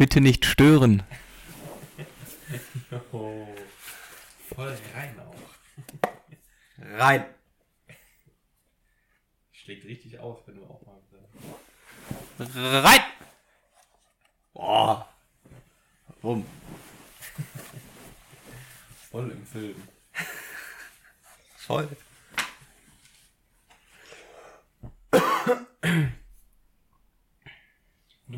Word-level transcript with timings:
Bitte 0.00 0.22
nicht 0.22 0.46
stören. 0.46 1.02
Oh, 3.12 3.46
voll 4.54 4.76
rein 4.94 5.20
auch. 5.20 5.34
Rein. 6.98 7.26
Schlägt 9.52 9.84
richtig 9.84 10.18
aus, 10.18 10.38
wenn 10.46 10.56
du 10.56 10.64
auch 10.64 10.80
mal. 10.86 10.98
Rein. 12.38 13.00
Boah. 14.54 15.06
Warum? 16.22 16.46
Voll 19.10 19.30
im 19.30 19.46
Film. 19.46 19.82
Voll. 21.58 21.88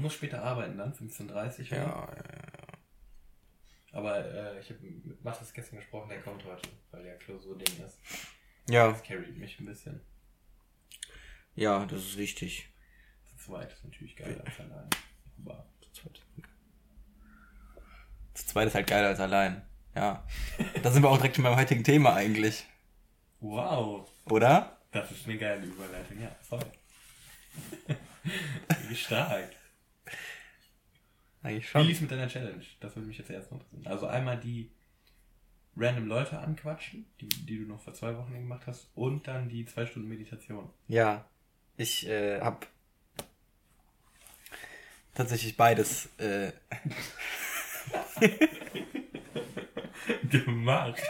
Du 0.02 0.06
musst 0.06 0.16
später 0.16 0.42
arbeiten 0.42 0.77
dann, 0.79 0.92
15.30 0.92 1.70
Uhr. 1.70 1.79
Ja, 1.79 1.84
ja, 1.84 2.09
Aber 3.92 4.19
äh, 4.19 4.59
ich 4.59 4.69
habe 4.70 4.80
mit 4.80 5.23
Mathis 5.23 5.52
gestern 5.52 5.77
gesprochen, 5.77 6.09
der 6.09 6.20
kommt 6.23 6.45
heute, 6.45 6.69
weil 6.91 7.05
der 7.05 7.16
Klausur-Ding 7.19 7.87
ist. 7.87 8.01
ja. 8.69 8.91
Das 8.91 9.01
carryt 9.05 9.38
mich 9.38 9.61
ein 9.61 9.66
bisschen. 9.66 10.01
Ja, 11.55 11.87
das 11.87 12.01
ist 12.01 12.19
wichtig. 12.19 12.69
Zu 13.27 13.37
zweit 13.47 13.73
ist 13.73 13.84
natürlich 13.84 14.16
geiler 14.16 14.45
als 14.45 14.59
allein. 14.59 14.91
Aber 15.38 15.66
Zu 18.34 18.47
zweit 18.47 18.66
ist 18.66 18.75
halt 18.75 18.89
geiler 18.89 19.06
als 19.06 19.20
allein. 19.20 19.62
Ja. 19.95 20.27
Da 20.83 20.91
sind 20.91 21.05
wir 21.05 21.11
auch 21.11 21.19
direkt 21.19 21.37
schon 21.37 21.45
beim 21.45 21.55
heutigen 21.55 21.84
Thema 21.84 22.16
eigentlich. 22.16 22.66
wow, 23.39 24.11
Oder? 24.28 24.80
das 24.91 25.12
ist 25.12 25.28
eine 25.28 25.39
geile 25.39 25.64
Überleitung. 25.64 26.20
Ja, 26.20 26.34
voll. 26.41 26.66
Wie 28.89 28.97
stark. 28.97 29.62
Eigentlich 31.42 31.74
Wie 31.74 31.78
lief's 31.78 32.01
mit 32.01 32.11
deiner 32.11 32.28
Challenge? 32.28 32.62
Das 32.80 32.94
würde 32.94 33.08
mich 33.08 33.19
jetzt 33.19 33.30
erst 33.30 33.50
noch 33.50 33.61
interessieren. 33.61 33.92
Also 33.92 34.06
einmal 34.06 34.39
die 34.39 34.70
random 35.77 36.06
Leute 36.06 36.39
anquatschen, 36.39 37.06
die, 37.20 37.28
die 37.28 37.58
du 37.58 37.67
noch 37.67 37.80
vor 37.80 37.94
zwei 37.94 38.17
Wochen 38.17 38.33
gemacht 38.33 38.62
hast, 38.67 38.89
und 38.94 39.27
dann 39.27 39.48
die 39.48 39.64
zwei 39.64 39.86
Stunden 39.86 40.08
Meditation. 40.08 40.70
Ja. 40.89 41.25
Ich 41.77 42.06
äh, 42.06 42.41
hab 42.41 42.67
tatsächlich 45.14 45.56
beides. 45.56 46.11
Äh, 46.19 46.52
Gemacht. 50.30 51.02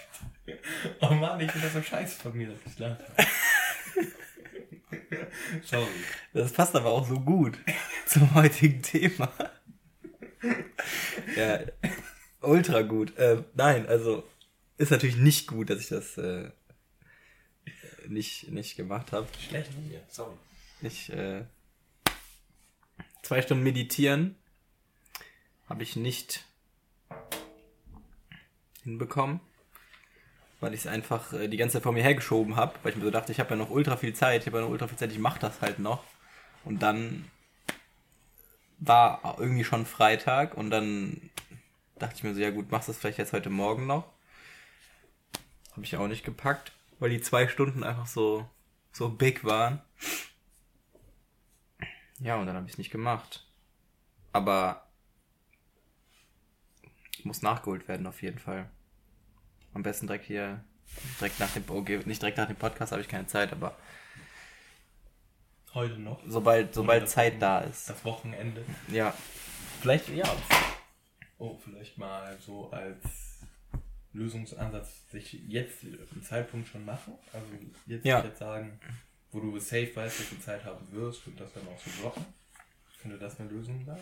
Oh 1.00 1.10
Mann, 1.10 1.40
ich 1.40 1.50
finde 1.50 1.66
das 1.66 1.74
so 1.74 1.82
scheiße 1.82 2.20
von 2.20 2.36
mir, 2.36 2.48
dass 2.48 2.58
ich 2.66 2.78
lache. 2.78 3.04
Sorry. 5.62 5.86
das 6.32 6.52
passt 6.52 6.74
aber 6.74 6.90
auch 6.90 7.06
so 7.06 7.20
gut 7.20 7.58
zum 8.06 8.34
heutigen 8.34 8.82
Thema. 8.82 9.30
Ja, 11.36 11.60
ultra 12.40 12.82
gut. 12.82 13.16
Äh, 13.16 13.42
nein, 13.54 13.86
also 13.86 14.28
ist 14.76 14.90
natürlich 14.90 15.16
nicht 15.16 15.46
gut, 15.46 15.70
dass 15.70 15.80
ich 15.80 15.88
das 15.88 16.18
äh, 16.18 16.50
nicht, 18.08 18.50
nicht 18.50 18.76
gemacht 18.76 19.12
habe. 19.12 19.26
Schlecht 19.48 19.72
von 19.72 19.88
mir. 19.88 20.00
Sorry. 20.08 20.34
Ich 20.82 21.12
äh, 21.12 21.44
zwei 23.22 23.40
Stunden 23.42 23.62
meditieren 23.62 24.36
habe 25.68 25.82
ich 25.82 25.96
nicht 25.96 26.44
hinbekommen, 28.82 29.40
weil 30.60 30.74
ich 30.74 30.80
es 30.80 30.86
einfach 30.86 31.32
äh, 31.32 31.48
die 31.48 31.56
ganze 31.56 31.74
Zeit 31.74 31.84
vor 31.84 31.92
mir 31.92 32.02
hergeschoben 32.02 32.56
habe, 32.56 32.74
weil 32.82 32.92
ich 32.92 32.98
mir 32.98 33.04
so 33.04 33.10
dachte, 33.10 33.32
ich 33.32 33.40
habe 33.40 33.50
ja 33.50 33.56
noch 33.56 33.70
ultra 33.70 33.96
viel 33.96 34.14
Zeit, 34.14 34.42
ich 34.42 34.46
habe 34.48 34.58
ja 34.58 34.64
noch 34.64 34.70
ultra 34.70 34.88
viel 34.88 34.98
Zeit, 34.98 35.12
ich 35.12 35.18
mache 35.18 35.40
das 35.40 35.60
halt 35.60 35.78
noch. 35.78 36.04
Und 36.64 36.82
dann 36.82 37.30
war 38.84 39.36
irgendwie 39.38 39.64
schon 39.64 39.86
Freitag 39.86 40.54
und 40.54 40.70
dann 40.70 41.30
dachte 41.98 42.16
ich 42.16 42.22
mir 42.24 42.34
so, 42.34 42.40
ja 42.40 42.50
gut, 42.50 42.70
machst 42.70 42.88
du 42.88 42.92
es 42.92 42.98
vielleicht 42.98 43.18
jetzt 43.18 43.32
heute 43.32 43.50
Morgen 43.50 43.86
noch. 43.86 44.04
Habe 45.72 45.84
ich 45.84 45.96
auch 45.96 46.08
nicht 46.08 46.24
gepackt, 46.24 46.72
weil 46.98 47.10
die 47.10 47.20
zwei 47.20 47.46
Stunden 47.46 47.84
einfach 47.84 48.06
so, 48.06 48.48
so 48.92 49.08
big 49.08 49.44
waren. 49.44 49.80
Ja, 52.18 52.36
und 52.36 52.46
dann 52.46 52.56
habe 52.56 52.66
ich 52.66 52.72
es 52.72 52.78
nicht 52.78 52.90
gemacht. 52.90 53.46
Aber 54.32 54.86
muss 57.24 57.42
nachgeholt 57.42 57.86
werden 57.86 58.06
auf 58.06 58.20
jeden 58.22 58.38
Fall. 58.38 58.68
Am 59.74 59.84
besten 59.84 60.08
direkt 60.08 60.24
hier, 60.24 60.64
direkt 61.20 61.38
nach 61.38 61.52
dem, 61.52 61.64
okay, 61.68 62.00
nicht 62.04 62.20
direkt 62.20 62.38
nach 62.38 62.48
dem 62.48 62.56
Podcast 62.56 62.90
habe 62.90 63.00
ich 63.00 63.08
keine 63.08 63.28
Zeit, 63.28 63.52
aber 63.52 63.76
Heute 65.74 65.94
noch. 65.98 66.20
sobald, 66.26 66.74
sobald 66.74 67.04
das 67.04 67.12
Zeit 67.12 67.40
da 67.40 67.60
ist. 67.60 67.88
Das 67.88 68.04
Wochenende. 68.04 68.64
Ja. 68.88 69.14
Vielleicht, 69.80 70.08
ja. 70.10 70.24
Oh, 71.38 71.56
vielleicht 71.56 71.96
mal 71.98 72.36
so 72.40 72.70
als 72.70 73.40
Lösungsansatz 74.12 75.08
sich 75.10 75.32
jetzt 75.48 75.82
einen 75.84 76.22
Zeitpunkt 76.22 76.68
schon 76.68 76.84
machen. 76.84 77.14
Also 77.32 77.46
jetzt, 77.86 78.04
Ja. 78.04 78.22
jetzt 78.22 78.38
sagen, 78.38 78.78
wo 79.32 79.40
du 79.40 79.58
safe 79.58 79.90
weißt, 79.96 80.20
dass 80.20 80.30
du 80.30 80.38
Zeit 80.40 80.64
haben 80.64 80.86
wirst 80.92 81.26
und 81.26 81.40
das 81.40 81.52
dann 81.54 81.66
auch 81.68 81.78
so 81.80 81.90
blocken. 82.00 82.24
Könnte 83.00 83.18
das 83.18 83.40
eine 83.40 83.48
Lösung 83.48 83.84
sein? 83.84 84.00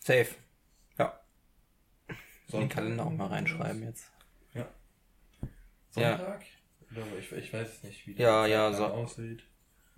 Safe. 0.00 0.28
Ja. 0.98 1.18
In 2.08 2.14
den 2.14 2.18
Sonntag 2.46 2.70
Kalender 2.74 3.06
auch 3.06 3.10
mal 3.10 3.26
reinschreiben 3.28 3.82
jetzt. 3.82 4.10
Ja. 4.54 4.68
Ja. 5.96 6.16
Sonntag? 6.18 6.44
Oder 6.90 7.02
ich, 7.18 7.32
ich 7.32 7.52
weiß 7.52 7.82
nicht, 7.84 8.06
wie 8.06 8.12
Ja, 8.12 8.42
der 8.46 8.50
ja, 8.54 8.70
Zeitplan 8.70 8.90
so- 8.90 8.94
aussieht. 8.94 9.42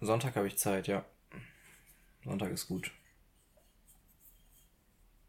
Sonntag 0.04 0.36
habe 0.36 0.46
ich 0.46 0.58
Zeit, 0.58 0.86
ja. 0.86 1.04
Sonntag 2.24 2.50
ist 2.50 2.68
gut. 2.68 2.90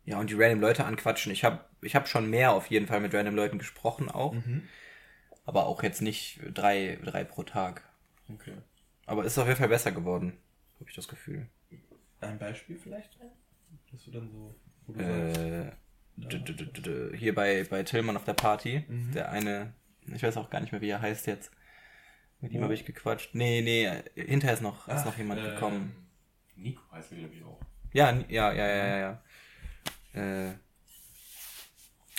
Ja, 0.06 0.20
und 0.20 0.30
die 0.30 0.36
random 0.36 0.62
Leute 0.62 0.86
anquatschen. 0.86 1.32
Ich 1.32 1.44
habe 1.44 1.66
ich 1.82 1.96
hab 1.96 2.08
schon 2.08 2.30
mehr 2.30 2.52
auf 2.52 2.68
jeden 2.68 2.88
Fall 2.88 3.00
mit 3.00 3.14
random 3.14 3.36
Leuten 3.36 3.58
gesprochen 3.58 4.10
auch. 4.10 4.34
Mhm. 4.34 4.68
Aber 5.46 5.66
auch 5.66 5.84
jetzt 5.84 6.02
nicht 6.02 6.40
drei, 6.54 7.00
drei 7.04 7.24
pro 7.24 7.44
Tag. 7.44 7.84
Okay. 8.32 8.54
Aber 9.06 9.26
ist 9.26 9.38
auf 9.38 9.48
jeden 9.48 9.60
Fall 9.60 9.70
besser 9.70 9.92
geworden, 9.92 10.38
habe 10.80 10.90
ich 10.90 10.96
das 10.96 11.08
Gefühl. 11.08 11.48
Ein 12.22 12.40
Beispiel 12.40 12.78
vielleicht? 12.78 13.20
Dass 13.92 14.06
du 14.06 14.12
dann 14.12 14.32
so, 14.32 14.56
wo 14.88 14.94
du 14.94 15.04
Äh, 15.04 15.72
hier 17.18 17.36
bei, 17.36 17.66
bei 17.70 17.84
Tillmann 17.84 18.18
auf 18.18 18.24
der 18.24 18.34
Party, 18.34 18.84
Mhm. 18.88 19.12
der 19.12 19.32
eine, 19.32 19.74
ich 20.08 20.24
weiß 20.24 20.38
auch 20.38 20.50
gar 20.50 20.62
nicht 20.62 20.72
mehr, 20.72 20.82
wie 20.82 20.90
er 20.90 21.02
heißt 21.02 21.28
jetzt. 21.28 21.52
Mit 22.46 22.54
ihm 22.54 22.60
Wo? 22.60 22.66
habe 22.66 22.76
ich 22.76 22.86
gequatscht. 22.86 23.34
Nee, 23.34 23.62
nee, 23.64 23.92
hinterher 24.14 24.54
ist 24.54 24.62
noch, 24.62 24.88
ist 24.88 24.94
ach, 24.98 25.06
noch 25.06 25.18
jemand 25.18 25.42
ähm, 25.42 25.50
gekommen. 25.50 26.10
Nico 26.56 26.80
heißt 26.92 27.12
er, 27.12 27.18
glaube 27.18 27.34
ich, 27.34 27.44
auch. 27.44 27.60
Ja, 27.92 28.12
ja, 28.30 28.54
ja, 28.54 28.68
ja, 28.68 28.86
ja, 28.86 28.98
ja. 30.14 30.50
Äh, 30.50 30.54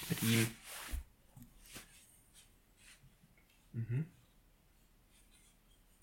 mit 0.08 0.22
ihm. 0.24 0.50
Mhm. 3.72 4.06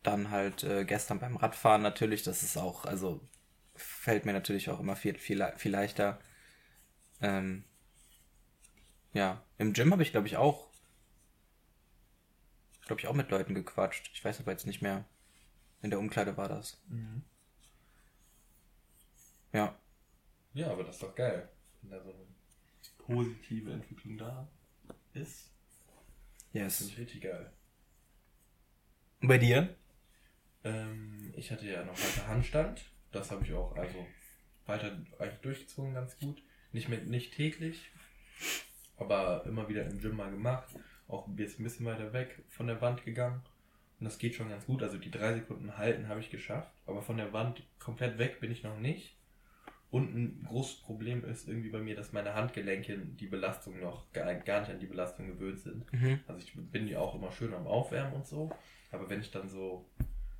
Dann 0.04 0.32
halt 0.32 0.64
äh, 0.64 0.86
gestern 0.86 1.20
beim 1.20 1.36
Radfahren 1.36 1.82
natürlich, 1.82 2.24
das 2.24 2.44
ist 2.44 2.56
auch, 2.56 2.86
also 2.86 3.20
fällt 3.76 4.24
mir 4.24 4.32
natürlich 4.32 4.70
auch 4.70 4.80
immer 4.80 4.96
viel, 4.96 5.18
viel, 5.18 5.46
viel 5.58 5.72
leichter. 5.74 6.22
Ähm, 7.22 7.66
ja, 9.12 9.44
im 9.58 9.74
Gym 9.74 9.92
habe 9.92 10.02
ich 10.02 10.12
glaube 10.12 10.28
ich 10.28 10.38
auch, 10.38 10.70
glaube 12.86 13.00
ich 13.02 13.08
auch 13.08 13.14
mit 13.14 13.30
Leuten 13.32 13.54
gequatscht. 13.56 14.12
Ich 14.14 14.24
weiß 14.24 14.40
aber 14.40 14.52
jetzt 14.52 14.68
nicht 14.68 14.82
mehr. 14.82 15.06
In 15.82 15.90
der 15.90 16.00
Umkleide 16.00 16.38
war 16.38 16.48
das. 16.48 16.82
Mhm. 16.88 17.24
Ja, 19.52 19.78
Ja, 20.54 20.72
aber 20.72 20.84
das 20.84 20.96
ist 20.96 21.04
doch 21.04 21.14
geil, 21.16 21.50
wenn 21.82 21.92
da 21.92 22.02
so 22.02 22.10
eine 22.10 22.26
positive 22.98 23.72
Entwicklung 23.72 24.18
da 24.18 24.48
ist. 25.14 25.52
Yes. 26.54 26.78
finde 26.78 26.94
ich 26.94 27.00
richtig 27.00 27.22
geil. 27.24 27.52
Und 29.22 29.28
bei 29.28 29.38
dir? 29.38 29.76
Ähm, 30.64 31.34
ich 31.36 31.52
hatte 31.52 31.66
ja 31.68 31.84
noch 31.84 31.98
weiter 31.98 32.28
Handstand. 32.28 32.86
Das 33.12 33.32
habe 33.32 33.44
ich 33.46 33.54
auch 33.54 33.76
also 33.76 34.06
weiter 34.66 34.98
eigentlich 35.20 35.42
durchgezogen 35.42 35.94
ganz 35.94 36.18
gut. 36.18 36.42
Nicht 36.72 36.90
mit 36.90 37.08
nicht 37.08 37.34
täglich, 37.34 37.92
aber 38.98 39.46
immer 39.46 39.70
wieder 39.70 39.86
im 39.86 40.00
Gym 40.00 40.16
mal 40.16 40.32
gemacht. 40.32 40.68
Auch 41.14 41.28
jetzt 41.38 41.60
ein 41.60 41.64
bisschen 41.64 41.86
weiter 41.86 42.12
weg 42.12 42.44
von 42.50 42.68
der 42.68 42.82
Wand 42.82 43.06
gegangen. 43.06 43.42
Und 44.00 44.06
das 44.06 44.18
geht 44.18 44.36
schon 44.36 44.50
ganz 44.50 44.66
gut. 44.66 44.82
Also 44.82 44.98
die 44.98 45.12
drei 45.12 45.34
Sekunden 45.34 45.78
halten 45.78 46.08
habe 46.08 46.20
ich 46.20 46.32
geschafft. 46.32 46.72
Aber 46.86 47.02
von 47.02 47.18
der 47.18 47.32
Wand 47.34 47.64
komplett 47.80 48.18
weg 48.18 48.40
bin 48.40 48.52
ich 48.52 48.64
noch 48.64 48.80
nicht. 48.80 49.16
Und 49.92 50.16
ein 50.16 50.44
großes 50.50 50.82
Problem 50.82 51.24
ist 51.24 51.48
irgendwie 51.48 51.70
bei 51.70 51.80
mir, 51.80 51.96
dass 51.96 52.14
meine 52.14 52.34
Handgelenke 52.34 52.98
die 52.98 53.28
Belastung 53.28 53.80
noch 53.80 54.12
gar, 54.12 54.34
gar 54.34 54.62
nicht 54.62 54.72
an 54.72 54.80
die 54.80 54.88
Belastung 54.88 55.28
gewöhnt 55.28 55.60
sind. 55.60 55.94
Mhm. 55.94 56.20
Also 56.28 56.40
ich 56.40 56.54
bin 56.56 56.88
ja 56.88 56.98
auch 56.98 57.14
immer 57.14 57.32
schön 57.32 57.54
am 57.54 57.68
Aufwärmen 57.68 58.14
und 58.14 58.26
so. 58.26 58.52
Aber 58.92 59.08
wenn 59.08 59.22
ich 59.22 59.30
dann 59.30 59.50
so 59.50 59.88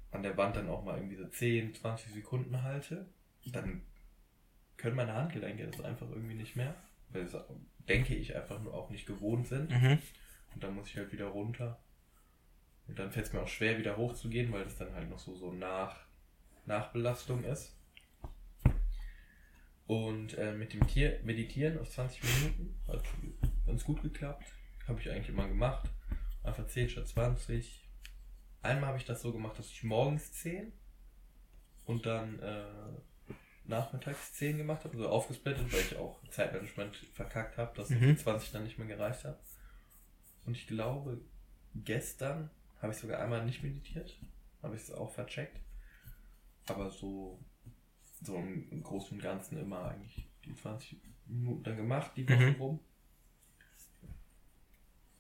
an 0.10 0.24
der 0.24 0.38
Wand 0.38 0.56
dann 0.56 0.70
auch 0.70 0.84
mal 0.84 0.98
irgendwie 0.98 1.18
so 1.18 1.28
10, 1.28 1.76
20 1.76 2.14
Sekunden 2.14 2.64
halte, 2.64 3.06
dann 3.46 3.84
können 4.78 4.96
meine 4.96 5.14
Handgelenke 5.14 5.68
das 5.68 5.82
einfach 5.82 6.10
irgendwie 6.10 6.36
nicht 6.36 6.56
mehr. 6.56 6.74
Weil 7.10 7.22
es, 7.22 7.38
denke 7.88 8.16
ich, 8.16 8.36
einfach 8.36 8.60
nur 8.60 8.74
auch 8.74 8.90
nicht 8.90 9.06
gewohnt 9.06 9.48
sind. 9.48 9.70
Mhm. 9.70 10.00
Und 10.54 10.64
dann 10.64 10.76
muss 10.76 10.88
ich 10.90 10.98
halt 10.98 11.12
wieder 11.12 11.28
runter. 11.28 11.80
Und 12.88 13.00
dann 13.00 13.12
fällt 13.12 13.28
es 13.28 13.34
mir 13.34 13.42
auch 13.42 13.48
schwer, 13.48 13.78
wieder 13.78 13.98
hochzugehen, 13.98 14.52
weil 14.52 14.64
das 14.66 14.78
dann 14.78 14.94
halt 14.94 15.10
noch 15.10 15.20
so, 15.20 15.36
so 15.36 15.52
nach, 15.52 16.06
Nachbelastung 16.66 17.44
ist. 17.44 17.76
Und 19.86 20.38
äh, 20.38 20.54
mit 20.54 20.74
dem 20.74 20.86
Tier 20.88 21.20
Meditieren 21.24 21.78
auf 21.80 21.90
20 21.90 22.24
Minuten 22.24 22.80
hat 22.88 23.04
ganz 23.66 23.84
gut 23.84 24.02
geklappt. 24.02 24.46
Habe 24.88 25.00
ich 25.00 25.10
eigentlich 25.10 25.30
immer 25.30 25.48
gemacht. 25.48 25.90
Einfach 26.44 26.68
10 26.68 26.90
statt 26.90 27.08
20. 27.08 27.84
Einmal 28.62 28.90
habe 28.90 28.98
ich 28.98 29.06
das 29.06 29.22
so 29.22 29.32
gemacht, 29.34 29.60
dass 29.60 29.70
ich 29.70 29.84
morgens 29.84 30.32
10 30.34 30.72
und 31.86 32.06
dann 32.06 32.40
äh, 32.40 32.64
nachmittags 33.66 34.34
10 34.34 34.58
gemacht 34.58 34.84
habe, 34.86 34.98
so 34.98 35.08
aufgesplittet, 35.10 35.72
weil 35.72 35.82
ich 35.82 35.98
auch 35.98 36.20
Zeitmanagement 36.30 36.96
verkackt 37.14 37.58
habe, 37.58 37.76
dass 37.76 37.90
Mhm. 37.90 38.18
20 38.18 38.52
dann 38.52 38.64
nicht 38.64 38.78
mehr 38.78 38.88
gereicht 38.88 39.26
hat. 39.26 39.40
Und 40.46 40.56
ich 40.58 40.68
glaube, 40.68 41.22
gestern 41.76 42.50
habe 42.82 42.94
ich 42.94 43.00
sogar 43.00 43.20
einmal 43.22 43.46
nicht 43.46 43.64
meditiert, 43.64 44.18
habe 44.62 44.76
ich 44.76 44.82
es 44.84 44.92
auch 44.92 45.12
vercheckt. 45.12 45.60
Aber 46.68 46.90
so, 46.90 47.40
so 48.22 48.38
im, 48.38 48.84
Großen 48.84 49.18
und 49.18 49.24
Ganzen 49.24 49.58
immer 49.58 49.86
eigentlich 49.90 50.28
die 50.46 50.56
20 50.56 50.98
Minuten 51.28 51.64
dann 51.64 51.78
gemacht, 51.78 52.12
die 52.16 52.28
Woche 52.30 52.52
Mhm. 52.52 52.56
rum. 52.62 52.80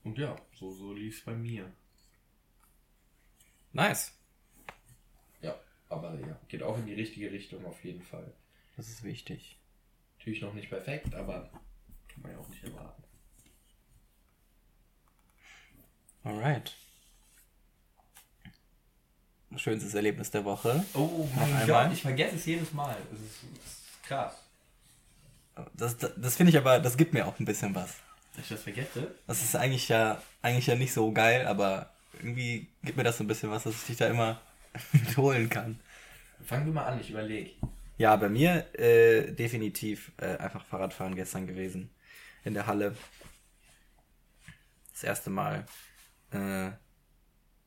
Und 0.04 0.18
ja, 0.18 0.36
so, 0.54 0.72
so 0.72 0.94
lief 0.94 1.18
es 1.20 1.26
bei 1.26 1.34
mir. 1.36 1.72
Nice. 3.74 4.14
Ja, 5.42 5.60
aber 5.90 6.20
ja, 6.20 6.40
geht 6.48 6.64
auch 6.64 6.78
in 6.78 6.86
die 6.86 6.94
richtige 6.94 7.32
Richtung 7.32 7.66
auf 7.66 7.84
jeden 7.84 8.02
Fall. 8.02 8.34
Das 8.76 8.90
ist 8.90 9.04
wichtig. 9.04 9.60
Natürlich 10.18 10.42
noch 10.42 10.54
nicht 10.54 10.70
perfekt, 10.70 11.14
aber 11.16 11.50
kann 12.08 12.22
man 12.24 12.32
ja 12.32 12.38
auch 12.40 12.50
nicht 12.50 12.64
erwarten. 12.64 13.03
Alright. 16.24 16.74
Schönstes 19.56 19.94
Erlebnis 19.94 20.32
der 20.32 20.46
Woche. 20.46 20.84
Oh 20.94 21.28
mein? 21.36 21.68
Gott, 21.68 21.94
ich 21.94 22.02
vergesse 22.02 22.36
es 22.38 22.46
jedes 22.46 22.74
Mal. 22.74 22.96
Das 23.12 23.20
ist, 23.20 23.44
ist 23.66 24.04
krass. 24.04 24.36
Das, 25.76 25.98
das, 25.98 26.12
das 26.18 26.36
finde 26.36 26.50
ich 26.52 26.58
aber, 26.58 26.80
das 26.80 26.98
gibt 26.98 27.14
mir 27.14 27.28
auch 27.28 27.38
ein 27.40 27.46
bisschen 27.46 27.76
was. 27.76 27.98
Dass 28.36 28.46
ich 28.46 28.50
das 28.50 28.64
vergesse? 28.64 29.14
Das 29.28 29.44
ist 29.44 29.56
eigentlich 29.56 29.90
ja, 29.90 30.20
eigentlich 30.42 30.68
ja 30.68 30.76
nicht 30.76 30.94
so 30.94 31.12
geil, 31.12 31.46
aber 31.46 31.92
irgendwie 32.18 32.68
gibt 32.84 32.98
mir 32.98 33.04
das 33.04 33.18
so 33.18 33.24
ein 33.24 33.28
bisschen 33.28 33.52
was, 33.52 33.64
dass 33.64 33.76
ich 33.76 33.86
dich 33.86 33.98
da 33.98 34.08
immer 34.08 34.42
mitholen 34.92 35.50
kann. 35.50 35.80
Fang 36.44 36.66
du 36.66 36.72
mal 36.72 36.86
an, 36.86 37.00
ich 37.00 37.12
überlege. 37.12 37.52
Ja, 37.98 38.16
bei 38.16 38.30
mir 38.30 38.66
äh, 38.80 39.32
definitiv 39.34 40.12
äh, 40.18 40.38
einfach 40.38 40.66
Fahrradfahren 40.66 41.16
gestern 41.16 41.46
gewesen. 41.46 41.92
In 42.44 42.56
der 42.56 42.66
Halle. 42.66 42.96
Das 44.94 45.04
erste 45.04 45.30
Mal. 45.30 45.66
Äh, 46.34 46.72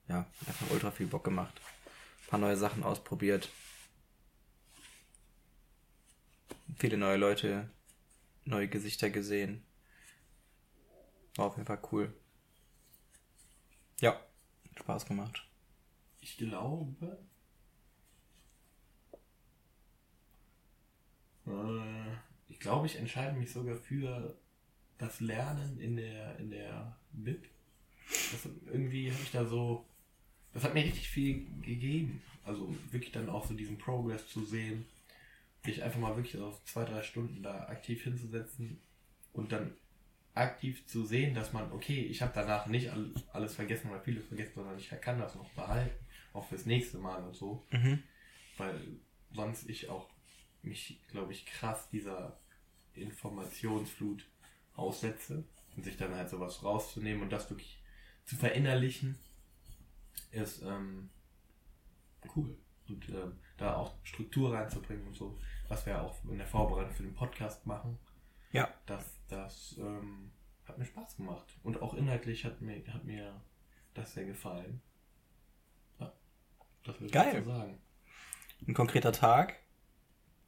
ja, 0.08 0.26
einfach 0.46 0.70
ultra 0.70 0.90
viel 0.90 1.06
Bock 1.06 1.24
gemacht. 1.24 1.60
Ein 2.24 2.30
paar 2.30 2.38
neue 2.40 2.56
Sachen 2.56 2.82
ausprobiert. 2.82 3.48
Viele 6.78 6.96
neue 6.96 7.16
Leute, 7.16 7.70
neue 8.44 8.68
Gesichter 8.68 9.10
gesehen. 9.10 9.64
War 11.36 11.46
auf 11.46 11.56
jeden 11.56 11.66
Fall 11.66 11.80
cool. 11.92 12.12
Ja, 14.00 14.20
Spaß 14.76 15.06
gemacht. 15.06 15.46
Ich 16.20 16.36
glaube. 16.36 17.18
Äh, 21.46 22.16
ich 22.48 22.60
glaube, 22.60 22.86
ich 22.86 22.96
entscheide 22.96 23.36
mich 23.38 23.52
sogar 23.52 23.76
für 23.76 24.38
das 24.98 25.20
Lernen 25.20 25.78
in 25.78 25.96
der, 25.96 26.36
in 26.38 26.50
der 26.50 26.98
Bib. 27.12 27.48
Das, 28.08 28.48
irgendwie 28.66 29.10
habe 29.10 29.22
ich 29.22 29.30
da 29.32 29.44
so. 29.46 29.84
Das 30.52 30.64
hat 30.64 30.74
mir 30.74 30.84
richtig 30.84 31.08
viel 31.08 31.46
gegeben. 31.62 32.22
Also 32.44 32.74
wirklich 32.90 33.12
dann 33.12 33.28
auch 33.28 33.46
so 33.46 33.54
diesen 33.54 33.78
Progress 33.78 34.28
zu 34.28 34.44
sehen. 34.44 34.86
Sich 35.64 35.82
einfach 35.82 35.98
mal 36.00 36.16
wirklich 36.16 36.40
auf 36.40 36.64
zwei, 36.64 36.84
drei 36.84 37.02
Stunden 37.02 37.42
da 37.42 37.66
aktiv 37.68 38.02
hinzusetzen 38.04 38.78
und 39.32 39.50
dann 39.52 39.72
aktiv 40.34 40.86
zu 40.86 41.04
sehen, 41.04 41.34
dass 41.34 41.52
man, 41.52 41.72
okay, 41.72 42.00
ich 42.02 42.22
habe 42.22 42.32
danach 42.34 42.66
nicht 42.66 42.90
all- 42.90 43.10
alles 43.32 43.54
vergessen 43.54 43.90
oder 43.90 44.00
vieles 44.00 44.26
vergessen, 44.26 44.52
sondern 44.54 44.78
ich 44.78 44.88
kann 45.00 45.18
das 45.18 45.34
noch 45.34 45.48
behalten, 45.50 45.98
auch 46.34 46.46
fürs 46.46 46.66
nächste 46.66 46.98
Mal 46.98 47.24
und 47.24 47.34
so, 47.34 47.66
Mhm. 47.70 48.02
weil 48.58 48.78
sonst 49.32 49.68
ich 49.68 49.88
auch 49.88 50.08
mich, 50.62 51.00
glaube 51.10 51.32
ich, 51.32 51.46
krass 51.46 51.88
dieser 51.90 52.38
Informationsflut 52.94 54.26
aussetze 54.74 55.44
und 55.76 55.84
sich 55.84 55.96
dann 55.96 56.14
halt 56.14 56.28
sowas 56.28 56.62
rauszunehmen 56.62 57.22
und 57.22 57.30
das 57.30 57.48
wirklich 57.50 57.75
zu 58.26 58.36
verinnerlichen, 58.36 59.16
ist 60.32 60.62
ähm, 60.62 61.08
cool. 62.34 62.56
Und 62.88 63.08
ähm, 63.08 63.38
da 63.56 63.74
auch 63.74 63.96
Struktur 64.04 64.52
reinzubringen 64.54 65.06
und 65.08 65.16
so, 65.16 65.38
was 65.68 65.86
wir 65.86 66.00
auch 66.02 66.22
in 66.24 66.38
der 66.38 66.46
Vorbereitung 66.46 66.92
für 66.94 67.02
den 67.02 67.14
Podcast 67.14 67.66
machen 67.66 67.98
Ja. 68.52 68.68
das, 68.86 69.18
das 69.28 69.76
ähm, 69.78 70.30
hat 70.66 70.78
mir 70.78 70.84
Spaß 70.84 71.16
gemacht. 71.16 71.46
Und 71.64 71.80
auch 71.82 71.94
inhaltlich 71.94 72.44
hat 72.44 72.60
mir, 72.60 72.84
hat 72.92 73.04
mir 73.04 73.40
das 73.94 74.12
sehr 74.14 74.24
gefallen. 74.26 74.80
Ja, 75.98 76.12
das 76.84 77.00
würde 77.00 77.12
Geil. 77.12 77.38
ich 77.38 77.44
so 77.44 77.50
sagen. 77.50 77.80
Ein 78.68 78.74
konkreter 78.74 79.12
Tag? 79.12 79.56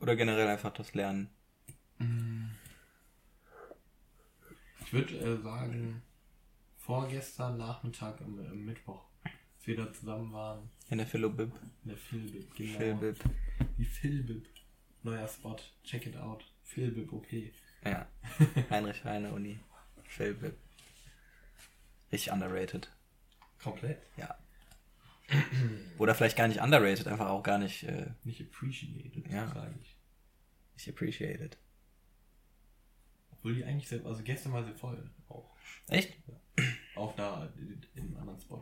Oder 0.00 0.14
generell 0.14 0.46
einfach 0.48 0.72
das 0.72 0.94
Lernen? 0.94 1.30
Ich 4.84 4.92
würde 4.92 5.16
äh, 5.18 5.42
sagen, 5.42 6.02
vorgestern 6.88 7.58
Nachmittag 7.58 8.18
am, 8.22 8.38
am 8.40 8.64
Mittwoch, 8.64 9.04
als 9.22 9.66
wir 9.66 9.76
da 9.76 9.92
zusammen 9.92 10.32
waren, 10.32 10.70
In 10.88 10.96
der 10.96 11.06
Philobib. 11.06 11.52
in 11.84 11.88
der 11.90 11.98
Philbib, 11.98 12.54
genau. 12.54 12.78
Philbib. 12.78 13.16
Die 13.76 13.84
Philbib. 13.84 14.46
Neuer 15.02 15.28
Spot, 15.28 15.56
check 15.84 16.06
it 16.06 16.16
out. 16.16 16.50
Philbib 16.62 17.12
OP. 17.12 17.26
Ja. 17.84 18.06
Heinrich 18.70 19.04
Heine 19.04 19.32
Uni. 19.34 19.60
Philbib. 20.04 20.54
Richtig 22.10 22.32
underrated. 22.32 22.90
Komplett. 23.62 23.98
Ja. 24.16 24.34
Oder 25.98 26.14
vielleicht 26.14 26.38
gar 26.38 26.48
nicht 26.48 26.62
underrated, 26.62 27.06
einfach 27.06 27.28
auch 27.28 27.42
gar 27.42 27.58
nicht, 27.58 27.82
äh, 27.82 28.06
Nicht 28.24 28.40
appreciated, 28.40 29.30
Ja. 29.30 29.46
sage 29.52 29.74
ich. 29.82 29.94
nicht 30.74 30.88
appreciated. 30.88 31.58
Obwohl 33.32 33.56
die 33.56 33.64
eigentlich 33.64 33.88
sehr, 33.90 34.04
also 34.06 34.22
gestern 34.22 34.54
war 34.54 34.64
sie 34.64 34.72
voll 34.72 35.10
auch. 35.28 35.54
Echt? 35.88 36.16
Auch 36.98 37.14
da 37.16 37.48
in, 37.56 37.80
in 37.94 38.02
einem 38.08 38.16
anderen 38.16 38.40
Spot. 38.40 38.60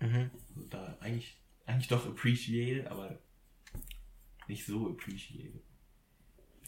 Mhm. 0.00 0.30
Also 0.56 0.68
da 0.70 0.96
eigentlich, 1.00 1.36
eigentlich 1.66 1.88
doch 1.88 2.06
appreciated, 2.06 2.86
aber 2.88 3.18
nicht 4.46 4.64
so 4.66 4.90
appreciated. 4.90 5.62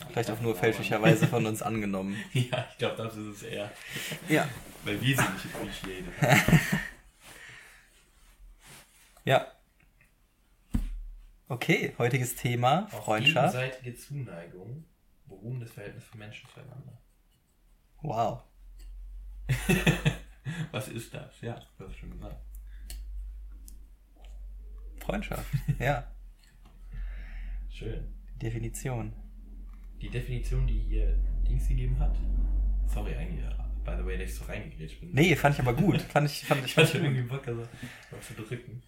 Vielleicht 0.09 0.31
auch 0.31 0.41
nur 0.41 0.55
fälschlicherweise 0.57 1.27
von 1.27 1.47
uns 1.47 1.63
angenommen. 1.71 2.17
Ja, 2.33 2.67
ich 2.71 2.79
glaube, 2.79 2.97
das 2.97 3.17
ist 3.17 3.27
es 3.37 3.43
eher. 3.43 3.71
Ja. 4.29 4.49
Weil 4.85 5.01
wir 5.01 5.17
sie 5.17 5.23
nicht 5.23 5.55
appreciated. 5.55 6.13
Ja. 9.25 9.47
Okay, 11.49 11.95
heutiges 11.99 12.37
Thema, 12.37 12.85
Auf 12.85 13.05
Freundschaft. 13.05 13.55
gegenseitige 13.55 13.95
Zuneigung 13.97 14.85
beruhen 15.27 15.61
das 15.61 15.71
Verhältnis 15.73 16.05
von 16.05 16.21
Menschen 16.21 16.49
zueinander. 16.55 16.99
Wow. 18.01 18.43
Was 20.73 20.89
ist 20.89 21.13
das? 21.15 21.41
Ja, 21.41 21.61
du 21.79 21.87
hast 21.87 21.97
schon 21.97 22.11
gesagt. 22.11 22.37
Freundschaft. 25.01 25.47
Ja. 25.79 26.07
Schön. 27.69 28.05
Definition. 28.37 29.13
Die 30.01 30.09
Definition, 30.11 30.67
die 30.67 30.79
hier 30.81 31.17
Dings 31.49 31.69
gegeben 31.69 31.99
hat. 31.99 32.17
Sorry, 32.87 33.15
eigentlich, 33.15 33.45
äh, 33.45 33.51
by 33.85 33.93
the 33.99 34.05
way, 34.05 34.19
dass 34.19 34.31
ich 34.31 34.35
so 34.37 34.45
reingegrätscht 34.45 35.01
bin. 35.01 35.13
Nee, 35.13 35.35
fand 35.37 35.55
ich 35.55 35.61
aber 35.61 35.75
gut. 35.75 36.01
Fand 36.13 36.29
ich, 36.31 36.45
fand 36.45 36.61
ich, 36.61 36.67
Ich 36.67 36.75
fand 36.75 36.89
hatte 36.89 36.99
ich 36.99 37.05
irgendwie 37.05 37.23
Bock, 37.23 37.47
also 37.47 37.61
mal 38.11 38.21
zu 38.21 38.35
drücken. 38.35 38.83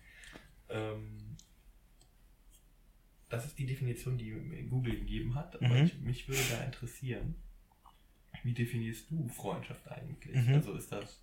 Ähm, 0.69 1.37
das 3.29 3.47
ist 3.47 3.59
die 3.59 3.67
Definition, 3.67 4.19
die 4.19 4.33
mir 4.33 4.63
Google 4.65 4.97
gegeben 4.99 5.35
hat. 5.35 5.57
Aber 5.57 5.69
Mhm. 5.75 5.85
ich, 5.87 5.99
mich 6.01 6.29
würde 6.29 6.43
da 6.51 6.65
interessieren, 6.65 7.35
wie 8.43 8.53
definierst 8.53 9.11
du 9.11 9.29
Freundschaft 9.29 9.87
eigentlich? 9.91 10.37
Mhm. 10.47 10.55
Also 10.55 10.75
ist 10.75 10.91
das, 10.93 11.23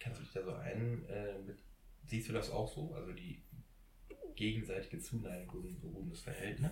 kannst 0.00 0.20
du 0.20 0.24
dich 0.24 0.32
da 0.32 0.42
so 0.42 0.54
ein, 0.54 1.04
äh, 1.08 1.38
mit, 1.46 1.58
siehst 2.06 2.28
du 2.28 2.32
das 2.32 2.50
auch 2.50 2.72
so? 2.72 2.94
Also 2.94 3.12
die 3.12 3.42
gegenseitige 4.36 5.00
Zuneigung 5.00 5.80
beruhendes 5.80 6.20
Verhältnis? 6.20 6.70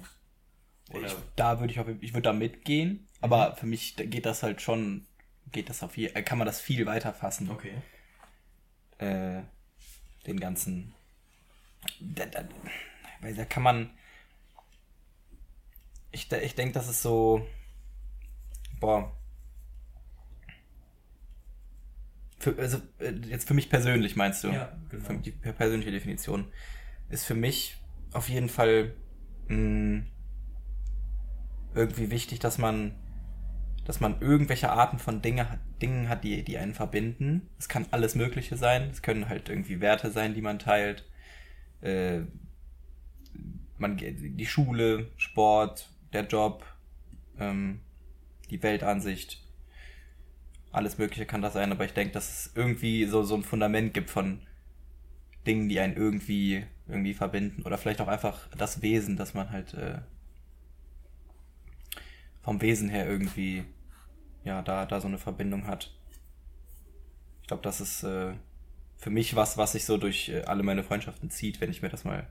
Oder 0.91 1.07
Ich, 1.07 1.17
da 1.35 1.59
würde 1.59 1.73
ich 1.73 1.81
auch, 1.81 1.89
ich 2.01 2.13
würde 2.13 2.23
da 2.23 2.33
mitgehen, 2.33 3.09
aber 3.21 3.57
für 3.57 3.67
mich 3.67 3.97
geht 3.97 4.25
das 4.25 4.43
halt 4.43 4.63
schon, 4.63 5.07
geht 5.51 5.69
das 5.69 5.83
auf 5.83 5.97
je, 5.97 6.07
äh, 6.09 6.23
kann 6.23 6.39
man 6.39 6.47
das 6.47 6.61
viel 6.61 6.87
weiter 6.87 7.13
fassen. 7.13 7.51
okay. 7.51 7.75
Äh, 8.99 9.43
den 10.27 10.41
ganzen, 10.41 10.95
da, 12.01 12.27
da, 12.27 12.49
weil 13.21 13.35
da 13.35 13.45
kann 13.45 13.63
man, 13.63 13.91
ich, 16.13 16.31
ich 16.33 16.55
denke, 16.55 16.73
das 16.73 16.89
ist 16.89 17.03
so, 17.03 17.47
boah, 18.81 19.17
für, 22.55 22.59
also 22.61 22.79
äh, 22.99 23.11
jetzt 23.29 23.49
für 23.49 23.55
mich 23.55 23.69
persönlich 23.69 24.17
meinst 24.17 24.45
du? 24.45 24.49
Ja, 24.49 24.73
genau. 24.89 25.05
Für 25.05 25.15
die 25.15 25.33
per- 25.33 25.53
persönliche 25.53 25.91
Definition 25.91 26.47
ist 27.09 27.25
für 27.25 27.35
mich 27.35 27.77
auf 28.13 28.29
jeden 28.29 28.49
Fall 28.49 28.95
mh, 29.49 30.05
irgendwie 31.75 32.11
wichtig, 32.11 32.39
dass 32.39 32.59
man, 32.59 32.95
dass 33.85 34.01
man 34.01 34.21
irgendwelche 34.21 34.71
Arten 34.71 34.99
von 34.99 35.23
Dinge, 35.23 35.51
hat- 35.51 35.61
Dingen 35.83 36.09
hat, 36.09 36.25
die, 36.25 36.43
die 36.43 36.59
einen 36.59 36.75
verbinden. 36.75 37.49
Es 37.59 37.69
kann 37.69 37.87
alles 37.91 38.15
Mögliche 38.15 38.57
sein. 38.57 38.89
Es 38.91 39.03
können 39.03 39.29
halt 39.29 39.49
irgendwie 39.49 39.81
Werte 39.81 40.11
sein, 40.11 40.35
die 40.35 40.41
man 40.43 40.59
teilt. 40.59 41.05
Äh, 41.83 42.21
man, 43.79 43.99
die 43.99 44.47
Schule, 44.47 45.11
Sport, 45.17 45.91
der 46.13 46.27
Job, 46.27 46.65
ähm, 47.39 47.81
die 48.51 48.63
Weltansicht. 48.63 49.46
Alles 50.77 50.99
Mögliche 50.99 51.25
kann 51.25 51.41
das 51.41 51.55
sein, 51.55 51.73
aber 51.73 51.87
ich 51.87 51.95
denke, 51.95 52.13
dass 52.13 52.29
es 52.29 52.53
irgendwie 52.55 53.07
so, 53.07 53.23
so 53.23 53.35
ein 53.35 53.43
Fundament 53.43 53.95
gibt 53.95 54.11
von 54.11 54.43
Dingen, 55.47 55.71
die 55.71 55.81
einen 55.81 55.97
irgendwie, 55.97 56.67
irgendwie 56.87 57.15
verbinden. 57.15 57.63
Oder 57.63 57.79
vielleicht 57.79 58.03
auch 58.03 58.09
einfach 58.09 58.47
das 58.59 58.83
Wesen, 58.83 59.17
dass 59.17 59.33
man 59.33 59.49
halt 59.49 59.73
äh, 59.73 60.01
vom 62.43 62.61
Wesen 62.61 62.91
her 62.91 63.09
irgendwie, 63.09 63.65
ja, 64.45 64.61
da, 64.61 64.85
da 64.85 65.01
so 65.01 65.09
eine 65.09 65.17
Verbindung 65.17 65.67
hat. 65.67 65.95
Ich 67.41 67.49
glaube, 67.49 67.63
das 67.63 67.81
ist 67.81 68.03
äh, 68.03 68.35
für 68.99 69.09
mich 69.09 69.35
was, 69.35 69.57
was 69.57 69.73
sich 69.73 69.87
so 69.87 69.97
durch 69.97 70.29
äh, 70.29 70.43
alle 70.43 70.63
meine 70.63 70.85
Freundschaften 70.85 71.31
zieht, 71.31 71.63
wenn 71.63 71.71
ich 71.71 71.81
mir 71.81 71.89
das 71.89 72.05
mal 72.05 72.27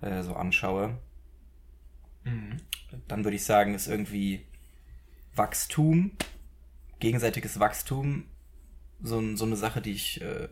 äh, 0.00 0.24
so 0.24 0.34
anschaue. 0.34 0.98
Mhm. 2.24 2.56
Dann 3.06 3.22
würde 3.22 3.36
ich 3.36 3.44
sagen, 3.44 3.72
ist 3.74 3.86
irgendwie 3.86 4.46
Wachstum, 5.36 6.10
gegenseitiges 7.02 7.60
Wachstum, 7.60 8.24
so, 9.02 9.36
so 9.36 9.44
eine 9.44 9.56
Sache, 9.56 9.82
die 9.82 9.92
ich 9.92 10.22
äh, 10.22 10.48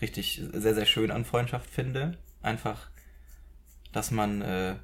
richtig 0.00 0.42
sehr, 0.52 0.74
sehr 0.74 0.86
schön 0.86 1.10
an 1.10 1.24
Freundschaft 1.24 1.70
finde. 1.70 2.18
Einfach, 2.42 2.90
dass 3.92 4.10
man 4.10 4.42
äh, 4.42 4.76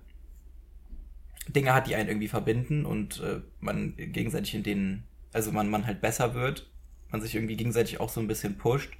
Dinge 1.49 1.75
hat, 1.75 1.87
die 1.87 1.95
einen 1.95 2.09
irgendwie 2.09 2.29
verbinden 2.29 2.87
und 2.87 3.21
äh, 3.21 3.41
man 3.61 3.95
gegenseitig 3.97 4.55
in 4.55 4.63
denen, 4.63 5.05
also 5.33 5.53
man, 5.53 5.69
man 5.69 5.87
halt 5.87 6.01
besser 6.01 6.35
wird, 6.35 6.71
man 7.11 7.21
sich 7.21 7.35
irgendwie 7.35 7.57
gegenseitig 7.57 8.01
auch 8.01 8.09
so 8.09 8.21
ein 8.21 8.29
bisschen 8.29 8.57
pusht. 8.57 8.95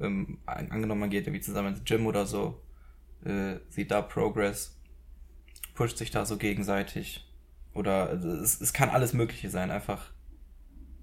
Ähm, 0.00 0.38
an- 0.46 0.70
angenommen, 0.70 1.00
man 1.00 1.10
geht 1.10 1.26
irgendwie 1.26 1.42
zusammen 1.44 1.74
ins 1.74 1.84
Gym 1.84 2.06
oder 2.06 2.26
so, 2.26 2.62
äh, 3.24 3.56
sieht 3.68 3.90
da 3.90 4.02
Progress, 4.02 4.76
pusht 5.74 5.98
sich 5.98 6.10
da 6.10 6.26
so 6.26 6.36
gegenseitig. 6.38 7.27
Oder 7.78 8.08
also 8.08 8.28
es, 8.30 8.60
es 8.60 8.72
kann 8.72 8.90
alles 8.90 9.12
Mögliche 9.14 9.50
sein, 9.50 9.70
einfach, 9.70 10.12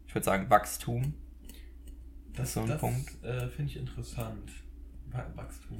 ich 0.07 0.15
würde 0.15 0.25
sagen, 0.25 0.49
Wachstum. 0.49 1.13
Das, 2.33 2.53
so 2.53 2.61
ein 2.61 2.67
das 2.67 2.79
Punkt. 2.81 3.23
Äh, 3.23 3.47
finde 3.49 3.71
ich 3.71 3.77
interessant. 3.77 4.51
Wa- 5.11 5.31
Wachstum. 5.35 5.77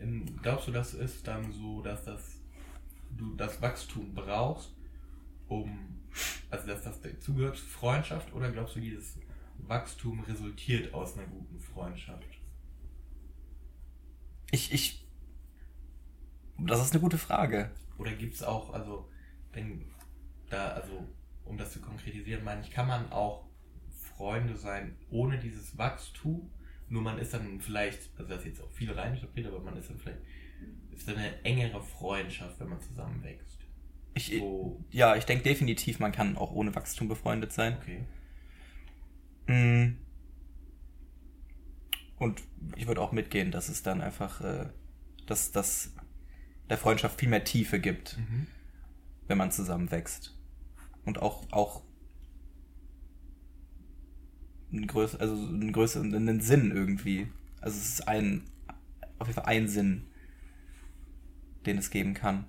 Ähm, 0.00 0.24
glaubst 0.42 0.68
du, 0.68 0.72
das 0.72 0.94
ist 0.94 1.26
dann 1.26 1.52
so, 1.52 1.82
dass 1.82 2.04
das 2.04 2.38
du 3.16 3.34
das 3.36 3.60
Wachstum 3.62 4.14
brauchst, 4.14 4.74
um 5.48 6.00
also 6.50 6.66
dass 6.66 6.84
das 6.84 7.00
dazugehört 7.00 7.58
Freundschaft, 7.58 8.32
oder 8.34 8.50
glaubst 8.50 8.76
du, 8.76 8.80
dieses 8.80 9.18
Wachstum 9.58 10.20
resultiert 10.20 10.94
aus 10.94 11.16
einer 11.18 11.26
guten 11.26 11.60
Freundschaft? 11.60 12.26
Ich, 14.50 14.72
ich, 14.72 15.04
das 16.58 16.80
ist 16.80 16.92
eine 16.92 17.00
gute 17.00 17.18
Frage. 17.18 17.70
Oder 17.98 18.12
gibt 18.12 18.34
es 18.34 18.42
auch, 18.42 18.72
also, 18.72 19.08
wenn 19.52 19.91
da, 20.52 20.68
also, 20.68 21.06
um 21.44 21.56
das 21.56 21.72
zu 21.72 21.80
konkretisieren, 21.80 22.44
meine 22.44 22.60
ich, 22.62 22.70
kann 22.70 22.86
man 22.86 23.10
auch 23.12 23.46
Freunde 24.16 24.56
sein 24.56 24.96
ohne 25.10 25.38
dieses 25.38 25.76
Wachstum? 25.78 26.50
Nur 26.88 27.02
man 27.02 27.18
ist 27.18 27.32
dann 27.34 27.60
vielleicht, 27.60 28.10
also 28.18 28.28
das 28.28 28.40
ist 28.40 28.46
jetzt 28.46 28.60
auch 28.62 28.70
viele 28.70 28.96
reininterpretiert, 28.96 29.52
aber 29.52 29.62
man 29.64 29.76
ist 29.76 29.88
dann 29.88 29.98
vielleicht, 29.98 30.20
ist 30.90 31.08
dann 31.08 31.16
eine 31.16 31.42
engere 31.44 31.82
Freundschaft, 31.82 32.60
wenn 32.60 32.68
man 32.68 32.80
zusammenwächst. 32.80 33.58
Ich, 34.14 34.26
So, 34.38 34.84
ja, 34.90 35.16
ich 35.16 35.24
denke 35.24 35.44
definitiv, 35.44 35.98
man 35.98 36.12
kann 36.12 36.36
auch 36.36 36.52
ohne 36.52 36.74
Wachstum 36.74 37.08
befreundet 37.08 37.52
sein. 37.52 37.78
okay. 37.80 38.04
Mm. 39.46 39.96
Und 42.18 42.42
ich 42.76 42.86
würde 42.86 43.00
auch 43.00 43.12
mitgehen, 43.12 43.50
dass 43.50 43.68
es 43.68 43.82
dann 43.82 44.00
einfach, 44.00 44.40
äh, 44.42 44.68
dass 45.26 45.50
das 45.50 45.94
der 46.68 46.78
Freundschaft 46.78 47.18
viel 47.18 47.28
mehr 47.28 47.42
Tiefe 47.44 47.80
gibt, 47.80 48.16
Mhm. 48.18 48.46
wenn 49.26 49.38
man 49.38 49.50
zusammenwächst. 49.50 50.38
Und 51.04 51.20
auch, 51.20 51.50
auch 51.52 51.82
einen 54.72 54.86
größ 54.86 55.16
also 55.16 55.34
einen 55.34 55.72
größeren 55.72 56.14
einen 56.14 56.40
Sinn 56.40 56.70
irgendwie. 56.70 57.28
Also 57.60 57.78
es 57.78 57.88
ist 57.98 58.08
ein, 58.08 58.44
auf 59.18 59.26
jeden 59.28 59.36
Fall 59.40 59.46
ein 59.52 59.68
Sinn, 59.68 60.06
den 61.66 61.78
es 61.78 61.90
geben 61.90 62.14
kann. 62.14 62.46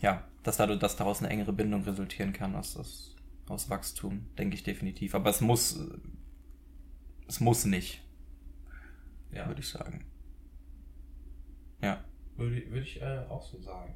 Ja, 0.00 0.26
dass 0.42 0.58
dadurch, 0.58 0.78
dass 0.78 0.96
daraus 0.96 1.20
eine 1.20 1.30
engere 1.30 1.52
Bindung 1.52 1.82
resultieren 1.84 2.32
kann 2.32 2.54
aus, 2.54 2.76
aus, 2.76 3.14
aus 3.48 3.70
Wachstum, 3.70 4.26
denke 4.38 4.54
ich 4.54 4.62
definitiv. 4.62 5.14
Aber 5.14 5.30
es 5.30 5.40
muss, 5.40 5.78
es 7.28 7.40
muss 7.40 7.64
nicht, 7.64 8.02
Ja, 9.30 9.46
würde 9.46 9.60
ich 9.60 9.68
sagen. 9.68 10.04
Ja. 11.80 12.04
würde, 12.36 12.70
würde 12.70 12.82
ich 12.82 13.00
äh, 13.02 13.24
auch 13.28 13.42
so 13.42 13.60
sagen. 13.60 13.94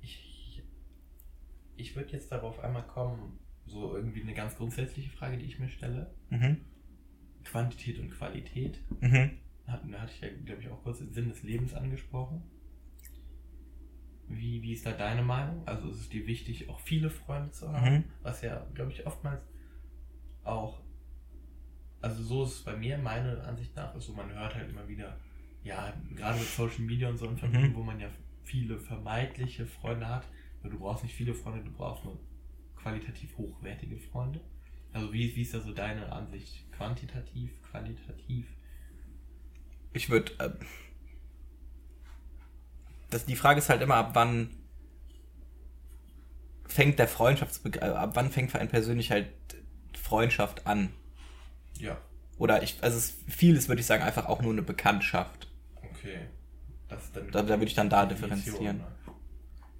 Ich, 0.00 0.62
ich 1.82 1.94
würde 1.96 2.12
jetzt 2.12 2.30
darauf 2.32 2.58
einmal 2.60 2.86
kommen, 2.86 3.38
so 3.66 3.94
irgendwie 3.94 4.22
eine 4.22 4.34
ganz 4.34 4.56
grundsätzliche 4.56 5.10
Frage, 5.10 5.36
die 5.38 5.44
ich 5.46 5.58
mir 5.58 5.68
stelle. 5.68 6.14
Mhm. 6.30 6.58
Quantität 7.44 7.98
und 7.98 8.10
Qualität. 8.10 8.80
Mhm. 9.00 9.32
Hat, 9.66 9.82
da 9.90 10.00
hatte 10.00 10.12
ich 10.14 10.20
ja, 10.20 10.28
glaube 10.44 10.62
ich, 10.62 10.68
auch 10.68 10.82
kurz 10.82 10.98
den 10.98 11.12
Sinn 11.12 11.28
des 11.28 11.42
Lebens 11.42 11.74
angesprochen. 11.74 12.42
Wie, 14.28 14.62
wie 14.62 14.72
ist 14.72 14.86
da 14.86 14.92
deine 14.92 15.22
Meinung? 15.22 15.66
Also 15.66 15.90
ist 15.90 16.00
es 16.00 16.08
dir 16.08 16.26
wichtig, 16.26 16.68
auch 16.68 16.80
viele 16.80 17.10
Freunde 17.10 17.50
zu 17.50 17.70
haben? 17.70 17.96
Mhm. 17.96 18.04
Was 18.22 18.40
ja, 18.42 18.66
glaube 18.74 18.92
ich, 18.92 19.06
oftmals 19.06 19.46
auch, 20.44 20.80
also 22.00 22.22
so 22.22 22.44
ist 22.44 22.54
es 22.54 22.64
bei 22.64 22.76
mir, 22.76 22.98
meine 22.98 23.42
Ansicht 23.44 23.76
nach, 23.76 23.94
ist 23.94 24.06
so, 24.06 24.14
man 24.14 24.32
hört 24.32 24.54
halt 24.54 24.70
immer 24.70 24.88
wieder, 24.88 25.16
ja, 25.64 25.92
gerade 26.14 26.38
mit 26.38 26.48
Social 26.48 26.80
Media 26.82 27.08
und 27.08 27.18
so 27.18 27.26
in 27.28 27.36
Verbindung, 27.36 27.70
Mhm. 27.72 27.76
wo 27.76 27.82
man 27.82 28.00
ja 28.00 28.08
viele 28.44 28.78
vermeintliche 28.78 29.66
Freunde 29.66 30.08
hat, 30.08 30.26
du 30.70 30.78
brauchst 30.78 31.02
nicht 31.02 31.14
viele 31.14 31.34
Freunde, 31.34 31.64
du 31.64 31.72
brauchst 31.72 32.04
nur 32.04 32.18
qualitativ 32.76 33.36
hochwertige 33.36 33.96
Freunde. 33.98 34.40
Also 34.92 35.12
wie, 35.12 35.34
wie 35.34 35.42
ist 35.42 35.54
da 35.54 35.60
so 35.60 35.72
deine 35.72 36.12
Ansicht? 36.12 36.70
Quantitativ, 36.72 37.50
qualitativ? 37.62 38.46
Ich 39.92 40.10
würde. 40.10 40.32
Äh, 40.38 40.50
das, 43.10 43.24
die 43.26 43.36
Frage 43.36 43.58
ist 43.58 43.68
halt 43.68 43.82
immer, 43.82 43.96
ab 43.96 44.10
wann 44.14 44.50
fängt 46.66 46.98
der 46.98 47.08
Freundschaftsbegriff, 47.08 47.82
äh, 47.82 47.86
ab 47.86 48.12
wann 48.14 48.30
fängt 48.30 48.50
für 48.50 48.58
einen 48.58 48.70
persönlich 48.70 49.10
halt 49.10 49.28
Freundschaft 50.00 50.66
an? 50.66 50.90
Ja. 51.78 51.98
Oder 52.38 52.62
ich, 52.62 52.82
also 52.82 52.96
es, 52.96 53.14
vieles 53.28 53.68
würde 53.68 53.80
ich 53.80 53.86
sagen, 53.86 54.02
einfach 54.02 54.26
auch 54.26 54.40
nur 54.42 54.52
eine 54.52 54.62
Bekanntschaft. 54.62 55.48
Okay. 55.76 56.20
Das 56.88 57.12
dann 57.12 57.30
Da- 57.30 57.42
da 57.42 57.48
würde 57.48 57.64
ich 57.66 57.74
dann 57.74 57.90
da 57.90 58.06
differenzieren. 58.06 58.78
ne? 58.78 58.86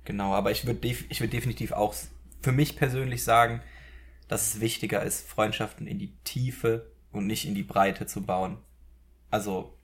Genau, 0.05 0.35
aber 0.35 0.51
ich 0.51 0.67
würde 0.67 0.87
ich 0.87 1.21
würd 1.21 1.33
definitiv 1.33 1.73
auch 1.73 1.95
für 2.41 2.53
mich 2.53 2.77
persönlich 2.77 3.23
sagen, 3.23 3.63
dass 4.29 4.55
es 4.55 4.61
wichtiger 4.61 5.03
ist, 5.03 5.29
Freundschaften 5.29 5.87
in 5.87 5.99
die 5.99 6.17
Tiefe 6.25 6.91
und 7.13 7.27
nicht 7.27 7.47
in 7.47 7.55
die 7.55 7.63
Breite 7.63 8.07
zu 8.07 8.23
bauen. 8.23 8.59
Also, 9.31 9.79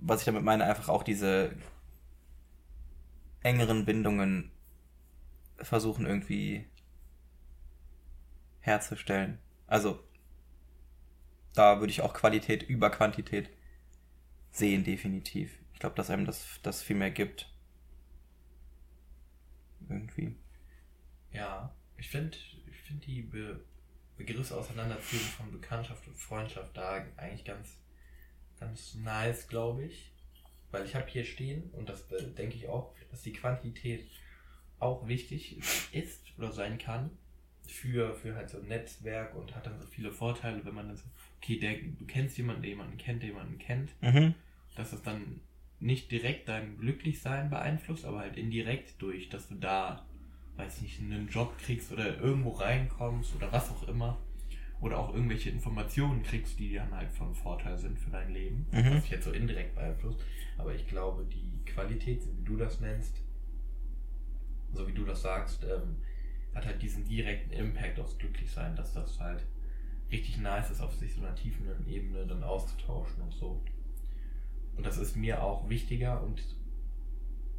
was 0.00 0.20
ich 0.20 0.26
damit 0.26 0.42
meine, 0.42 0.64
einfach 0.64 0.88
auch 0.88 1.02
diese 1.02 1.54
engeren 3.42 3.84
Bindungen 3.84 4.50
versuchen 5.58 6.06
irgendwie 6.06 6.66
herzustellen. 8.60 9.38
Also, 9.66 10.00
da 11.54 11.80
würde 11.80 11.90
ich 11.90 12.02
auch 12.02 12.14
Qualität 12.14 12.62
über 12.62 12.90
Quantität 12.90 13.50
sehen, 14.50 14.84
definitiv. 14.84 15.58
Ich 15.74 15.80
glaube, 15.80 15.96
dass 15.96 16.10
einem 16.10 16.24
das, 16.24 16.60
das 16.62 16.82
viel 16.82 16.96
mehr 16.96 17.10
gibt. 17.10 17.51
Irgendwie. 19.88 20.36
Ja, 21.32 21.74
ich 21.96 22.08
finde 22.08 22.36
ich 22.70 22.76
find 22.82 23.04
die 23.06 23.22
Be 23.22 23.64
Begriffsauseinanderziehung 24.16 25.22
von 25.22 25.50
Bekanntschaft 25.50 26.06
und 26.06 26.16
Freundschaft 26.16 26.76
da 26.76 27.04
eigentlich 27.16 27.44
ganz, 27.44 27.78
ganz 28.60 28.94
nice, 28.94 29.48
glaube 29.48 29.84
ich. 29.84 30.12
Weil 30.70 30.84
ich 30.84 30.94
habe 30.94 31.06
hier 31.08 31.24
stehen, 31.24 31.70
und 31.72 31.88
das 31.88 32.10
äh, 32.12 32.30
denke 32.32 32.56
ich 32.56 32.68
auch, 32.68 32.94
dass 33.10 33.22
die 33.22 33.32
Quantität 33.32 34.06
auch 34.78 35.06
wichtig 35.08 35.58
ist 35.92 36.20
oder 36.38 36.52
sein 36.52 36.78
kann 36.78 37.10
für, 37.66 38.14
für 38.14 38.34
halt 38.34 38.50
so 38.50 38.58
ein 38.58 38.68
Netzwerk 38.68 39.34
und 39.34 39.54
hat 39.54 39.66
dann 39.66 39.80
so 39.80 39.86
viele 39.86 40.10
Vorteile, 40.12 40.64
wenn 40.64 40.74
man 40.74 40.88
dann 40.88 40.96
so, 40.96 41.04
okay, 41.38 41.58
der, 41.58 41.74
du 41.78 42.04
kennst 42.06 42.36
jemanden, 42.36 42.62
der 42.62 42.70
jemanden 42.70 42.96
kennt, 42.98 43.22
der 43.22 43.30
jemanden 43.30 43.58
kennt, 43.58 43.90
Mhm. 44.02 44.34
dass 44.76 44.92
es 44.92 45.02
dann 45.02 45.40
nicht 45.82 46.10
direkt 46.10 46.48
dein 46.48 46.78
Glücklichsein 46.78 47.50
beeinflusst, 47.50 48.04
aber 48.04 48.20
halt 48.20 48.36
indirekt 48.36 49.00
durch, 49.02 49.28
dass 49.28 49.48
du 49.48 49.56
da, 49.56 50.06
weiß 50.56 50.80
nicht, 50.80 51.00
einen 51.00 51.28
Job 51.28 51.56
kriegst 51.58 51.92
oder 51.92 52.18
irgendwo 52.20 52.50
reinkommst 52.50 53.34
oder 53.34 53.50
was 53.52 53.70
auch 53.70 53.88
immer. 53.88 54.18
Oder 54.80 54.98
auch 54.98 55.14
irgendwelche 55.14 55.50
Informationen 55.50 56.24
kriegst, 56.24 56.58
die 56.58 56.74
dann 56.74 56.92
halt 56.92 57.12
von 57.12 57.34
Vorteil 57.34 57.78
sind 57.78 57.98
für 57.98 58.10
dein 58.10 58.32
Leben. 58.32 58.66
Mhm. 58.72 58.94
Was 58.94 59.02
dich 59.02 59.10
jetzt 59.12 59.24
so 59.24 59.32
indirekt 59.32 59.76
beeinflusst. 59.76 60.20
Aber 60.58 60.74
ich 60.74 60.88
glaube, 60.88 61.24
die 61.24 61.64
Qualität, 61.70 62.22
so 62.22 62.30
wie 62.36 62.44
du 62.44 62.56
das 62.56 62.80
nennst, 62.80 63.20
so 64.72 64.86
wie 64.88 64.92
du 64.92 65.04
das 65.04 65.22
sagst, 65.22 65.64
ähm, 65.64 65.96
hat 66.54 66.66
halt 66.66 66.82
diesen 66.82 67.04
direkten 67.04 67.52
Impact 67.52 67.98
aufs 68.00 68.18
Glücklichsein, 68.18 68.74
dass 68.74 68.92
das 68.92 69.20
halt 69.20 69.44
richtig 70.10 70.38
nice 70.38 70.70
ist, 70.70 70.80
auf 70.80 70.94
sich 70.94 71.14
so 71.14 71.20
einer 71.20 71.34
tiefen 71.34 71.66
Ebene 71.88 72.26
dann 72.26 72.42
auszutauschen 72.42 73.22
und 73.22 73.32
so. 73.32 73.62
Und 74.76 74.86
das 74.86 74.98
ist 74.98 75.16
mir 75.16 75.42
auch 75.42 75.68
wichtiger 75.68 76.22
und 76.22 76.42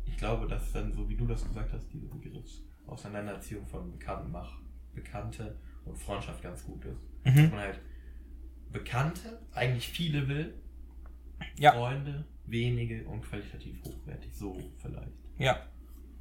ich 0.05 0.17
glaube, 0.17 0.47
dass 0.47 0.71
dann, 0.71 0.91
so 0.91 1.07
wie 1.09 1.15
du 1.15 1.25
das 1.25 1.43
gesagt 1.45 1.71
hast, 1.73 1.87
diese 1.93 2.07
Begriffsauseinanderziehung 2.07 3.65
von 3.65 3.91
Bekanntmach, 3.91 4.59
Bekannte 4.93 5.57
und 5.85 5.97
Freundschaft 5.97 6.41
ganz 6.41 6.63
gut 6.65 6.83
ist. 6.85 7.09
Mhm. 7.25 7.35
Dass 7.35 7.51
man 7.51 7.59
halt 7.59 7.79
Bekannte 8.71 9.39
eigentlich 9.53 9.87
viele 9.87 10.27
will, 10.27 10.53
Ja. 11.57 11.73
Freunde 11.73 12.25
wenige 12.45 13.05
und 13.07 13.21
qualitativ 13.21 13.83
hochwertig, 13.83 14.33
so 14.33 14.57
vielleicht. 14.77 15.11
Ja. 15.37 15.67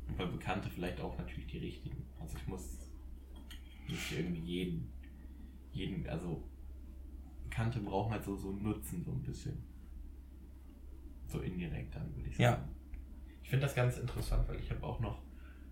Und 0.09 0.17
bei 0.19 0.27
Bekannte 0.27 0.69
vielleicht 0.69 1.01
auch 1.01 1.17
natürlich 1.19 1.47
die 1.47 1.59
richtigen. 1.59 2.05
Also 2.21 2.37
ich 2.37 2.47
muss 2.47 2.79
nicht 3.89 4.13
irgendwie 4.13 4.41
jeden, 4.41 4.93
jeden, 5.73 6.09
also 6.09 6.43
Bekannte 7.45 7.81
brauchen 7.81 8.13
halt 8.13 8.25
so, 8.25 8.37
so 8.37 8.51
einen 8.51 8.63
Nutzen, 8.63 9.03
so 9.05 9.13
ein 9.13 9.23
bisschen. 9.23 9.63
So 11.33 11.41
indirekt 11.41 11.95
dann, 11.97 12.15
würde 12.15 12.29
ich 12.29 12.37
Ja. 12.37 12.53
sagen. 12.53 12.69
Ich 13.43 13.49
finde 13.49 13.65
das 13.67 13.75
ganz 13.75 13.97
interessant, 13.97 14.47
weil 14.49 14.61
ich 14.61 14.71
habe 14.71 14.83
auch 14.85 15.01
noch 15.01 15.23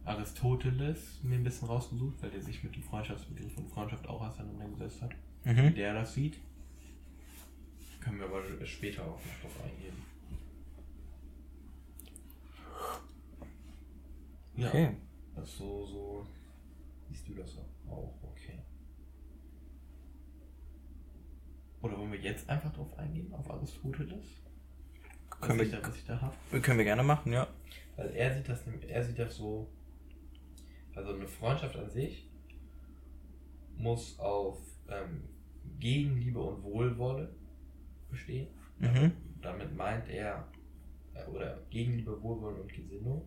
Aristoteles 0.07 1.23
mir 1.23 1.35
ein 1.37 1.45
bisschen 1.45 1.69
rausgesucht, 1.69 2.23
weil 2.23 2.31
der 2.31 2.40
sich 2.40 2.64
mit 2.64 2.75
dem 2.75 2.83
Freundschaftsbegriff 2.83 3.57
und 3.59 3.69
Freundschaft 3.69 4.07
auch 4.09 4.23
auseinandergesetzt 4.23 5.02
hat. 5.02 5.11
Wie 5.45 5.50
Mhm. 5.52 5.75
der 5.75 5.93
das 5.95 6.14
sieht. 6.14 6.38
Können 8.00 8.19
wir 8.19 8.26
aber 8.26 8.43
später 8.64 9.02
auch 9.02 9.21
noch 9.23 9.40
drauf 9.43 9.62
eingehen. 9.62 9.97
Ja. 14.57 14.69
Okay. 14.69 14.97
Das 15.37 15.57
so, 15.59 15.85
so 15.87 16.26
siehst 17.09 17.29
du 17.29 17.35
das 17.35 17.59
auch, 17.88 18.14
okay. 18.23 18.59
Oder 21.83 21.99
wollen 21.99 22.12
wir 22.12 22.21
jetzt 22.21 22.49
einfach 22.49 22.73
drauf 22.73 22.97
eingehen, 22.99 23.33
auf 23.35 23.50
Aristoteles? 23.50 24.25
Können 25.40 25.61
wir, 25.61 25.70
da, 25.70 25.88
was 25.88 25.97
ich 25.97 26.04
da 26.04 26.20
habe? 26.20 26.61
können 26.61 26.78
wir 26.78 26.85
gerne 26.85 27.02
machen, 27.02 27.32
ja. 27.32 27.47
Weil 27.97 28.11
er 28.11 28.35
sieht 28.35 28.49
das, 28.49 28.62
er 28.88 29.04
sieht 29.04 29.18
das 29.18 29.37
so, 29.37 29.68
also 30.94 31.14
eine 31.14 31.26
Freundschaft 31.26 31.76
an 31.76 31.88
sich 31.90 32.30
muss 33.76 34.18
auf 34.18 34.59
ähm, 34.88 35.23
Gegenliebe 35.78 36.40
und 36.40 36.62
Wohlwolle 36.62 37.35
bestehen. 38.11 38.49
Mhm. 38.78 39.12
Damit 39.40 39.75
meint 39.75 40.09
er, 40.09 40.47
äh, 41.14 41.25
oder 41.26 41.59
Gegenliebe, 41.70 42.23
Wohlwollen 42.23 42.61
und 42.61 42.73
Gesinnung. 42.73 43.23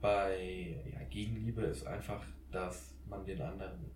Bei 0.00 0.82
ja, 0.92 1.02
Gegenliebe 1.10 1.62
ist 1.62 1.86
einfach, 1.86 2.24
dass 2.50 2.96
man 3.06 3.24
den 3.24 3.40
anderen 3.40 3.90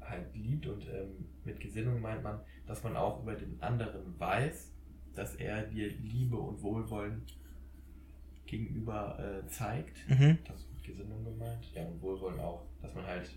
halt 0.00 0.34
liebt 0.34 0.66
und 0.66 0.84
ähm, 0.88 1.28
mit 1.44 1.60
Gesinnung 1.60 2.00
meint 2.00 2.22
man, 2.22 2.40
dass 2.66 2.82
man 2.82 2.96
auch 2.96 3.22
über 3.22 3.34
den 3.34 3.60
anderen 3.62 4.18
weiß, 4.18 4.71
dass 5.14 5.34
er 5.36 5.62
dir 5.62 5.88
Liebe 5.88 6.36
und 6.36 6.62
Wohlwollen 6.62 7.22
gegenüber 8.46 9.18
äh, 9.18 9.46
zeigt. 9.48 10.08
Mhm. 10.08 10.38
Das 10.44 10.56
ist 10.56 10.72
mit 10.72 10.84
Gesinnung 10.84 11.24
gemeint. 11.24 11.72
Ja, 11.74 11.84
und 11.84 12.00
Wohlwollen 12.02 12.40
auch, 12.40 12.66
dass 12.80 12.94
man 12.94 13.06
halt 13.06 13.30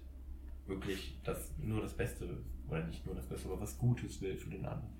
wirklich 0.68 1.18
das, 1.24 1.52
nur 1.58 1.82
das 1.82 1.94
Beste, 1.94 2.38
oder 2.68 2.84
nicht 2.86 3.06
nur 3.06 3.16
das 3.16 3.26
Beste, 3.26 3.48
aber 3.48 3.62
was 3.62 3.78
Gutes 3.78 4.22
will 4.22 4.36
für 4.36 4.50
den 4.50 4.66
anderen. 4.66 4.94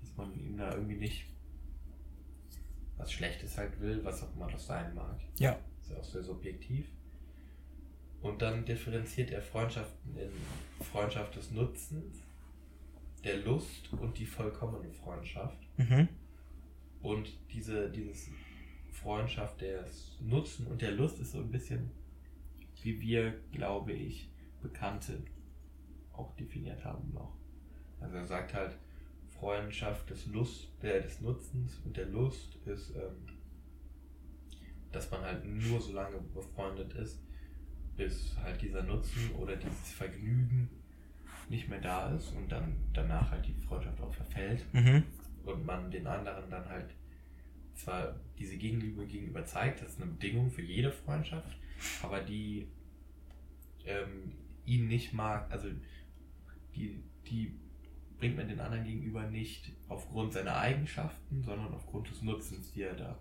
Dass 0.00 0.16
man 0.16 0.38
ihm 0.38 0.56
da 0.56 0.74
irgendwie 0.74 0.96
nicht 0.96 1.26
was 2.96 3.12
Schlechtes 3.12 3.56
halt 3.56 3.80
will, 3.80 4.04
was 4.04 4.22
auch 4.22 4.34
immer 4.34 4.48
das 4.48 4.66
sein 4.66 4.94
mag. 4.94 5.20
Ja. 5.38 5.58
Ist 5.80 5.90
ja 5.90 5.96
auch 5.96 6.04
sehr 6.04 6.22
subjektiv. 6.22 6.86
Und 8.20 8.42
dann 8.42 8.64
differenziert 8.64 9.30
er 9.30 9.40
Freundschaften 9.40 10.16
in 10.16 10.30
Freundschaft 10.84 11.36
des 11.36 11.52
Nutzens, 11.52 12.18
der 13.22 13.38
Lust 13.38 13.92
und 13.92 14.18
die 14.18 14.26
vollkommene 14.26 14.90
Freundschaft. 14.92 15.67
Mhm. 15.78 16.08
Und 17.00 17.38
diese 17.52 17.90
dieses 17.90 18.30
Freundschaft 18.90 19.60
des 19.60 20.18
Nutzen 20.20 20.66
und 20.66 20.82
der 20.82 20.92
Lust 20.92 21.20
ist 21.20 21.32
so 21.32 21.38
ein 21.38 21.50
bisschen, 21.50 21.90
wie 22.82 23.00
wir, 23.00 23.34
glaube 23.52 23.92
ich, 23.92 24.28
Bekannte 24.60 25.22
auch 26.12 26.34
definiert 26.36 26.84
haben 26.84 27.12
noch. 27.14 27.32
Also 28.00 28.16
er 28.16 28.26
sagt 28.26 28.54
halt, 28.54 28.76
Freundschaft 29.38 30.10
des 30.10 30.26
Lust, 30.26 30.68
der 30.82 31.00
des 31.00 31.20
Nutzens 31.20 31.80
und 31.84 31.96
der 31.96 32.06
Lust 32.06 32.56
ist, 32.66 32.90
ähm, 32.96 33.36
dass 34.90 35.10
man 35.10 35.22
halt 35.22 35.44
nur 35.44 35.80
so 35.80 35.92
lange 35.92 36.18
befreundet 36.34 36.92
ist, 36.94 37.20
bis 37.96 38.36
halt 38.42 38.60
dieser 38.60 38.82
Nutzen 38.82 39.30
oder 39.38 39.54
dieses 39.56 39.92
Vergnügen 39.92 40.68
nicht 41.48 41.68
mehr 41.68 41.80
da 41.80 42.14
ist 42.14 42.34
und 42.34 42.50
dann 42.50 42.76
danach 42.92 43.30
halt 43.30 43.46
die 43.46 43.54
Freundschaft 43.54 44.00
auch 44.00 44.12
verfällt 44.12 44.64
Mhm. 44.72 45.04
Und 45.48 45.64
man 45.64 45.90
den 45.90 46.06
anderen 46.06 46.50
dann 46.50 46.68
halt 46.68 46.94
zwar 47.74 48.16
diese 48.38 48.56
Gegenliebe 48.56 49.06
gegenüber 49.06 49.44
zeigt, 49.44 49.82
das 49.82 49.90
ist 49.92 50.02
eine 50.02 50.10
Bedingung 50.10 50.50
für 50.50 50.62
jede 50.62 50.90
Freundschaft, 50.90 51.56
aber 52.02 52.20
die 52.20 52.68
ähm, 53.84 54.32
ihn 54.64 54.88
nicht 54.88 55.12
mag, 55.12 55.50
also 55.50 55.68
die, 56.74 57.02
die 57.28 57.54
bringt 58.18 58.36
man 58.36 58.48
den 58.48 58.60
anderen 58.60 58.84
gegenüber 58.84 59.22
nicht 59.30 59.72
aufgrund 59.88 60.32
seiner 60.32 60.56
Eigenschaften, 60.56 61.42
sondern 61.42 61.72
aufgrund 61.72 62.10
des 62.10 62.22
Nutzens, 62.22 62.72
die 62.72 62.82
er 62.82 62.94
da 62.94 63.18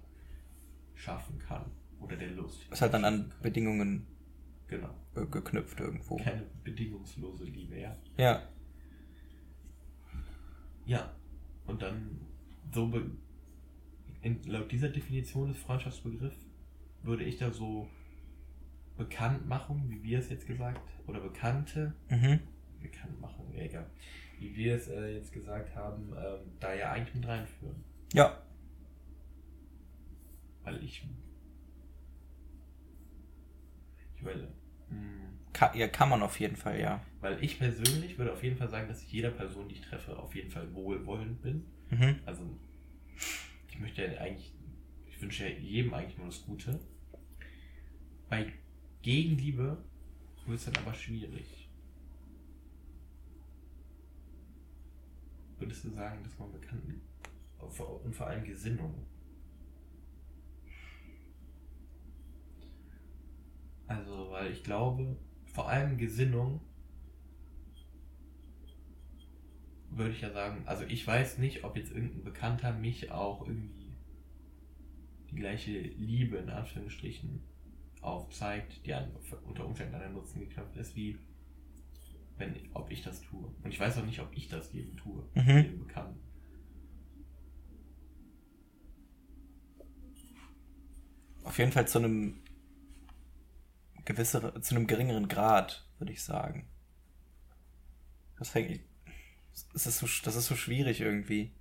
schaffen 0.95 1.37
kann 1.39 1.65
oder 1.99 2.15
der 2.15 2.31
Lust. 2.31 2.65
Ist 2.71 2.81
halt 2.81 2.93
dann 2.93 3.05
an 3.05 3.31
Bedingungen 3.41 4.07
Genau. 4.67 4.89
äh, 5.15 5.25
geknüpft 5.27 5.79
irgendwo. 5.79 6.17
Keine 6.17 6.43
bedingungslose 6.63 7.45
Liebe, 7.45 7.79
ja. 7.79 7.95
Ja. 8.17 8.41
Ja, 10.85 11.15
und 11.67 11.81
dann 11.81 12.19
so 12.73 12.91
in, 14.21 14.43
laut 14.43 14.71
dieser 14.71 14.89
Definition 14.89 15.49
des 15.49 15.57
Freundschaftsbegriffs 15.57 16.45
würde 17.03 17.23
ich 17.23 17.37
da 17.37 17.51
so 17.51 17.87
Bekanntmachung, 18.97 19.83
wie 19.89 20.01
wir 20.03 20.19
es 20.19 20.29
jetzt 20.29 20.47
gesagt, 20.47 20.81
oder 21.05 21.19
Bekannte, 21.19 21.93
Mhm. 22.09 22.39
Bekanntmachung, 22.81 23.53
ja, 23.53 23.63
egal, 23.63 23.89
wie 24.39 24.55
wir 24.55 24.75
es 24.75 24.87
äh, 24.87 25.15
jetzt 25.15 25.31
gesagt 25.31 25.75
haben, 25.75 26.13
ähm, 26.17 26.51
da 26.59 26.73
ja 26.73 26.91
eigentlich 26.91 27.15
mit 27.15 27.27
reinführen. 27.27 27.83
Ja. 28.13 28.41
Weil 30.63 30.83
ich. 30.83 31.07
Ich 34.15 34.23
will. 34.25 34.47
Mh, 34.89 35.29
Ka 35.53 35.73
ja, 35.75 35.87
kann 35.87 36.09
man 36.09 36.21
auf 36.23 36.39
jeden 36.39 36.55
Fall, 36.55 36.79
ja. 36.79 37.01
Weil 37.27 37.43
ich 37.43 37.59
persönlich 37.59 38.17
würde 38.17 38.31
auf 38.31 38.41
jeden 38.41 38.55
Fall 38.55 38.69
sagen, 38.69 38.87
dass 38.87 39.03
ich 39.03 39.11
jeder 39.11 39.31
Person, 39.31 39.67
die 39.67 39.75
ich 39.75 39.81
treffe, 39.81 40.17
auf 40.17 40.33
jeden 40.33 40.49
Fall 40.49 40.73
wohlwollend 40.73 41.41
bin. 41.41 41.65
Mhm. 41.89 42.19
Also, 42.25 42.43
ich 43.69 43.79
möchte 43.79 44.05
ja 44.05 44.21
eigentlich, 44.21 44.53
ich 45.07 45.21
wünsche 45.21 45.49
ja 45.49 45.57
jedem 45.57 45.93
eigentlich 45.93 46.17
nur 46.17 46.27
das 46.27 46.45
Gute. 46.45 46.79
Bei 48.29 48.53
Gegenliebe 49.01 49.83
wird 50.45 50.57
es 50.57 50.65
dann 50.65 50.77
aber 50.77 50.93
schwierig. 50.93 51.69
Würdest 55.59 55.83
du 55.83 55.89
sagen, 55.89 56.23
dass 56.23 56.39
man 56.39 56.51
Bekannten 56.53 57.01
und 57.59 58.15
vor 58.15 58.27
allem 58.27 58.45
Gesinnung 58.45 59.05
Also, 63.87 64.31
weil 64.31 64.51
ich 64.51 64.63
glaube, 64.63 65.17
vor 65.53 65.69
allem 65.69 65.97
Gesinnung 65.97 66.59
würde 69.97 70.11
ich 70.11 70.21
ja 70.21 70.31
sagen, 70.31 70.63
also 70.65 70.83
ich 70.85 71.05
weiß 71.05 71.37
nicht, 71.39 71.63
ob 71.63 71.75
jetzt 71.77 71.91
irgendein 71.91 72.23
Bekannter 72.23 72.73
mich 72.73 73.11
auch 73.11 73.45
irgendwie 73.47 73.95
die 75.29 75.35
gleiche 75.35 75.71
Liebe 75.79 76.37
in 76.37 76.49
Anführungsstrichen 76.49 77.41
aufzeigt, 78.01 78.85
die 78.85 78.93
an, 78.93 79.11
unter 79.45 79.65
Umständen 79.65 79.95
an 79.95 80.01
den 80.01 80.13
Nutzen 80.13 80.39
geknüpft 80.39 80.75
ist, 80.77 80.95
wie 80.95 81.17
wenn, 82.37 82.55
ob 82.73 82.91
ich 82.91 83.01
das 83.03 83.21
tue. 83.21 83.51
Und 83.63 83.71
ich 83.71 83.79
weiß 83.79 83.97
auch 83.97 84.05
nicht, 84.05 84.19
ob 84.19 84.29
ich 84.35 84.47
das 84.47 84.71
jedem 84.71 84.95
tue, 84.95 85.23
Mhm. 85.33 85.57
jedem 85.57 85.79
Bekannten. 85.79 86.19
Auf 91.43 91.57
jeden 91.57 91.71
Fall 91.71 91.87
zu 91.87 91.97
einem 91.99 92.41
gewisseren, 94.05 94.61
zu 94.61 94.75
einem 94.75 94.87
geringeren 94.87 95.27
Grad, 95.27 95.87
würde 95.97 96.13
ich 96.13 96.23
sagen. 96.23 96.67
Das 98.37 98.53
hängt 98.53 98.81
das 99.73 99.87
ist 99.87 99.99
so, 99.99 100.07
das 100.23 100.35
ist 100.35 100.47
so 100.47 100.55
schwierig 100.55 101.01
irgendwie. 101.01 101.51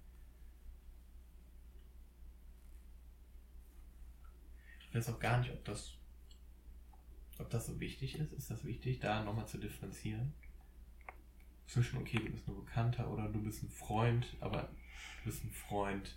Ich 4.80 4.94
weiß 4.94 5.08
auch 5.10 5.18
gar 5.18 5.38
nicht, 5.38 5.50
ob 5.52 5.64
das, 5.64 5.94
ob 7.38 7.50
das 7.50 7.66
so 7.66 7.80
wichtig 7.80 8.16
ist. 8.16 8.32
Ist 8.32 8.50
das 8.50 8.64
wichtig, 8.64 9.00
da 9.00 9.22
nochmal 9.22 9.46
zu 9.46 9.58
differenzieren? 9.58 10.32
Zwischen, 11.66 11.98
okay, 11.98 12.18
du 12.18 12.30
bist 12.30 12.46
nur 12.46 12.64
Bekannter 12.64 13.10
oder 13.10 13.28
du 13.28 13.42
bist 13.42 13.62
ein 13.62 13.70
Freund, 13.70 14.36
aber 14.40 14.62
du 14.62 15.24
bist 15.24 15.44
ein 15.44 15.50
Freund 15.50 16.16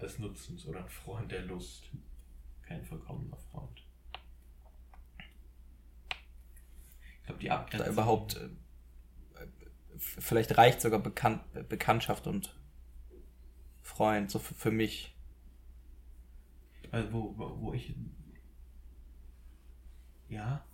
des 0.00 0.18
Nutzens 0.18 0.66
oder 0.66 0.80
ein 0.80 0.88
Freund 0.88 1.32
der 1.32 1.42
Lust. 1.42 1.90
Kein 2.62 2.84
vollkommener 2.84 3.36
Freund. 3.36 3.82
Ich 7.18 7.26
glaube, 7.26 7.40
die 7.40 7.50
Abgrenzung. 7.50 7.86
Da 7.86 7.92
überhaupt 7.92 8.36
äh, 8.36 8.48
vielleicht 9.98 10.56
reicht 10.58 10.80
sogar 10.80 11.00
Bekannt, 11.00 11.42
Bekanntschaft 11.68 12.26
und 12.26 12.56
Freund, 13.82 14.30
so 14.30 14.38
für, 14.38 14.54
für 14.54 14.70
mich. 14.70 15.14
Also 16.90 17.12
wo, 17.12 17.34
wo, 17.36 17.60
wo 17.60 17.72
ich. 17.72 17.94
Ja. 20.28 20.64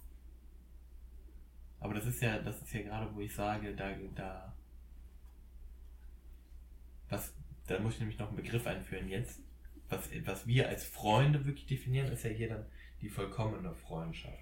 Aber 1.80 1.94
das 1.94 2.06
ist 2.06 2.22
ja, 2.22 2.38
das 2.38 2.62
ist 2.62 2.72
ja 2.72 2.82
gerade, 2.82 3.14
wo 3.14 3.20
ich 3.20 3.34
sage, 3.34 3.74
da, 3.74 3.92
da. 4.14 4.56
Was, 7.08 7.34
da 7.66 7.78
muss 7.80 7.94
ich 7.94 8.00
nämlich 8.00 8.18
noch 8.18 8.28
einen 8.28 8.36
Begriff 8.36 8.66
einführen 8.66 9.08
jetzt. 9.08 9.40
Was, 9.88 10.08
was 10.24 10.46
wir 10.46 10.68
als 10.68 10.84
Freunde 10.84 11.44
wirklich 11.44 11.66
definieren, 11.66 12.10
ist 12.10 12.24
ja 12.24 12.30
hier 12.30 12.48
dann 12.48 12.66
die 13.02 13.08
vollkommene 13.08 13.74
Freundschaft. 13.74 14.38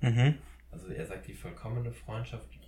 Mhm. 0.00 0.38
Also 0.70 0.88
er 0.88 1.06
sagt, 1.06 1.26
die 1.28 1.34
vollkommene 1.34 1.92
Freundschaft 1.92 2.59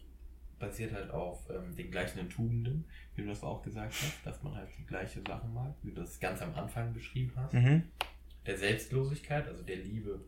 basiert 0.62 0.92
halt 0.92 1.10
auf 1.10 1.50
ähm, 1.50 1.74
den 1.76 1.90
gleichen 1.90 2.30
Tugenden, 2.30 2.84
wie 3.14 3.22
du 3.22 3.28
das 3.28 3.42
auch 3.42 3.62
gesagt 3.62 3.92
hast, 3.92 4.24
dass 4.26 4.42
man 4.42 4.54
halt 4.54 4.68
die 4.78 4.86
gleiche 4.86 5.20
Sachen 5.26 5.52
mag, 5.52 5.74
wie 5.82 5.90
du 5.90 6.00
das 6.00 6.18
ganz 6.20 6.40
am 6.40 6.54
Anfang 6.54 6.92
beschrieben 6.94 7.32
hast 7.36 7.52
Mhm. 7.52 7.82
der 8.46 8.56
Selbstlosigkeit, 8.56 9.46
also 9.48 9.62
der 9.62 9.76
Liebe, 9.76 10.24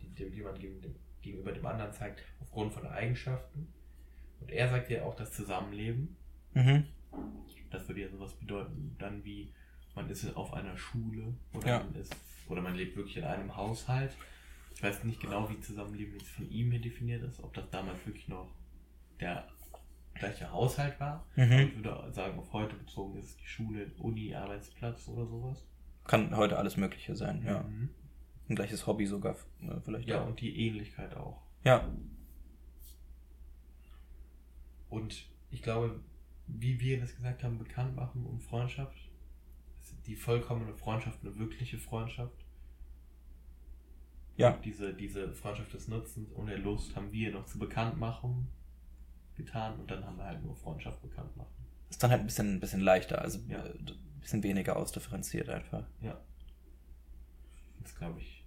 die, 0.00 0.08
dem, 0.14 0.32
gegenüber 1.22 1.52
dem 1.52 1.66
anderen 1.66 1.92
zeigt, 1.92 2.22
aufgrund 2.40 2.72
von 2.72 2.86
Eigenschaften. 2.86 3.68
Und 4.40 4.50
er 4.50 4.68
sagt 4.68 4.88
ja 4.90 5.02
auch 5.04 5.14
das 5.16 5.32
Zusammenleben. 5.32 6.16
Mhm. 6.54 6.84
Das 7.70 7.86
würde 7.88 8.00
ja 8.02 8.08
sowas 8.08 8.32
bedeuten, 8.34 8.96
dann 8.98 9.22
wie 9.24 9.52
man 9.94 10.08
ist 10.08 10.34
auf 10.36 10.54
einer 10.54 10.76
Schule 10.78 11.34
oder 11.52 11.68
Ja. 11.68 11.78
man 11.84 11.94
ist 11.96 12.14
oder 12.48 12.62
man 12.62 12.74
lebt 12.74 12.96
wirklich 12.96 13.16
in 13.18 13.24
einem 13.24 13.54
Haushalt. 13.54 14.16
Ich 14.74 14.82
weiß 14.82 15.04
nicht 15.04 15.20
genau, 15.20 15.50
wie 15.50 15.60
Zusammenleben 15.60 16.14
jetzt 16.18 16.28
von 16.30 16.48
ihm 16.50 16.70
hier 16.70 16.80
definiert 16.80 17.22
ist, 17.24 17.42
ob 17.42 17.52
das 17.52 17.68
damals 17.70 17.98
wirklich 18.06 18.28
noch 18.28 18.48
der 19.20 19.48
gleiche 20.18 20.50
Haushalt 20.52 20.98
war. 21.00 21.26
Mhm. 21.36 21.52
Ich 21.52 21.76
würde 21.76 22.12
sagen, 22.12 22.38
auf 22.38 22.52
heute 22.52 22.76
bezogen 22.76 23.16
ist 23.18 23.40
die 23.40 23.46
Schule, 23.46 23.90
Uni, 23.98 24.34
Arbeitsplatz 24.34 25.08
oder 25.08 25.26
sowas. 25.26 25.66
Kann 26.04 26.36
heute 26.36 26.56
alles 26.58 26.76
Mögliche 26.76 27.14
sein, 27.16 27.42
ja. 27.44 27.62
Mhm. 27.62 27.90
Ein 28.48 28.54
gleiches 28.56 28.86
Hobby 28.86 29.06
sogar, 29.06 29.36
äh, 29.62 29.80
vielleicht 29.84 30.08
Ja, 30.08 30.22
auch. 30.22 30.26
und 30.28 30.40
die 30.40 30.66
Ähnlichkeit 30.66 31.14
auch. 31.16 31.42
Ja. 31.64 31.86
Und 34.88 35.26
ich 35.50 35.62
glaube, 35.62 36.00
wie 36.46 36.80
wir 36.80 37.00
das 37.00 37.14
gesagt 37.14 37.42
haben, 37.44 37.58
bekannt 37.58 37.94
machen 37.94 38.24
und 38.24 38.42
Freundschaft, 38.42 38.96
die 40.06 40.16
vollkommene 40.16 40.74
Freundschaft 40.74 41.18
eine 41.22 41.36
wirkliche 41.38 41.78
Freundschaft. 41.78 42.44
Ja. 44.36 44.54
Und 44.54 44.64
diese, 44.64 44.94
diese 44.94 45.32
Freundschaft 45.34 45.74
des 45.74 45.88
Nutzens 45.88 46.30
und 46.32 46.46
der 46.46 46.58
Lust 46.58 46.94
haben 46.96 47.12
wir 47.12 47.32
noch 47.32 47.44
zu 47.44 47.58
Bekanntmachen 47.58 48.48
getan 49.38 49.78
und 49.80 49.90
dann 49.90 50.04
haben 50.04 50.16
wir 50.18 50.24
halt 50.26 50.42
nur 50.44 50.54
Freundschaft 50.56 51.00
bekannt 51.00 51.34
machen. 51.36 51.48
Ist 51.88 52.02
dann 52.02 52.10
halt 52.10 52.20
ein 52.20 52.26
bisschen, 52.26 52.56
ein 52.56 52.60
bisschen 52.60 52.80
leichter, 52.80 53.22
also 53.22 53.38
Ja. 53.48 53.64
äh, 53.64 53.70
ein 53.70 54.20
bisschen 54.20 54.42
weniger 54.42 54.76
ausdifferenziert 54.76 55.48
einfach. 55.48 55.84
Ja. 56.02 56.20
Das 57.80 57.94
glaube 57.96 58.20
ich 58.20 58.44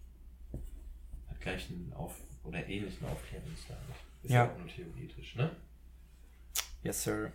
hat 1.29 1.41
gleich 1.41 1.69
einen 1.71 1.91
Auf 1.93 2.21
oder 2.43 2.67
ähnlichen 2.67 3.07
Aufklärungsstand. 3.07 3.79
Ist 4.21 4.31
Ja. 4.31 4.45
ja 4.45 4.51
auch 4.53 4.57
nur 4.59 4.67
theoretisch, 4.67 5.35
ne? 5.35 5.55
Yes, 6.83 7.03
sir. 7.03 7.31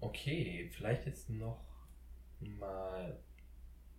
Okay, 0.00 0.70
vielleicht 0.72 1.06
jetzt 1.06 1.28
noch 1.30 1.64
mal 2.40 3.18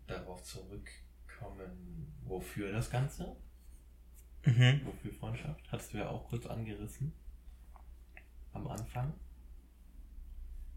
darauf 0.07 0.41
zurückkommen, 0.43 2.13
wofür 2.23 2.71
das 2.71 2.89
Ganze? 2.89 3.35
Mhm. 4.45 4.81
Wofür 4.85 5.13
Freundschaft? 5.13 5.71
Hattest 5.71 5.93
du 5.93 5.97
ja 5.97 6.09
auch 6.09 6.27
kurz 6.29 6.45
angerissen. 6.45 7.13
Am 8.53 8.67
Anfang. 8.67 9.13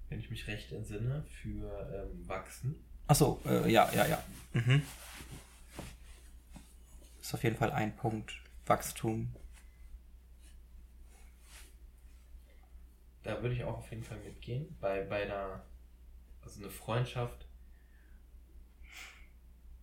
Wenn 0.08 0.18
ich 0.20 0.30
mich 0.30 0.46
recht 0.46 0.72
entsinne, 0.72 1.24
für 1.40 2.10
ähm, 2.12 2.28
Wachsen. 2.28 2.74
Achso, 3.06 3.40
äh, 3.46 3.70
ja, 3.70 3.90
ja, 3.94 4.06
ja. 4.06 4.22
Mhm. 4.52 4.82
Ist 7.20 7.34
auf 7.34 7.42
jeden 7.44 7.56
Fall 7.56 7.72
ein 7.72 7.96
Punkt. 7.96 8.40
Wachstum. 8.66 9.34
Da 13.22 13.40
würde 13.40 13.54
ich 13.54 13.64
auch 13.64 13.78
auf 13.78 13.90
jeden 13.90 14.04
Fall 14.04 14.18
mitgehen. 14.18 14.76
Bei, 14.80 15.04
bei 15.04 15.22
einer, 15.22 15.64
also 16.44 16.60
eine 16.60 16.70
Freundschaft. 16.70 17.46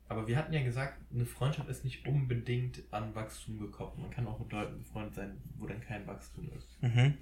Aber 0.09 0.27
wir 0.27 0.37
hatten 0.37 0.51
ja 0.53 0.63
gesagt, 0.63 0.99
eine 1.13 1.25
Freundschaft 1.25 1.69
ist 1.69 1.83
nicht 1.85 2.05
unbedingt 2.07 2.81
an 2.91 3.13
Wachstum 3.15 3.59
gekoppelt. 3.59 4.01
Man 4.01 4.11
kann 4.11 4.27
auch 4.27 4.39
mit 4.39 4.51
Leuten 4.51 4.79
befreundet 4.79 5.13
sein, 5.15 5.37
wo 5.57 5.67
dann 5.67 5.81
kein 5.81 6.05
Wachstum 6.07 6.51
ist. 6.57 6.81
Mhm. 6.81 7.17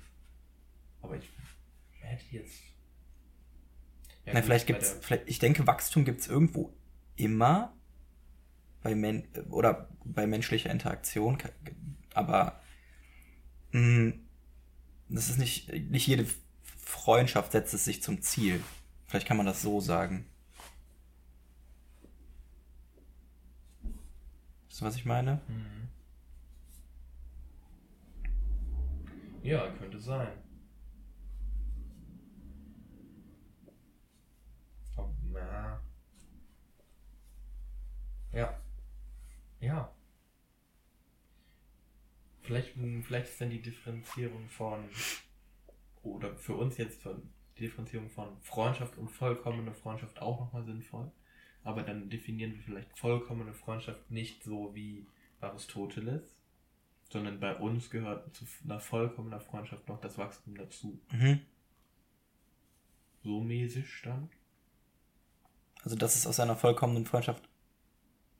Aber 1.02 1.17
ich 1.17 1.30
hätte 2.00 2.23
jetzt. 2.32 2.63
Ja, 4.26 4.34
Na, 4.34 4.41
vielleicht 4.41 4.67
gibt's, 4.67 4.93
der- 4.93 5.02
vielleicht, 5.04 5.28
ich 5.30 5.39
denke, 5.39 5.67
Wachstum 5.67 6.06
gibt's 6.06 6.28
irgendwo 6.28 6.73
immer 7.17 7.73
bei 8.82 8.95
Men 8.95 9.28
oder 9.50 9.89
bei 10.06 10.26
menschlicher 10.26 10.69
Interaktion, 10.69 11.38
aber 12.13 12.62
mh, 13.71 14.13
das 15.10 15.30
ist 15.30 15.39
nicht, 15.39 15.73
nicht 15.89 16.08
jede 16.08 16.26
Freundschaft 16.78 17.52
setzt 17.52 17.73
es 17.73 17.84
sich 17.86 18.02
zum 18.02 18.21
Ziel. 18.21 18.62
Vielleicht 19.08 19.28
kann 19.28 19.38
man 19.38 19.45
das 19.45 19.62
so 19.62 19.80
sagen. 19.82 20.26
Weißt 24.78 24.82
du, 24.84 24.86
was 24.86 24.96
ich 24.98 25.06
meine? 25.06 25.42
Mhm. 25.48 25.88
Ja, 29.42 29.72
könnte 29.72 30.00
sein. 30.00 30.38
Ob- 34.96 35.16
na. 35.34 35.82
Ja. 38.32 38.62
Ja. 39.60 39.92
Vielleicht, 42.44 42.76
vielleicht 43.02 43.30
ist 43.30 43.42
dann 43.42 43.50
die 43.50 43.63
Differenzierung 43.63 44.48
von, 44.48 44.88
oder 46.04 46.36
für 46.36 46.54
uns 46.54 46.78
jetzt 46.78 47.04
die 47.58 47.62
Differenzierung 47.62 48.12
von 48.12 48.40
Freundschaft 48.42 48.96
und 49.00 49.10
vollkommene 49.10 49.74
Freundschaft 49.74 50.22
auch 50.22 50.40
nochmal 50.40 50.63
sinnvoll. 50.66 51.12
Aber 51.67 51.84
dann 51.84 52.10
definieren 52.10 52.53
wir 52.53 52.62
vielleicht 52.63 52.97
vollkommene 52.97 53.53
Freundschaft 53.53 54.10
nicht 54.10 54.41
so 54.41 54.73
wie 54.73 55.06
Aristoteles, 55.41 56.23
sondern 57.10 57.41
bei 57.41 57.58
uns 57.58 57.89
gehört 57.89 58.34
zu 58.34 58.45
einer 58.63 58.80
vollkommener 58.80 59.41
Freundschaft 59.41 59.86
noch 59.89 59.99
das 59.99 60.17
Wachstum 60.17 60.56
dazu. 60.56 60.97
Mhm. 61.12 61.41
So 63.21 63.41
mäßig 63.41 63.86
dann. 64.06 64.30
Also, 65.84 65.97
dass 65.97 66.15
es 66.15 66.25
aus 66.25 66.39
einer 66.39 66.56
vollkommenen 66.56 67.06
Freundschaft 67.06 67.43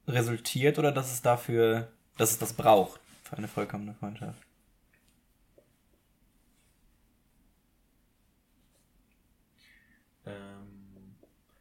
resultiert 0.08 0.80
oder 0.80 0.94
dass 0.94 1.12
es 1.12 1.22
dafür, 1.22 1.92
dass 2.16 2.32
es 2.32 2.40
das 2.40 2.54
braucht 2.54 3.02
für 3.26 3.36
eine 3.36 3.50
vollkommene 3.50 3.94
Freundschaft? 3.96 4.47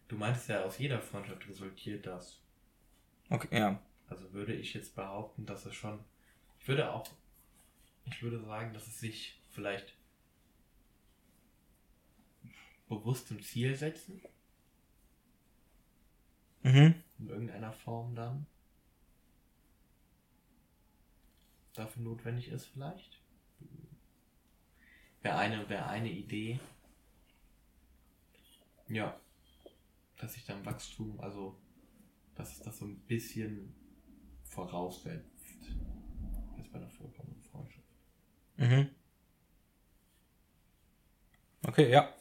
Du 0.09 0.17
meintest 0.17 0.49
ja, 0.49 0.65
aus 0.65 0.79
jeder 0.79 1.01
Freundschaft 1.01 1.49
resultiert 1.49 2.07
das. 2.07 2.41
Okay, 3.31 3.59
ja. 3.59 3.81
Also 4.09 4.33
würde 4.33 4.55
ich 4.55 4.75
jetzt 4.75 4.95
behaupten, 4.95 5.47
dass 5.47 5.67
es 5.67 5.75
schon. 5.75 6.05
Ich 6.61 6.69
würde 6.69 6.93
auch. 6.93 7.09
Ich 8.05 8.23
würde 8.23 8.41
sagen, 8.41 8.73
dass 8.73 8.87
es 8.87 9.01
sich 9.01 9.41
vielleicht 9.51 9.97
bewusst 12.89 13.29
zum 13.29 13.43
Ziel 13.43 13.75
setzen. 13.75 14.23
Mhm. 16.63 17.03
In 17.19 17.29
irgendeiner 17.29 17.73
Form 17.73 18.15
dann. 18.15 18.47
Dafür 21.75 22.03
notwendig 22.03 22.49
ist 22.49 22.67
vielleicht. 22.67 23.21
Wäre 25.23 25.37
eine, 25.37 25.69
wäre 25.69 25.87
eine 25.87 26.11
Idee. 26.11 26.61
Ja. 28.89 29.19
Dass 30.19 30.35
sich 30.35 30.45
dann 30.45 30.65
Wachstum, 30.65 31.21
also 31.21 31.61
dass 32.35 32.53
es 32.53 32.63
das 32.63 32.79
so 32.79 32.87
ein 32.87 32.99
bisschen 33.01 33.75
voraussetzt. 34.45 35.35
Jetzt 36.57 36.73
bei 36.73 36.79
einer 36.79 36.91
vollkommenen 36.91 37.43
Freundschaft. 37.43 37.87
Mhm. 38.57 38.91
Okay, 41.67 41.91
ja. 41.91 42.13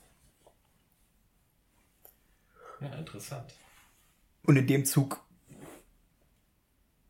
Ja, 2.82 2.94
interessant. 2.96 3.54
Und 4.44 4.58
in 4.58 4.68
dem 4.68 4.86
Zug 4.86 5.26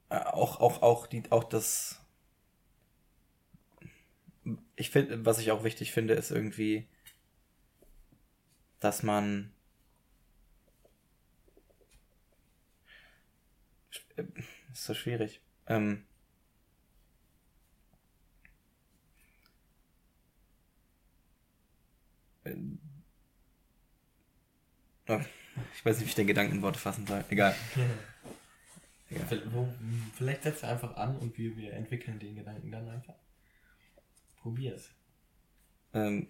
äh, 0.09 0.19
auch, 0.19 0.59
auch, 0.59 0.81
auch, 0.81 1.07
die, 1.07 1.23
auch 1.31 1.43
das. 1.43 2.01
Ich 4.75 4.91
finde, 4.91 5.25
was 5.25 5.39
ich 5.39 5.51
auch 5.51 5.63
wichtig 5.63 5.91
finde, 5.91 6.13
ist 6.13 6.31
irgendwie, 6.31 6.87
dass 8.79 9.03
man. 9.03 9.51
Das 13.91 14.05
ist 14.15 14.86
so 14.86 14.93
schwierig. 14.93 15.41
Ähm, 15.67 16.06
ähm, 22.45 22.80
oh, 25.08 25.19
ich 25.73 25.86
weiß 25.86 25.97
nicht, 25.97 26.06
wie 26.06 26.10
ich 26.10 26.15
den 26.15 26.28
Gedanken 26.28 26.56
in 26.56 26.62
Worte 26.62 26.80
fassen 26.80 27.08
soll. 27.08 27.23
Egal. 27.30 27.56
Ja. 29.10 29.21
Vielleicht 30.15 30.43
setzt 30.43 30.63
er 30.63 30.69
einfach 30.69 30.95
an 30.95 31.15
und 31.17 31.38
wir, 31.38 31.56
wir 31.56 31.73
entwickeln 31.73 32.17
den 32.19 32.36
Gedanken 32.36 32.71
dann 32.71 32.89
einfach. 32.89 33.15
Probier 34.38 34.75
es. 34.75 34.89
Ähm, 35.93 36.28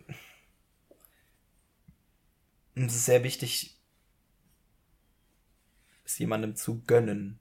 es 2.75 2.95
ist 2.95 3.05
sehr 3.05 3.23
wichtig, 3.23 3.77
es 6.03 6.17
jemandem 6.19 6.55
zu 6.55 6.81
gönnen. 6.81 7.39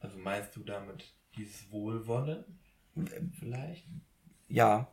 Also 0.00 0.15
meinst 0.26 0.56
du 0.56 0.64
damit 0.64 1.04
dieses 1.36 1.70
Wohlwollen? 1.70 2.44
Vielleicht? 3.38 3.86
Ja. 4.48 4.88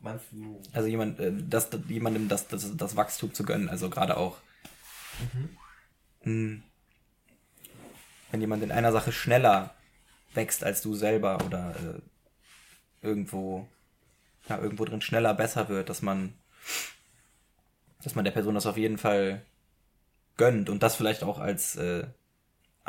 Meinst 0.00 0.24
du. 0.32 0.62
Also 0.72 0.88
jemand, 0.88 1.20
äh, 1.20 1.30
das, 1.30 1.68
jemandem 1.88 2.28
das, 2.28 2.48
das, 2.48 2.74
das 2.74 2.96
Wachstum 2.96 3.34
zu 3.34 3.44
gönnen, 3.44 3.68
also 3.68 3.90
gerade 3.90 4.16
auch. 4.16 4.38
Mhm. 5.34 5.56
Mh, 6.22 6.62
wenn 8.30 8.40
jemand 8.40 8.62
in 8.62 8.72
einer 8.72 8.92
Sache 8.92 9.12
schneller 9.12 9.74
wächst 10.32 10.64
als 10.64 10.80
du 10.80 10.94
selber 10.94 11.44
oder 11.44 11.74
äh, 11.76 13.06
irgendwo, 13.06 13.68
ja, 14.48 14.58
irgendwo 14.58 14.86
drin 14.86 15.02
schneller 15.02 15.34
besser 15.34 15.68
wird, 15.68 15.90
dass 15.90 16.00
man, 16.00 16.32
dass 18.02 18.14
man 18.14 18.24
der 18.24 18.32
Person 18.32 18.54
das 18.54 18.66
auf 18.66 18.78
jeden 18.78 18.96
Fall 18.96 19.44
gönnt 20.38 20.70
und 20.70 20.82
das 20.82 20.96
vielleicht 20.96 21.24
auch 21.24 21.38
als 21.38 21.76
äh, 21.76 22.06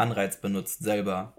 Anreiz 0.01 0.39
benutzt, 0.39 0.83
selber, 0.83 1.35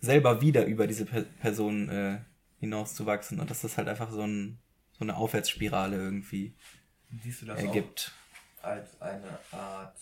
selber 0.00 0.40
wieder 0.40 0.66
über 0.66 0.86
diese 0.86 1.04
per 1.04 1.22
Person 1.22 1.88
äh, 1.88 2.20
hinauszuwachsen 2.60 3.40
und 3.40 3.50
dass 3.50 3.62
das 3.62 3.76
halt 3.76 3.88
einfach 3.88 4.10
so, 4.10 4.22
ein, 4.22 4.58
so 4.92 5.04
eine 5.04 5.16
Aufwärtsspirale 5.16 5.96
irgendwie 5.96 6.54
Siehst 7.22 7.42
du 7.42 7.46
das 7.46 7.60
ergibt. 7.60 8.12
als 8.62 9.00
eine 9.00 9.38
Art 9.50 9.98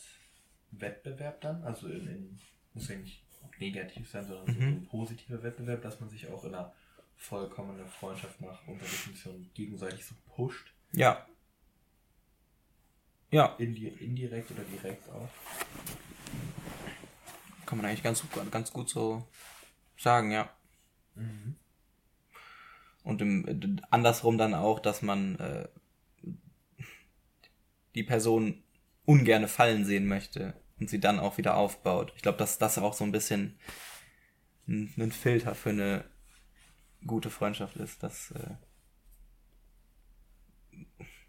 Wettbewerb 0.70 1.40
dann? 1.40 1.62
Also 1.64 1.88
in, 1.88 2.06
in 2.06 2.40
muss 2.74 2.88
ja 2.88 2.96
nicht 2.96 3.22
negativ 3.58 4.08
sein, 4.08 4.26
sondern 4.26 4.46
mhm. 4.46 4.60
so 4.60 4.66
ein 4.66 4.86
positiver 4.86 5.42
Wettbewerb, 5.42 5.82
dass 5.82 6.00
man 6.00 6.08
sich 6.08 6.28
auch 6.28 6.44
in 6.44 6.54
einer 6.54 6.72
vollkommenen 7.16 7.86
Freundschaft 7.88 8.40
nach 8.40 8.66
Unterdefinition 8.66 9.50
gegenseitig 9.54 10.04
so 10.04 10.14
pusht. 10.34 10.72
Ja. 10.92 11.26
Ja. 13.30 13.54
Indi 13.58 13.88
indirekt 13.88 14.50
oder 14.50 14.62
direkt 14.64 15.08
auch. 15.10 15.28
Kann 17.70 17.78
man 17.78 17.86
eigentlich 17.86 18.02
ganz, 18.02 18.24
ganz 18.50 18.72
gut 18.72 18.90
so 18.90 19.28
sagen, 19.96 20.32
ja. 20.32 20.50
Mhm. 21.14 21.54
Und 23.04 23.22
im, 23.22 23.78
andersrum 23.92 24.38
dann 24.38 24.54
auch, 24.54 24.80
dass 24.80 25.02
man 25.02 25.38
äh, 25.38 25.68
die 27.94 28.02
Person 28.02 28.60
ungerne 29.04 29.46
fallen 29.46 29.84
sehen 29.84 30.08
möchte 30.08 30.54
und 30.80 30.90
sie 30.90 30.98
dann 30.98 31.20
auch 31.20 31.38
wieder 31.38 31.54
aufbaut. 31.54 32.12
Ich 32.16 32.22
glaube, 32.22 32.38
dass 32.38 32.58
das 32.58 32.76
auch 32.76 32.92
so 32.92 33.04
ein 33.04 33.12
bisschen 33.12 33.56
ein, 34.66 34.92
ein, 34.98 35.12
Filter 35.12 35.54
für 35.54 35.70
eine 35.70 36.04
gute 37.06 37.30
Freundschaft 37.30 37.76
ist, 37.76 38.02
dass 38.02 38.32
äh, 38.32 38.56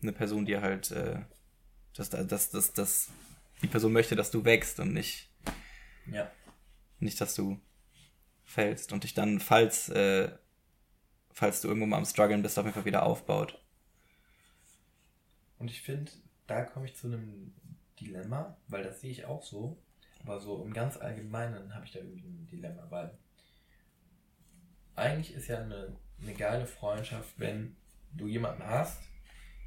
eine 0.01 0.12
Person 0.12 0.47
dir 0.47 0.62
halt, 0.62 0.89
äh, 0.89 1.19
dass, 1.93 2.10
dass, 2.10 2.49
dass, 2.49 2.73
dass 2.73 3.12
die 3.62 3.67
Person 3.67 3.93
möchte, 3.93 4.15
dass 4.15 4.32
du 4.32 4.43
wächst 4.43 4.80
und 4.80 4.91
nicht 4.91 5.31
ja. 6.07 6.31
Nicht, 6.99 7.19
dass 7.19 7.35
du 7.35 7.59
fällst 8.43 8.93
und 8.93 9.03
dich 9.03 9.13
dann, 9.13 9.39
falls, 9.39 9.89
äh, 9.89 10.31
falls 11.31 11.61
du 11.61 11.67
irgendwo 11.67 11.87
mal 11.87 11.97
am 11.97 12.05
Struggeln 12.05 12.41
bist, 12.41 12.59
auf 12.59 12.65
jeden 12.65 12.75
Fall 12.75 12.85
wieder 12.85 13.03
aufbaut. 13.03 13.59
Und 15.57 15.69
ich 15.69 15.81
finde, 15.81 16.11
da 16.47 16.63
komme 16.63 16.85
ich 16.85 16.95
zu 16.95 17.07
einem 17.07 17.53
Dilemma, 17.99 18.57
weil 18.67 18.83
das 18.83 19.01
sehe 19.01 19.11
ich 19.11 19.25
auch 19.25 19.43
so. 19.43 19.77
Aber 20.23 20.39
so 20.39 20.63
im 20.63 20.73
ganz 20.73 20.97
Allgemeinen 20.97 21.73
habe 21.73 21.85
ich 21.85 21.91
da 21.91 21.99
irgendwie 21.99 22.27
ein 22.27 22.47
Dilemma, 22.47 22.85
weil 22.89 23.17
eigentlich 24.95 25.33
ist 25.33 25.47
ja 25.47 25.59
eine, 25.59 25.95
eine 26.21 26.33
geile 26.33 26.67
Freundschaft, 26.67 27.33
wenn 27.37 27.75
du 28.13 28.27
jemanden 28.27 28.63
hast, 28.63 29.01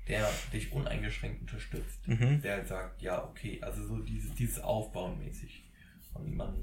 der 0.06 0.28
dich 0.52 0.72
uneingeschränkt 0.72 1.40
unterstützt. 1.40 2.06
Mhm. 2.06 2.42
Der 2.42 2.56
halt 2.56 2.68
sagt, 2.68 3.02
ja, 3.02 3.24
okay, 3.24 3.60
also 3.62 3.84
so 3.84 3.98
dieses, 4.00 4.34
dieses 4.34 4.60
Aufbauen 4.60 5.18
mäßig 5.18 5.64
und 6.14 6.36
man 6.36 6.54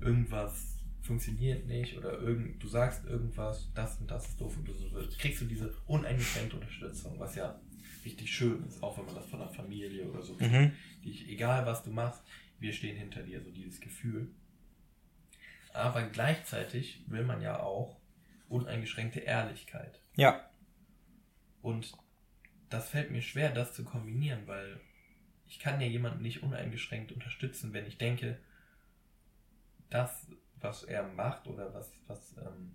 irgendwas 0.00 0.76
funktioniert 1.02 1.66
nicht 1.66 1.96
oder 1.96 2.18
irgend, 2.18 2.62
du 2.62 2.68
sagst 2.68 3.04
irgendwas, 3.04 3.70
das 3.74 3.98
und 4.00 4.10
das 4.10 4.28
ist 4.28 4.40
doof 4.40 4.56
und 4.56 4.66
du 4.66 4.72
so 4.72 4.90
willst, 4.92 5.18
kriegst 5.18 5.40
du 5.40 5.44
diese 5.46 5.72
uneingeschränkte 5.86 6.56
Unterstützung, 6.56 7.18
was 7.18 7.36
ja 7.36 7.60
richtig 8.04 8.32
schön 8.32 8.64
ist, 8.64 8.82
auch 8.82 8.98
wenn 8.98 9.06
man 9.06 9.14
das 9.14 9.26
von 9.26 9.38
der 9.38 9.48
Familie 9.48 10.08
oder 10.08 10.22
so 10.22 10.34
mhm. 10.34 10.72
die 11.04 11.32
egal 11.32 11.64
was 11.66 11.82
du 11.82 11.90
machst, 11.90 12.22
wir 12.58 12.72
stehen 12.72 12.96
hinter 12.96 13.22
dir, 13.22 13.40
so 13.42 13.50
dieses 13.50 13.80
Gefühl. 13.80 14.30
Aber 15.72 16.02
gleichzeitig 16.04 17.04
will 17.06 17.24
man 17.24 17.42
ja 17.42 17.60
auch 17.60 18.00
uneingeschränkte 18.48 19.20
Ehrlichkeit. 19.20 20.00
Ja. 20.16 20.48
Und 21.62 21.92
das 22.70 22.88
fällt 22.88 23.10
mir 23.10 23.22
schwer, 23.22 23.50
das 23.50 23.74
zu 23.74 23.84
kombinieren, 23.84 24.46
weil 24.46 24.80
ich 25.48 25.58
kann 25.58 25.80
ja 25.80 25.86
jemanden 25.86 26.22
nicht 26.22 26.42
uneingeschränkt 26.42 27.12
unterstützen, 27.12 27.72
wenn 27.72 27.86
ich 27.86 27.98
denke, 27.98 28.38
das, 29.90 30.26
was 30.60 30.84
er 30.84 31.04
macht 31.04 31.46
oder 31.46 31.72
was, 31.72 31.92
was, 32.06 32.36
ähm, 32.38 32.74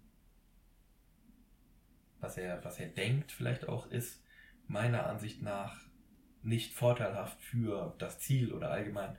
was, 2.20 2.38
er, 2.38 2.64
was 2.64 2.80
er 2.80 2.88
denkt, 2.88 3.32
vielleicht 3.32 3.68
auch 3.68 3.90
ist, 3.92 4.24
meiner 4.68 5.08
Ansicht 5.08 5.42
nach 5.42 5.82
nicht 6.44 6.74
vorteilhaft 6.74 7.40
für 7.42 7.94
das 8.00 8.20
Ziel 8.20 8.54
oder 8.54 8.72
allgemein. 8.72 9.18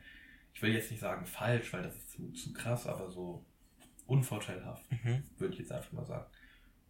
Ich 0.54 0.62
will 0.62 0.72
jetzt 0.72 0.90
nicht 0.90 1.00
sagen 1.00 1.26
falsch, 1.26 1.72
weil 1.72 1.82
das 1.82 1.96
ist 1.96 2.10
zu, 2.10 2.30
zu 2.32 2.52
krass, 2.52 2.86
aber 2.86 3.10
so 3.10 3.44
unvorteilhaft, 4.06 4.90
mhm. 4.90 5.22
würde 5.38 5.54
ich 5.54 5.60
jetzt 5.60 5.72
einfach 5.72 5.92
mal 5.92 6.04
sagen. 6.04 6.26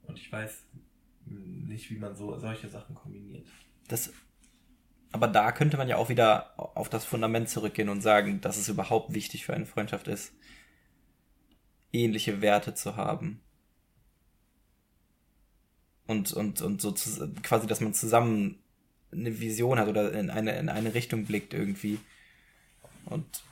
Und 0.05 0.19
ich 0.19 0.31
weiß 0.31 0.67
nicht, 1.27 1.91
wie 1.91 1.99
man 1.99 2.17
so 2.17 2.39
solche 2.39 2.69
Sachen 2.69 2.95
kombiniert. 2.95 3.47
Das, 3.89 4.13
aber 5.13 5.29
da 5.29 5.53
könnte 5.53 5.77
man 5.77 5.89
ja 5.89 5.97
auch 5.97 6.09
wieder 6.09 6.55
auf 6.57 6.89
das 6.89 7.05
Fundament 7.05 7.49
zurückgehen 7.49 7.91
und 7.91 8.01
sagen, 8.01 8.41
dass 8.41 8.57
es 8.57 8.69
überhaupt 8.69 9.15
wichtig 9.15 9.45
für 9.45 9.55
eine 9.55 9.67
Freundschaft 9.67 10.09
ist, 10.09 10.33
ähnliche 11.93 12.41
Werte 12.41 12.75
zu 12.75 12.97
haben. 12.97 13.41
Und, 16.07 16.33
und, 16.33 16.63
und 16.63 16.81
so 16.81 16.91
zu, 16.93 17.33
quasi, 17.43 17.67
dass 17.67 17.81
man 17.81 17.95
zusammen 17.95 18.59
eine 19.13 19.39
Vision 19.39 19.79
hat 19.79 19.89
oder 19.89 20.13
in 20.13 20.31
eine, 20.31 20.59
in 20.59 20.69
eine 20.69 20.95
Richtung 20.95 21.27
blickt 21.27 21.53
irgendwie. 21.53 22.01
Und 23.05 23.45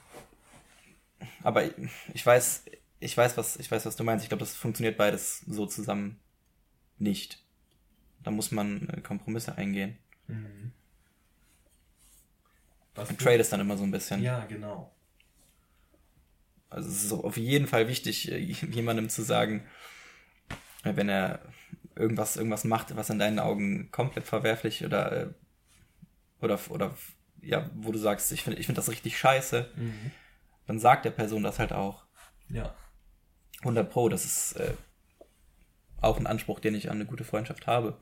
aber 1.43 1.63
ich 2.13 2.25
weiß, 2.25 2.65
ich 2.99 3.15
weiß, 3.15 3.37
was, 3.37 3.57
ich 3.57 3.69
weiß, 3.69 3.85
was 3.85 3.95
du 3.95 4.03
meinst. 4.03 4.23
Ich 4.23 4.29
glaube, 4.29 4.43
das 4.43 4.55
funktioniert 4.55 4.97
beides 4.97 5.39
so 5.47 5.65
zusammen 5.65 6.19
nicht. 6.97 7.43
Da 8.23 8.31
muss 8.31 8.51
man 8.51 9.01
Kompromisse 9.03 9.55
eingehen. 9.55 9.97
Mhm. 10.27 10.71
Trade 13.05 13.37
ist 13.37 13.51
dann 13.51 13.59
immer 13.59 13.77
so 13.77 13.83
ein 13.83 13.91
bisschen. 13.91 14.21
Ja, 14.21 14.45
genau. 14.45 14.91
Also 16.69 16.89
es 16.89 17.03
ist 17.03 17.11
auf 17.11 17.37
jeden 17.37 17.67
Fall 17.67 17.87
wichtig, 17.87 18.31
äh, 18.31 18.37
jemandem 18.71 19.09
zu 19.09 19.21
sagen, 19.23 19.67
äh, 20.83 20.95
wenn 20.95 21.09
er 21.09 21.41
irgendwas, 21.95 22.37
irgendwas 22.37 22.63
macht, 22.63 22.95
was 22.95 23.09
in 23.09 23.19
deinen 23.19 23.39
Augen 23.39 23.91
komplett 23.91 24.25
verwerflich 24.25 24.85
oder, 24.85 25.11
äh, 25.11 25.27
oder, 26.41 26.59
oder, 26.69 26.97
ja, 27.41 27.69
wo 27.75 27.91
du 27.91 27.99
sagst, 27.99 28.31
ich 28.31 28.43
finde 28.43 28.59
ich 28.59 28.65
finde 28.65 28.79
das 28.79 28.89
richtig 28.89 29.17
scheiße, 29.17 29.69
mhm. 29.75 30.11
dann 30.65 30.79
sagt 30.79 31.05
der 31.05 31.11
Person 31.11 31.43
das 31.43 31.59
halt 31.59 31.73
auch. 31.73 32.05
Ja. 32.49 32.73
100 33.59 33.89
Pro, 33.91 34.09
das 34.09 34.25
ist 34.25 34.53
äh, 34.53 34.73
auch 35.99 36.17
ein 36.17 36.27
Anspruch, 36.27 36.59
den 36.59 36.75
ich 36.75 36.89
an 36.89 36.95
eine 36.95 37.05
gute 37.05 37.23
Freundschaft 37.23 37.67
habe, 37.67 37.97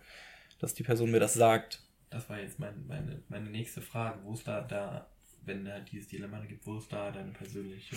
dass 0.59 0.73
die 0.73 0.83
Person 0.83 1.11
mir 1.11 1.19
das 1.19 1.33
sagt. 1.33 1.81
Das 2.09 2.29
war 2.29 2.39
jetzt 2.39 2.59
mein, 2.59 2.87
meine, 2.87 3.21
meine 3.29 3.49
nächste 3.49 3.81
Frage. 3.81 4.19
Wo 4.23 4.33
ist 4.33 4.47
da, 4.47 4.61
da, 4.61 5.09
wenn 5.45 5.65
da 5.65 5.79
dieses 5.79 6.07
Dilemma 6.07 6.39
gibt, 6.39 6.65
wo 6.65 6.77
ist 6.77 6.91
da 6.91 7.11
deine 7.11 7.31
persönliche 7.31 7.95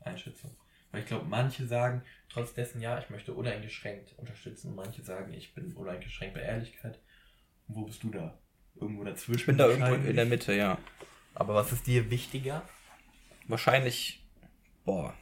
Einschätzung. 0.00 0.56
Weil 0.92 1.02
ich 1.02 1.06
glaube, 1.06 1.26
manche 1.26 1.66
sagen 1.66 2.02
trotz 2.28 2.54
dessen, 2.54 2.80
ja, 2.80 2.98
ich 2.98 3.10
möchte 3.10 3.32
uneingeschränkt 3.32 4.18
unterstützen 4.18 4.70
und 4.70 4.76
manche 4.76 5.02
sagen, 5.02 5.32
ich 5.32 5.54
bin 5.54 5.72
uneingeschränkt 5.72 6.34
bei 6.34 6.42
Ehrlichkeit. 6.42 6.98
Und 7.68 7.76
wo 7.76 7.84
bist 7.84 8.02
du 8.02 8.10
da? 8.10 8.38
Irgendwo 8.80 9.04
dazwischen? 9.04 9.40
Ich 9.40 9.46
bin 9.46 9.58
da 9.58 9.68
irgendwo 9.68 9.94
in 9.94 10.16
der 10.16 10.26
Mitte, 10.26 10.52
ja. 10.54 10.78
Aber 11.34 11.54
was 11.54 11.72
ist 11.72 11.86
dir 11.86 12.10
wichtiger? 12.10 12.62
Wahrscheinlich, 13.46 14.24
boah. 14.84 15.14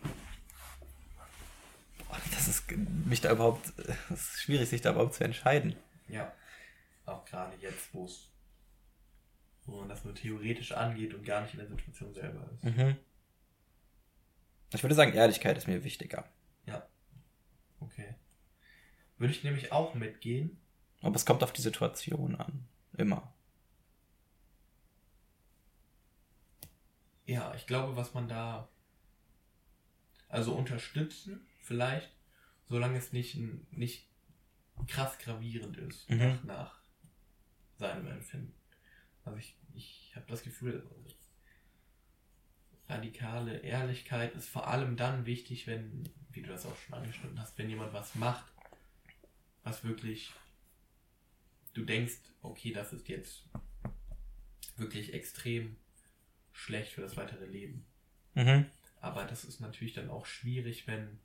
Das 2.32 2.48
ist 2.48 2.64
mich 3.06 3.20
da 3.20 3.32
überhaupt, 3.32 3.72
das 4.08 4.20
ist 4.20 4.40
schwierig, 4.42 4.68
sich 4.68 4.80
da 4.80 4.92
überhaupt 4.92 5.14
zu 5.14 5.24
entscheiden. 5.24 5.76
Ja. 6.08 6.32
Auch 7.08 7.24
gerade 7.24 7.56
jetzt, 7.60 7.92
wo 7.94 8.04
es 8.04 8.30
wo 9.66 9.80
man 9.80 9.88
das 9.88 10.02
nur 10.04 10.14
theoretisch 10.14 10.72
angeht 10.72 11.12
und 11.12 11.24
gar 11.24 11.42
nicht 11.42 11.52
in 11.52 11.60
der 11.60 11.68
Situation 11.68 12.14
selber 12.14 12.48
ist. 12.54 12.64
Mhm. 12.64 12.96
Ich 14.72 14.82
würde 14.82 14.94
sagen, 14.94 15.12
Ehrlichkeit 15.12 15.58
ist 15.58 15.66
mir 15.68 15.84
wichtiger. 15.84 16.26
Ja. 16.66 16.86
Okay. 17.80 18.14
Würde 19.18 19.32
ich 19.32 19.44
nämlich 19.44 19.70
auch 19.72 19.94
mitgehen. 19.94 20.58
Aber 21.02 21.16
es 21.16 21.26
kommt 21.26 21.42
auf 21.42 21.52
die 21.52 21.60
Situation 21.60 22.34
an. 22.36 22.66
Immer. 22.96 23.30
Ja, 27.26 27.54
ich 27.54 27.66
glaube, 27.66 27.94
was 27.96 28.14
man 28.14 28.28
da. 28.28 28.68
Also 30.30 30.54
unterstützen, 30.54 31.46
vielleicht, 31.60 32.10
solange 32.66 32.98
es 32.98 33.12
nicht, 33.12 33.36
nicht 33.70 34.06
krass 34.86 35.18
gravierend 35.18 35.76
ist, 35.78 36.08
Mhm. 36.10 36.18
nach, 36.18 36.44
nach 36.44 36.77
seinem 37.78 38.06
Empfinden. 38.06 38.54
Also 39.24 39.38
ich, 39.38 39.56
ich 39.74 40.12
habe 40.16 40.26
das 40.28 40.42
Gefühl, 40.42 40.86
radikale 42.88 43.58
Ehrlichkeit 43.58 44.34
ist 44.34 44.48
vor 44.48 44.66
allem 44.66 44.96
dann 44.96 45.26
wichtig, 45.26 45.66
wenn, 45.66 46.08
wie 46.30 46.42
du 46.42 46.48
das 46.48 46.66
auch 46.66 46.76
schon 46.76 46.94
angeschnitten 46.94 47.40
hast, 47.40 47.56
wenn 47.58 47.68
jemand 47.68 47.92
was 47.92 48.14
macht, 48.14 48.50
was 49.62 49.84
wirklich 49.84 50.32
du 51.74 51.84
denkst, 51.84 52.18
okay, 52.42 52.72
das 52.72 52.92
ist 52.92 53.08
jetzt 53.08 53.44
wirklich 54.76 55.12
extrem 55.12 55.76
schlecht 56.52 56.92
für 56.92 57.02
das 57.02 57.16
weitere 57.16 57.44
Leben. 57.44 57.84
Mhm. 58.34 58.66
Aber 59.00 59.24
das 59.24 59.44
ist 59.44 59.60
natürlich 59.60 59.94
dann 59.94 60.10
auch 60.10 60.26
schwierig, 60.26 60.86
wenn 60.86 61.20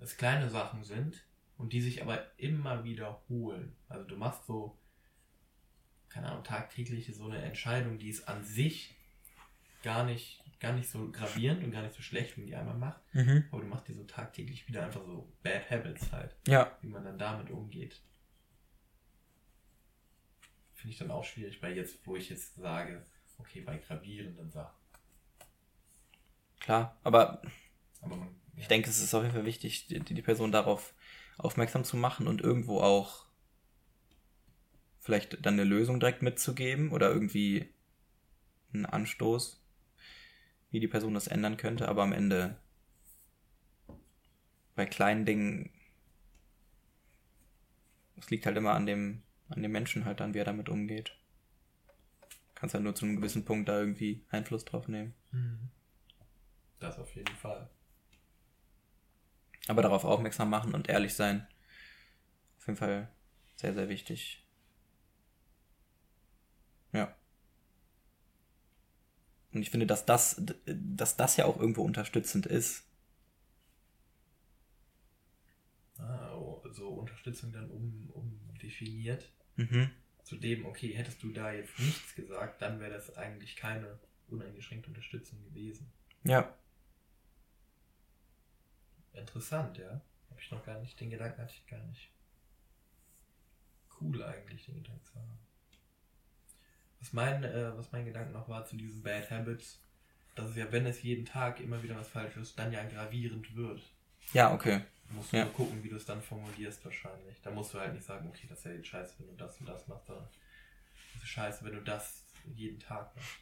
es 0.00 0.16
kleine 0.16 0.50
Sachen 0.50 0.82
sind 0.82 1.24
und 1.56 1.72
die 1.72 1.80
sich 1.80 2.02
aber 2.02 2.26
immer 2.38 2.84
wiederholen. 2.84 3.76
Also 3.88 4.04
du 4.06 4.16
machst 4.16 4.46
so, 4.46 4.76
keine 6.14 6.28
Ahnung, 6.30 6.44
tagtägliche 6.44 7.12
so 7.12 7.24
eine 7.26 7.42
Entscheidung, 7.42 7.98
die 7.98 8.08
ist 8.08 8.28
an 8.28 8.44
sich 8.44 8.94
gar 9.82 10.04
nicht, 10.04 10.40
gar 10.60 10.72
nicht 10.72 10.88
so 10.88 11.10
gravierend 11.10 11.64
und 11.64 11.72
gar 11.72 11.82
nicht 11.82 11.94
so 11.96 12.02
schlecht, 12.02 12.36
wenn 12.36 12.44
man 12.44 12.48
die 12.50 12.56
einmal 12.56 12.76
macht. 12.76 13.00
Mhm. 13.14 13.44
Aber 13.50 13.60
du 13.60 13.66
machst 13.66 13.88
dir 13.88 13.94
so 13.94 14.04
tagtäglich 14.04 14.66
wieder 14.68 14.84
einfach 14.84 15.04
so 15.04 15.28
Bad 15.42 15.68
Habits 15.68 16.12
halt, 16.12 16.36
Ja. 16.46 16.70
wie 16.82 16.86
man 16.88 17.04
dann 17.04 17.18
damit 17.18 17.50
umgeht. 17.50 18.00
Finde 20.72 20.92
ich 20.92 20.98
dann 20.98 21.10
auch 21.10 21.24
schwierig, 21.24 21.60
bei 21.60 21.72
jetzt, 21.72 22.06
wo 22.06 22.14
ich 22.14 22.30
jetzt 22.30 22.54
sage, 22.54 23.04
okay, 23.38 23.60
bei 23.62 23.76
gravierenden 23.78 24.50
Sachen. 24.52 24.76
Klar. 26.60 26.96
Aber 27.02 27.42
Aber 28.00 28.16
man, 28.16 28.28
ich 28.56 28.68
denke, 28.68 28.88
es 28.88 29.00
ist 29.02 29.14
auf 29.14 29.22
jeden 29.22 29.34
Fall 29.34 29.44
wichtig, 29.46 29.88
die, 29.88 29.98
die 29.98 30.22
Person 30.22 30.52
darauf 30.52 30.94
aufmerksam 31.38 31.82
zu 31.82 31.96
machen 31.96 32.28
und 32.28 32.40
irgendwo 32.40 32.80
auch 32.80 33.23
vielleicht 35.04 35.44
dann 35.44 35.54
eine 35.54 35.64
Lösung 35.64 36.00
direkt 36.00 36.22
mitzugeben 36.22 36.90
oder 36.90 37.10
irgendwie 37.10 37.68
einen 38.72 38.86
Anstoß, 38.86 39.62
wie 40.70 40.80
die 40.80 40.88
Person 40.88 41.12
das 41.12 41.26
ändern 41.26 41.58
könnte. 41.58 41.88
Aber 41.88 42.02
am 42.02 42.14
Ende 42.14 42.56
bei 44.74 44.86
kleinen 44.86 45.26
Dingen, 45.26 45.70
es 48.16 48.30
liegt 48.30 48.46
halt 48.46 48.56
immer 48.56 48.72
an 48.72 48.86
dem, 48.86 49.22
an 49.50 49.62
dem 49.62 49.72
Menschen 49.72 50.06
halt 50.06 50.20
dann, 50.20 50.32
wie 50.32 50.38
er 50.38 50.46
damit 50.46 50.70
umgeht. 50.70 51.14
Kannst 52.54 52.74
halt 52.74 52.82
nur 52.82 52.94
zu 52.94 53.04
einem 53.04 53.16
gewissen 53.16 53.44
Punkt 53.44 53.68
da 53.68 53.78
irgendwie 53.78 54.24
Einfluss 54.30 54.64
drauf 54.64 54.88
nehmen. 54.88 55.12
Mhm. 55.32 55.68
Das 56.80 56.98
auf 56.98 57.14
jeden 57.14 57.36
Fall. 57.36 57.68
Aber 59.68 59.82
darauf 59.82 60.06
aufmerksam 60.06 60.48
machen 60.48 60.72
und 60.74 60.88
ehrlich 60.88 61.12
sein. 61.12 61.46
Auf 62.56 62.68
jeden 62.68 62.78
Fall 62.78 63.12
sehr, 63.56 63.74
sehr 63.74 63.90
wichtig. 63.90 64.43
Ja. 66.94 67.14
Und 69.52 69.60
ich 69.60 69.70
finde, 69.70 69.86
dass 69.86 70.06
das, 70.06 70.40
dass 70.66 71.16
das 71.16 71.36
ja 71.36 71.44
auch 71.44 71.58
irgendwo 71.58 71.82
unterstützend 71.82 72.46
ist. 72.46 72.84
Ah, 75.98 76.34
oh, 76.34 76.62
so 76.70 76.88
Unterstützung 76.88 77.52
dann 77.52 77.70
um, 77.70 78.10
umdefiniert. 78.10 79.30
Mhm. 79.56 79.90
Zu 80.22 80.36
dem, 80.36 80.64
okay, 80.64 80.94
hättest 80.94 81.22
du 81.22 81.30
da 81.32 81.52
jetzt 81.52 81.78
nichts 81.78 82.14
gesagt, 82.14 82.62
dann 82.62 82.80
wäre 82.80 82.94
das 82.94 83.16
eigentlich 83.16 83.56
keine 83.56 83.98
uneingeschränkte 84.28 84.88
Unterstützung 84.88 85.42
gewesen. 85.44 85.92
Ja. 86.24 86.56
Interessant, 89.12 89.78
ja. 89.78 90.00
Habe 90.30 90.40
ich 90.40 90.50
noch 90.50 90.64
gar 90.64 90.80
nicht, 90.80 90.98
den 90.98 91.10
Gedanken 91.10 91.42
hatte 91.42 91.54
ich 91.54 91.66
gar 91.66 91.84
nicht. 91.84 92.10
Cool 94.00 94.22
eigentlich, 94.24 94.64
den 94.64 94.76
Gedanken 94.76 95.04
zu 95.04 95.14
haben. 95.14 95.43
Was 97.04 97.12
mein, 97.12 97.44
äh, 97.44 97.76
was 97.76 97.92
mein 97.92 98.06
Gedanke 98.06 98.32
noch 98.32 98.48
war 98.48 98.64
zu 98.64 98.76
diesen 98.76 99.02
Bad 99.02 99.30
Habits, 99.30 99.78
dass 100.34 100.48
es 100.48 100.56
ja, 100.56 100.72
wenn 100.72 100.86
es 100.86 101.02
jeden 101.02 101.26
Tag 101.26 101.60
immer 101.60 101.82
wieder 101.82 101.96
was 101.96 102.08
falsch 102.08 102.34
ist, 102.38 102.58
dann 102.58 102.72
ja 102.72 102.82
gravierend 102.82 103.54
wird. 103.54 103.82
Ja, 104.32 104.54
okay. 104.54 104.80
Du 105.08 105.16
musst 105.16 105.30
Ja. 105.32 105.44
nur 105.44 105.52
gucken, 105.52 105.84
wie 105.84 105.90
du 105.90 105.96
es 105.96 106.06
dann 106.06 106.22
formulierst 106.22 106.82
wahrscheinlich. 106.82 107.36
Da 107.42 107.50
musst 107.50 107.74
du 107.74 107.78
halt 107.78 107.92
nicht 107.92 108.06
sagen, 108.06 108.26
okay, 108.26 108.46
das 108.48 108.60
ist 108.60 108.64
ja 108.64 108.72
jetzt 108.72 108.88
scheiße, 108.88 109.16
wenn 109.18 109.26
du 109.26 109.34
das 109.34 109.60
und 109.60 109.66
das 109.66 109.86
machst, 109.86 110.06
sondern 110.06 110.26
das 111.12 111.22
ist 111.22 111.28
scheiße, 111.28 111.62
wenn 111.66 111.74
du 111.74 111.82
das 111.82 112.24
jeden 112.56 112.80
Tag 112.80 113.14
machst. 113.14 113.36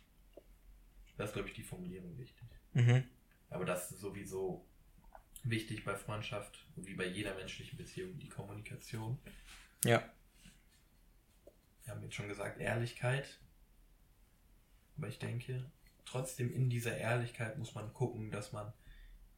Das 1.17 1.29
ist, 1.29 1.35
glaube 1.35 1.47
ich, 1.49 1.55
die 1.55 1.63
Formulierung 1.63 2.19
wichtig. 2.19 2.49
Mhm. 2.73 3.05
Aber 3.51 3.65
das 3.65 3.93
ist 3.93 4.01
sowieso 4.01 4.67
wichtig 5.45 5.85
bei 5.85 5.95
Freundschaft, 5.95 6.67
wie 6.75 6.95
bei 6.95 7.07
jeder 7.07 7.33
menschlichen 7.37 7.79
Beziehung, 7.79 8.19
die 8.19 8.29
Kommunikation. 8.29 9.19
Ja. 9.85 10.03
Wir 11.85 11.95
haben 11.95 12.03
jetzt 12.03 12.17
schon 12.17 12.27
gesagt, 12.29 12.59
Ehrlichkeit. 12.59 13.39
Aber 14.97 15.09
ich 15.09 15.19
denke, 15.19 15.71
trotzdem 16.05 16.53
in 16.53 16.71
dieser 16.71 16.97
Ehrlichkeit 16.97 17.59
muss 17.59 17.75
man 17.75 17.93
gucken, 17.93 18.31
dass 18.31 18.53
man 18.53 18.73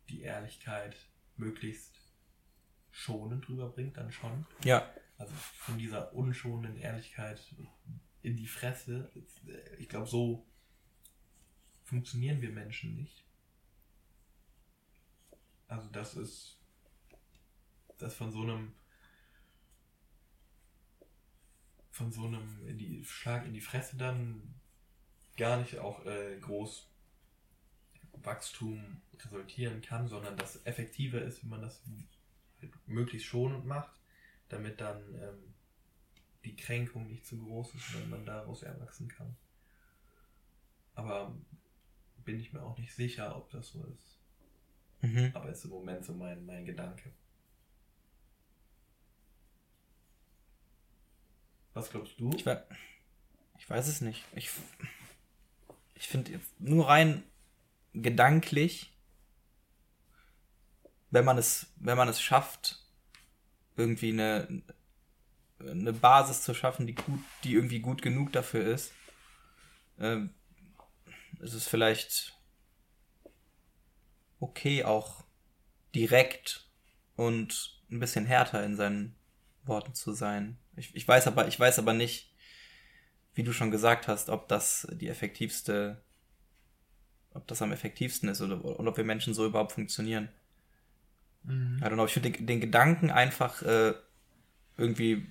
die 0.08 0.22
Ehrlichkeit 0.22 0.96
möglichst 1.36 2.00
schonend 2.90 3.48
rüberbringt, 3.48 3.96
dann 3.96 4.12
schon. 4.12 4.46
Ja. 4.62 4.92
Also 5.18 5.34
von 5.34 5.78
dieser 5.78 6.12
unschonenden 6.12 6.76
Ehrlichkeit 6.76 7.40
in 8.22 8.36
die 8.36 8.46
Fresse. 8.46 9.10
Ich 9.78 9.88
glaube, 9.88 10.06
so 10.06 10.46
funktionieren 11.84 12.40
wir 12.40 12.50
Menschen 12.50 12.96
nicht. 12.96 13.24
Also 15.68 15.88
das 15.90 16.14
ist 16.14 16.58
das 17.98 18.14
von 18.14 18.32
so 18.32 18.42
einem 18.42 18.74
von 21.90 22.10
so 22.10 22.26
einem 22.26 22.66
in 22.66 22.76
die, 22.76 23.04
Schlag 23.04 23.46
in 23.46 23.54
die 23.54 23.60
Fresse 23.60 23.96
dann 23.96 24.54
gar 25.36 25.58
nicht 25.58 25.78
auch 25.78 26.04
äh, 26.06 26.38
groß 26.40 26.88
Wachstum 28.22 29.00
resultieren 29.18 29.80
kann, 29.82 30.08
sondern 30.08 30.36
das 30.36 30.64
effektiver 30.66 31.20
ist, 31.20 31.42
wenn 31.42 31.50
man 31.50 31.62
das 31.62 31.82
halt 32.60 32.72
möglichst 32.86 33.26
schonend 33.26 33.66
macht, 33.66 34.00
damit 34.48 34.80
dann 34.80 35.02
ähm, 35.14 35.54
die 36.44 36.56
Kränkung 36.56 37.06
nicht 37.06 37.26
zu 37.26 37.38
groß 37.38 37.74
ist, 37.74 37.94
wenn 37.94 38.10
man 38.10 38.24
daraus 38.24 38.62
erwachsen 38.62 39.08
kann. 39.08 39.36
Aber 40.94 41.34
bin 42.24 42.38
ich 42.38 42.52
mir 42.52 42.62
auch 42.62 42.78
nicht 42.78 42.94
sicher, 42.94 43.36
ob 43.36 43.50
das 43.50 43.68
so 43.68 43.84
ist. 43.84 44.20
Mhm. 45.02 45.30
Aber 45.34 45.50
ist 45.50 45.64
im 45.64 45.70
Moment 45.70 46.04
so 46.04 46.14
mein, 46.14 46.44
mein 46.46 46.64
Gedanke. 46.64 47.12
Was 51.74 51.90
glaubst 51.90 52.18
du? 52.18 52.30
Ich, 52.34 52.46
we 52.46 52.64
ich 53.58 53.68
weiß 53.68 53.88
es 53.88 54.00
nicht. 54.00 54.24
Ich, 54.34 54.50
ich 56.04 56.08
finde 56.10 56.38
nur 56.58 56.88
rein 56.88 57.22
gedanklich, 57.94 58.92
wenn 61.10 61.24
man 61.24 61.38
es, 61.38 61.72
wenn 61.76 61.96
man 61.96 62.10
es 62.10 62.20
schafft, 62.20 62.84
irgendwie 63.76 64.12
eine, 64.12 64.62
eine 65.60 65.94
Basis 65.94 66.42
zu 66.42 66.52
schaffen, 66.52 66.86
die 66.86 66.94
gut, 66.94 67.20
die 67.42 67.54
irgendwie 67.54 67.80
gut 67.80 68.02
genug 68.02 68.34
dafür 68.34 68.66
ist, 68.66 68.92
ähm, 69.98 70.34
ist 71.40 71.54
es 71.54 71.66
vielleicht 71.66 72.38
okay, 74.40 74.84
auch 74.84 75.24
direkt 75.94 76.68
und 77.16 77.80
ein 77.90 77.98
bisschen 77.98 78.26
härter 78.26 78.62
in 78.62 78.76
seinen 78.76 79.16
Worten 79.62 79.94
zu 79.94 80.12
sein. 80.12 80.58
Ich, 80.76 80.94
ich 80.94 81.08
weiß 81.08 81.28
aber, 81.28 81.48
ich 81.48 81.58
weiß 81.58 81.78
aber 81.78 81.94
nicht, 81.94 82.33
wie 83.34 83.42
du 83.42 83.52
schon 83.52 83.70
gesagt 83.70 84.08
hast, 84.08 84.28
ob 84.28 84.48
das 84.48 84.86
die 84.92 85.08
effektivste, 85.08 86.00
ob 87.32 87.46
das 87.46 87.62
am 87.62 87.72
effektivsten 87.72 88.28
ist 88.28 88.40
oder, 88.40 88.64
oder 88.64 88.90
ob 88.90 88.96
wir 88.96 89.04
Menschen 89.04 89.34
so 89.34 89.44
überhaupt 89.46 89.72
funktionieren. 89.72 90.28
Mhm. 91.42 91.78
I 91.80 91.86
don't 91.86 91.94
know, 91.94 92.06
ich 92.06 92.12
finde 92.12 92.30
den, 92.30 92.46
den 92.46 92.60
Gedanken 92.60 93.10
einfach 93.10 93.62
äh, 93.62 93.94
irgendwie 94.76 95.26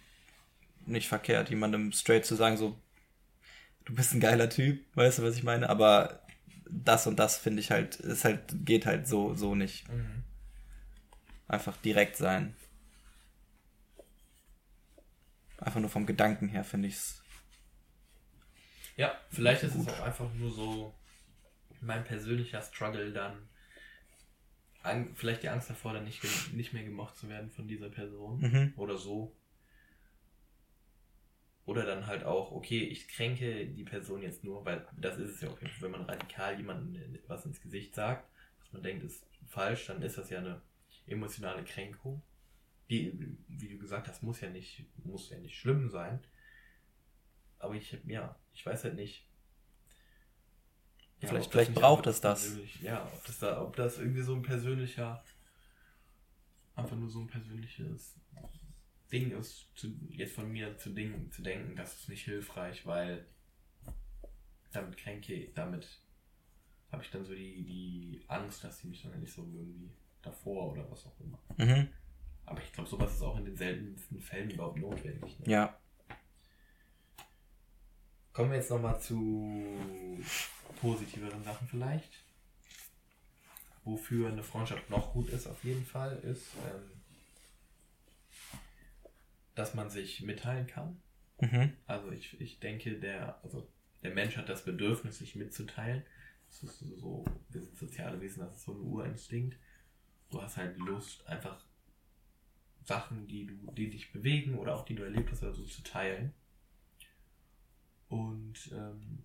nicht 0.86 1.08
verkehrt, 1.08 1.50
jemandem 1.50 1.92
straight 1.92 2.26
zu 2.26 2.36
sagen, 2.36 2.58
so, 2.58 2.78
du 3.86 3.96
bist 3.96 4.14
ein 4.14 4.20
geiler 4.20 4.50
Typ, 4.50 4.84
weißt 4.96 5.20
du, 5.20 5.24
was 5.24 5.36
ich 5.36 5.44
meine? 5.44 5.70
Aber 5.70 6.22
das 6.70 7.08
und 7.08 7.18
das 7.18 7.38
finde 7.38 7.62
ich 7.62 7.72
halt, 7.72 7.96
ist 7.98 8.26
halt, 8.26 8.42
geht 8.66 8.86
halt 8.86 9.08
so, 9.08 9.36
so 9.36 9.56
nicht. 9.56 9.88
Mhm. 9.90 10.24
Einfach 11.48 11.78
direkt 11.78 12.18
sein. 12.18 12.56
Einfach 15.58 15.80
nur 15.80 15.90
vom 15.90 16.06
Gedanken 16.06 16.50
her 16.50 16.64
finde 16.64 16.88
ich 16.88 16.96
es. 16.96 17.23
Ja, 18.96 19.20
vielleicht 19.30 19.64
ist 19.64 19.76
es 19.76 19.88
auch 19.88 20.02
einfach 20.02 20.32
nur 20.36 20.52
so 20.52 20.94
mein 21.82 22.04
persönlicher 22.04 22.62
Struggle 22.62 23.12
dann. 23.12 23.50
An, 24.84 25.16
vielleicht 25.16 25.44
die 25.44 25.50
Angst 25.50 25.70
davor, 25.70 25.94
dann 25.94 26.04
nicht, 26.04 26.22
nicht 26.54 26.74
mehr 26.74 26.84
gemocht 26.84 27.16
zu 27.16 27.30
werden 27.30 27.50
von 27.50 27.68
dieser 27.68 27.90
Person. 27.90 28.40
Mhm. 28.42 28.74
Oder 28.76 28.98
so. 28.98 29.36
Oder 31.66 31.86
dann 31.86 32.08
halt 32.08 32.26
auch, 32.26 32.52
okay, 32.52 32.84
ich 32.84 33.08
kränke 33.08 33.66
die 33.66 33.86
Person 33.86 34.22
jetzt 34.22 34.44
nur, 34.44 34.66
weil 34.66 34.86
das 34.98 35.18
ist 35.18 35.36
es 35.36 35.42
ja 35.42 35.50
auch, 35.50 35.58
wenn 35.80 35.92
man 35.92 36.02
radikal 36.04 36.58
jemandem 36.58 37.18
was 37.28 37.46
ins 37.46 37.62
Gesicht 37.62 37.96
sagt, 37.96 38.30
was 38.60 38.74
man 38.74 38.84
denkt 38.84 39.06
ist 39.06 39.26
falsch, 39.48 39.86
dann 39.86 40.02
ist 40.02 40.18
das 40.18 40.30
ja 40.30 40.40
eine 40.40 40.62
emotionale 41.08 41.64
Kränkung. 41.64 42.22
Die, 42.90 43.38
wie 43.48 43.70
du 43.70 43.78
gesagt 43.78 44.10
hast, 44.10 44.24
muss 44.24 44.42
ja 44.42 44.50
nicht, 44.50 44.86
muss 45.06 45.30
ja 45.30 45.38
nicht 45.38 45.58
schlimm 45.58 45.90
sein. 45.90 46.20
Aber 47.64 47.76
ich, 47.76 47.98
ja, 48.06 48.36
ich 48.54 48.66
weiß 48.66 48.84
halt 48.84 48.96
nicht. 48.96 49.26
Ja, 51.22 51.30
Vielleicht- 51.30 51.52
vielleicht 51.52 51.74
braucht 51.74 52.06
es 52.08 52.20
das. 52.20 52.58
Ja, 52.82 53.06
ob 53.06 53.26
das 53.26 53.40
da, 53.40 53.62
ob 53.62 53.76
das 53.78 53.98
irgendwie 53.98 54.22
so 54.22 54.36
ein 54.36 54.42
persönlicher, 54.42 55.24
einfach 56.76 56.98
nur 56.98 57.10
so 57.10 57.22
ein 57.22 57.28
persönliches 57.28 58.16
Ding 59.12 59.32
ist, 59.32 59.68
zu, 59.76 59.94
jetzt 60.10 60.34
von 60.36 60.52
mir 60.52 60.78
zu, 60.78 60.90
Dingen, 60.90 61.32
zu 61.32 61.42
denken, 61.42 61.76
das 61.78 61.94
ist 62.02 62.10
nicht 62.10 62.26
hilfreich, 62.26 62.86
weil 62.86 63.26
damit 64.74 64.98
kränke, 64.98 65.50
damit 65.56 65.88
habe 66.92 67.04
ich 67.04 67.12
dann 67.12 67.24
so 67.24 67.34
die, 67.34 67.64
die 67.64 68.26
Angst, 68.28 68.64
dass 68.64 68.80
sie 68.80 68.88
mich 68.88 69.04
dann 69.04 69.18
nicht 69.22 69.32
so 69.34 69.44
irgendwie 69.44 69.90
davor 70.22 70.74
oder 70.74 70.90
was 70.92 71.06
auch 71.06 71.18
immer. 71.22 71.40
Mhm. 71.58 71.88
Aber 72.46 72.62
ich 72.62 72.74
glaube, 72.74 72.90
sowas 72.90 73.14
ist 73.14 73.22
auch 73.22 73.38
in 73.38 73.46
den 73.46 73.56
seltensten 73.56 74.20
Fällen 74.20 74.50
überhaupt 74.50 74.78
notwendig. 74.78 75.40
Ne? 75.40 75.46
Ja. 75.50 75.80
Kommen 78.34 78.50
wir 78.50 78.58
jetzt 78.58 78.72
nochmal 78.72 79.00
zu 79.00 79.80
positiveren 80.82 81.44
Sachen 81.44 81.68
vielleicht. 81.68 82.10
Wofür 83.84 84.30
eine 84.30 84.44
Freundschaft 84.44 84.90
noch 84.90 85.14
gut 85.14 85.30
ist, 85.30 85.46
auf 85.46 85.64
jeden 85.64 85.86
Fall, 85.86 86.18
ist, 86.24 86.48
ähm, 86.68 86.90
dass 89.54 89.76
man 89.76 89.90
sich 89.90 90.22
mitteilen 90.22 90.66
kann. 90.66 91.00
Mhm. 91.40 91.74
Also 91.86 92.12
ich, 92.12 92.40
ich 92.42 92.60
denke, 92.60 93.00
der, 93.00 93.40
also 93.44 93.68
der 94.02 94.12
Mensch 94.12 94.36
hat 94.38 94.50
das 94.50 94.66
Bedürfnis, 94.66 95.20
sich 95.20 95.36
mitzuteilen. 95.36 96.04
Das 96.48 96.64
ist 96.64 96.80
so, 96.80 97.24
wir 97.50 97.62
sind 97.62 97.78
soziale 97.78 98.20
Wesen, 98.20 98.44
das 98.44 98.58
ist 98.58 98.66
so 98.66 98.74
ein 98.74 98.82
Urinstinkt. 98.82 99.58
Du 100.32 100.42
hast 100.42 100.58
halt 100.58 100.78
Lust, 100.78 101.28
einfach 101.28 101.64
Sachen, 102.84 103.28
die 103.28 103.46
du, 103.46 103.72
die 103.74 103.90
dich 103.90 104.12
bewegen 104.12 104.58
oder 104.58 104.76
auch 104.76 104.86
die 104.86 104.96
du 104.96 105.04
erlebt 105.04 105.32
hast 105.32 105.44
oder 105.44 105.54
so 105.54 105.66
zu 105.66 105.84
teilen. 105.84 106.34
Und 108.14 108.72
ähm, 108.72 109.24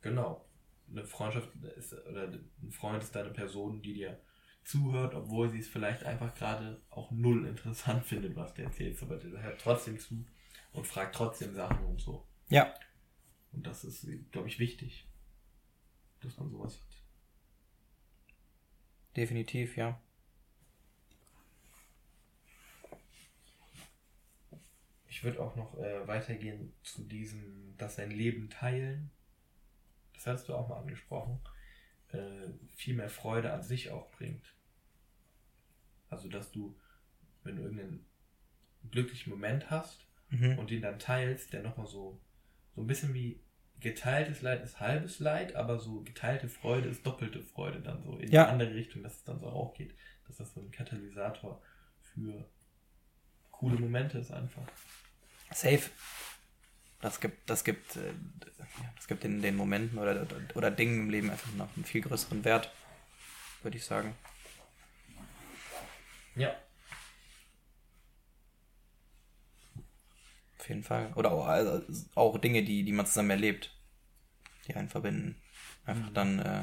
genau, 0.00 0.44
eine 0.88 1.04
Freundschaft 1.04 1.48
ist, 1.76 1.92
oder 2.06 2.28
ein 2.28 2.70
Freund 2.70 3.02
ist 3.02 3.16
eine 3.16 3.30
Person, 3.30 3.82
die 3.82 3.94
dir 3.94 4.20
zuhört, 4.62 5.12
obwohl 5.14 5.50
sie 5.50 5.58
es 5.58 5.66
vielleicht 5.66 6.04
einfach 6.04 6.32
gerade 6.36 6.80
auch 6.90 7.10
null 7.10 7.48
interessant 7.48 8.04
findet, 8.06 8.36
was 8.36 8.54
du 8.54 8.62
erzählst, 8.62 9.02
aber 9.02 9.16
der 9.16 9.42
hört 9.42 9.60
trotzdem 9.60 9.98
zu 9.98 10.24
und 10.72 10.86
fragt 10.86 11.16
trotzdem 11.16 11.52
Sachen 11.52 11.84
und 11.84 12.00
so. 12.00 12.24
Ja. 12.48 12.72
Und 13.50 13.66
das 13.66 13.82
ist, 13.82 14.06
glaube 14.30 14.46
ich, 14.46 14.60
wichtig, 14.60 15.08
dass 16.20 16.38
man 16.38 16.48
sowas 16.48 16.80
hat. 16.80 17.02
Definitiv, 19.16 19.76
ja. 19.76 20.00
Ich 25.10 25.24
würde 25.24 25.40
auch 25.42 25.56
noch 25.56 25.76
äh, 25.78 26.06
weitergehen 26.06 26.72
zu 26.84 27.02
diesem, 27.02 27.74
dass 27.76 27.96
sein 27.96 28.12
Leben 28.12 28.48
teilen. 28.48 29.10
Das 30.14 30.26
hattest 30.26 30.48
du 30.48 30.54
auch 30.54 30.68
mal 30.68 30.78
angesprochen. 30.78 31.40
Äh, 32.12 32.48
viel 32.76 32.94
mehr 32.94 33.08
Freude 33.10 33.52
an 33.52 33.62
sich 33.62 33.90
auch 33.90 34.08
bringt. 34.12 34.54
Also, 36.10 36.28
dass 36.28 36.52
du, 36.52 36.78
wenn 37.42 37.56
du 37.56 37.62
irgendeinen 37.62 38.06
glücklichen 38.90 39.30
Moment 39.30 39.68
hast 39.70 40.06
Mhm. 40.30 40.58
und 40.60 40.70
den 40.70 40.80
dann 40.82 41.00
teilst, 41.00 41.52
der 41.52 41.62
nochmal 41.64 41.88
so, 41.88 42.20
so 42.76 42.80
ein 42.80 42.86
bisschen 42.86 43.12
wie 43.12 43.40
geteiltes 43.80 44.42
Leid 44.42 44.62
ist 44.62 44.78
halbes 44.78 45.18
Leid, 45.18 45.56
aber 45.56 45.80
so 45.80 46.02
geteilte 46.02 46.48
Freude 46.48 46.88
ist 46.88 47.04
doppelte 47.04 47.42
Freude 47.42 47.80
dann 47.80 48.00
so 48.04 48.16
in 48.16 48.30
Ja. 48.30 48.44
die 48.44 48.50
andere 48.52 48.74
Richtung, 48.74 49.02
dass 49.02 49.16
es 49.16 49.24
dann 49.24 49.40
so 49.40 49.46
auch 49.46 49.74
geht. 49.74 49.92
Dass 50.28 50.36
das 50.36 50.54
so 50.54 50.60
ein 50.60 50.70
Katalysator 50.70 51.60
für 52.00 52.48
coole 53.60 53.78
Momente 53.78 54.18
ist 54.18 54.32
einfach. 54.32 54.62
Safe. 55.52 55.90
Das 57.02 57.20
gibt, 57.20 57.48
das 57.48 57.62
gibt, 57.64 57.96
äh, 57.96 58.12
das 58.96 59.06
gibt 59.06 59.24
in 59.24 59.42
den 59.42 59.56
Momenten 59.56 59.98
oder, 59.98 60.26
oder 60.54 60.70
Dingen 60.70 61.00
im 61.00 61.10
Leben 61.10 61.30
einfach 61.30 61.52
noch 61.54 61.68
einen 61.76 61.84
viel 61.84 62.00
größeren 62.00 62.44
Wert, 62.44 62.72
würde 63.62 63.76
ich 63.76 63.84
sagen. 63.84 64.14
Ja. 66.36 66.54
Auf 70.58 70.68
jeden 70.68 70.82
Fall. 70.84 71.12
Oder 71.14 71.32
auch, 71.32 71.46
also, 71.46 71.82
auch 72.14 72.38
Dinge, 72.38 72.62
die, 72.62 72.82
die 72.82 72.92
man 72.92 73.06
zusammen 73.06 73.30
erlebt, 73.30 73.74
die 74.66 74.74
einen 74.74 74.88
verbinden. 74.88 75.40
Einfach 75.84 76.10
Mhm. 76.10 76.14
dann 76.14 76.38
äh, 76.38 76.62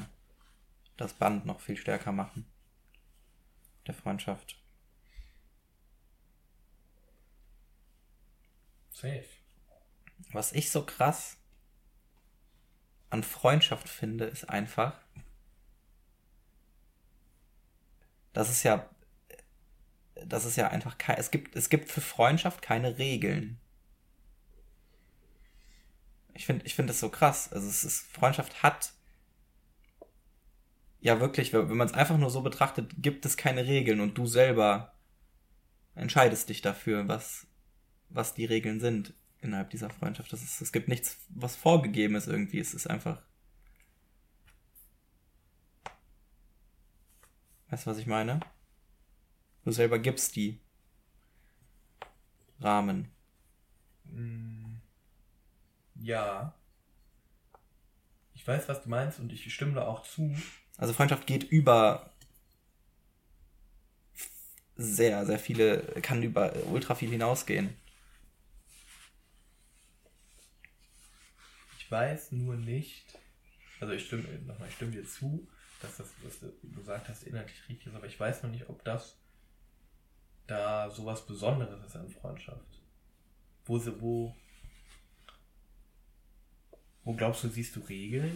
das 0.97 1.13
Band 1.13 1.45
noch 1.45 1.59
viel 1.61 1.77
stärker 1.77 2.11
machen. 2.11 2.45
Der 3.85 3.93
Freundschaft. 3.93 4.55
Safe. 8.99 9.25
Was 10.31 10.53
ich 10.53 10.71
so 10.71 10.83
krass 10.83 11.37
an 13.11 13.23
Freundschaft 13.23 13.87
finde, 13.87 14.25
ist 14.25 14.49
einfach, 14.49 14.99
das 18.33 18.49
ist 18.49 18.63
ja, 18.63 18.89
das 20.25 20.45
ist 20.45 20.55
ja 20.55 20.69
einfach, 20.69 20.97
kei- 20.97 21.13
es 21.15 21.29
gibt, 21.29 21.55
es 21.55 21.69
gibt 21.69 21.91
für 21.91 22.01
Freundschaft 22.01 22.63
keine 22.63 22.97
Regeln. 22.97 23.59
Ich 26.33 26.45
finde, 26.47 26.65
ich 26.65 26.75
finde 26.75 26.91
das 26.91 26.99
so 26.99 27.09
krass. 27.09 27.51
Also 27.53 27.67
es 27.67 27.83
ist, 27.83 28.01
Freundschaft 28.11 28.63
hat, 28.63 28.93
ja 31.01 31.19
wirklich, 31.19 31.53
wenn 31.53 31.67
man 31.77 31.87
es 31.87 31.93
einfach 31.93 32.17
nur 32.17 32.29
so 32.29 32.41
betrachtet, 32.41 32.91
gibt 32.97 33.25
es 33.25 33.37
keine 33.37 33.65
Regeln 33.65 34.01
und 34.01 34.17
du 34.17 34.25
selber 34.25 34.93
entscheidest 35.95 36.49
dich 36.49 36.61
dafür, 36.61 37.07
was, 37.07 37.46
was 38.09 38.33
die 38.33 38.45
Regeln 38.45 38.79
sind 38.79 39.13
innerhalb 39.41 39.69
dieser 39.69 39.89
Freundschaft. 39.89 40.31
Das 40.33 40.43
ist, 40.43 40.61
es 40.61 40.71
gibt 40.71 40.87
nichts, 40.87 41.17
was 41.29 41.55
vorgegeben 41.55 42.15
ist 42.15 42.27
irgendwie. 42.27 42.59
Es 42.59 42.73
ist 42.73 42.87
einfach. 42.89 43.21
Weißt 47.69 47.85
du, 47.85 47.91
was 47.91 47.97
ich 47.97 48.07
meine? 48.07 48.39
Du 49.65 49.71
selber 49.71 49.99
gibst 49.99 50.35
die 50.35 50.59
Rahmen. 52.61 53.07
Mm, 54.13 54.81
Ja. 56.01 56.53
Ich 58.33 58.47
weiß, 58.47 58.69
was 58.69 58.83
du 58.83 58.89
meinst 58.89 59.19
und 59.19 59.33
ich 59.33 59.53
stimme 59.53 59.73
da 59.73 59.85
auch 59.85 60.03
zu. 60.03 60.33
Also 60.77 60.93
Freundschaft 60.93 61.27
geht 61.27 61.43
über 61.43 62.11
sehr, 64.75 65.25
sehr 65.25 65.39
viele, 65.39 65.79
kann 66.01 66.21
über 66.23 66.53
ultra 66.71 66.95
viel 66.95 67.09
hinausgehen. 67.09 67.69
Ich 71.87 71.91
weiß 71.91 72.33
nur 72.33 72.57
nicht, 72.57 73.17
also 73.79 73.93
ich 73.93 74.07
stimme, 74.07 74.23
nochmal, 74.39 74.67
ich 74.67 74.75
stimme 74.75 74.91
dir 74.91 75.05
zu, 75.05 75.47
dass 75.81 75.95
das, 75.95 76.09
was 76.21 76.37
du 76.41 76.51
gesagt 76.75 77.07
hast, 77.07 77.23
inhaltlich 77.23 77.57
richtig 77.69 77.87
ist, 77.87 77.95
aber 77.95 78.07
ich 78.07 78.19
weiß 78.19 78.43
noch 78.43 78.49
nicht, 78.49 78.67
ob 78.67 78.83
das 78.83 79.17
da 80.47 80.89
sowas 80.89 81.25
Besonderes 81.25 81.81
ist 81.85 81.95
an 81.95 82.09
Freundschaft. 82.09 82.81
Wo 83.63 83.79
sie, 83.79 84.01
wo, 84.01 84.35
wo 87.05 87.13
glaubst 87.13 87.45
du, 87.45 87.47
siehst 87.47 87.73
du 87.77 87.79
Regeln? 87.79 88.35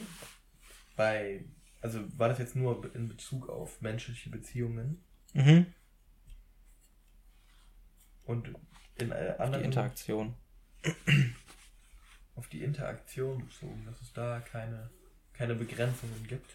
Bei, 0.96 1.44
also 1.82 2.00
war 2.18 2.30
das 2.30 2.40
jetzt 2.40 2.56
nur 2.56 2.96
in 2.96 3.10
Bezug 3.10 3.50
auf 3.50 3.82
menschliche 3.82 4.30
Beziehungen 4.30 5.04
Mhm. 5.34 5.66
und 8.24 8.48
in 8.96 9.12
äh, 9.12 9.34
Die 9.36 9.40
anderen 9.42 9.66
Interaktion. 9.66 10.36
auf 12.36 12.48
die 12.48 12.64
Interaktion 12.64 13.46
bezogen, 13.46 13.86
dass 13.86 14.02
es 14.02 14.14
da 14.14 14.40
keine, 14.40 14.90
keine 15.34 15.56
Begrenzungen 15.56 16.26
gibt. 16.28 16.52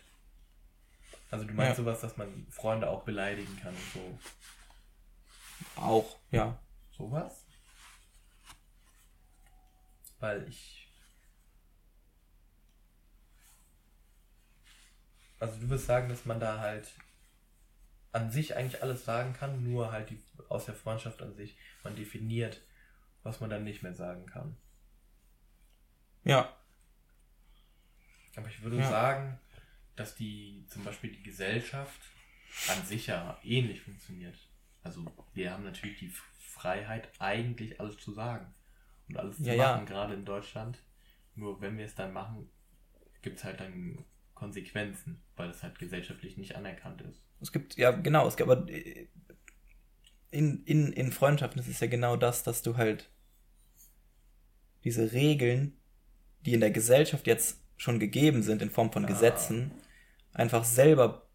Also 1.31 1.45
du 1.45 1.53
meinst 1.55 1.79
Ja. 1.79 1.85
sowas, 1.85 2.01
dass 2.01 2.17
man 2.17 2.47
Freunde 2.51 2.89
auch 2.89 3.05
beleidigen 3.05 3.57
kann 3.61 3.75
und 3.75 3.93
so. 3.93 4.19
Auch, 5.81 6.19
ja. 6.31 6.59
Sowas? 6.97 7.45
Weil 10.19 10.49
ich. 10.49 10.89
Also 15.39 15.59
du 15.61 15.69
wirst 15.69 15.87
sagen, 15.87 16.09
dass 16.09 16.25
man 16.25 16.41
da 16.41 16.59
halt 16.61 16.89
an 18.13 18.31
sich 18.31 18.57
eigentlich 18.57 18.83
alles 18.83 19.05
sagen 19.05 19.35
kann, 19.35 19.63
nur 19.63 19.93
halt 19.93 20.09
die, 20.09 20.23
aus 20.49 20.65
der 20.65 20.75
Freundschaft 20.75 21.21
an 21.21 21.35
sich, 21.35 21.59
man 21.85 21.95
definiert, 21.97 22.63
was 23.23 23.41
man 23.41 23.51
dann 23.51 23.65
nicht 23.65 23.83
mehr 23.83 23.95
sagen 23.95 24.25
kann. 24.25 24.57
Ja. 26.27 26.55
Aber 28.37 28.49
ich 28.49 28.61
würde 28.63 28.77
Ja. 28.79 28.91
sagen, 28.91 29.39
dass 29.95 30.15
die 30.15 30.65
zum 30.69 30.85
Beispiel 30.85 31.11
die 31.13 31.23
Gesellschaft 31.23 32.01
an 32.69 32.85
sich 32.85 33.07
ja 33.07 33.39
ähnlich 33.43 33.81
funktioniert. 33.81 34.37
Also 34.83 35.05
wir 35.35 35.53
haben 35.53 35.65
natürlich 35.65 35.99
die 35.99 36.13
Freiheit, 36.39 37.09
eigentlich 37.19 37.81
alles 37.81 37.97
zu 37.99 38.13
sagen 38.13 38.53
und 39.09 39.17
alles 39.19 39.37
zu 39.39 39.45
Ja, 39.45 39.55
ja. 39.55 39.73
machen, 39.75 39.87
gerade 39.87 40.15
in 40.15 40.25
Deutschland. 40.25 40.79
Nur 41.35 41.61
wenn 41.61 41.79
wir 41.79 41.87
es 41.87 41.95
dann 41.95 42.13
machen, 42.13 42.49
gibt 43.23 43.39
es 43.39 43.45
halt 43.45 43.61
dann 43.61 44.05
Konsequenzen, 44.35 45.23
weil 45.37 45.51
es 45.51 45.63
halt 45.63 45.79
gesellschaftlich 45.79 46.37
nicht 46.37 46.57
anerkannt 46.57 47.03
ist. 47.03 47.23
Es 47.41 47.53
gibt, 47.53 47.77
ja, 47.77 47.91
genau, 47.91 48.27
es 48.27 48.37
gibt 48.37 48.51
aber 48.51 48.67
in, 50.31 50.65
in, 50.65 50.93
in 50.93 51.13
Freundschaften 51.13 51.61
ist 51.61 51.69
es 51.69 51.81
ja 51.81 51.87
genau 51.87 52.17
das, 52.17 52.43
dass 52.43 52.63
du 52.63 52.77
halt 52.77 53.11
diese 54.85 55.13
Regeln, 55.13 55.77
die 56.47 56.55
in 56.55 56.61
der 56.61 56.73
Gesellschaft 56.73 57.29
jetzt 57.29 57.61
schon 57.79 58.01
gegeben 58.01 58.43
sind, 58.45 58.63
in 58.63 58.71
Form 58.71 58.93
von 58.93 59.05
Ah. 59.05 59.07
Gesetzen, 59.07 59.73
einfach 60.35 60.65
selber 60.65 61.29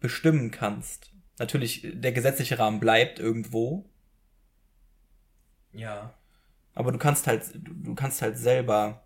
bestimmen 0.00 0.50
kannst. 0.50 1.12
Natürlich, 1.38 1.86
der 1.92 2.12
gesetzliche 2.12 2.58
Rahmen 2.58 2.80
bleibt 2.80 3.18
irgendwo, 3.18 3.90
Ja, 5.72 6.14
aber 6.74 6.92
du 6.92 6.98
kannst 6.98 7.26
halt, 7.26 7.50
du, 7.54 7.94
kannst 7.96 8.22
halt 8.22 8.38
selber 8.38 9.04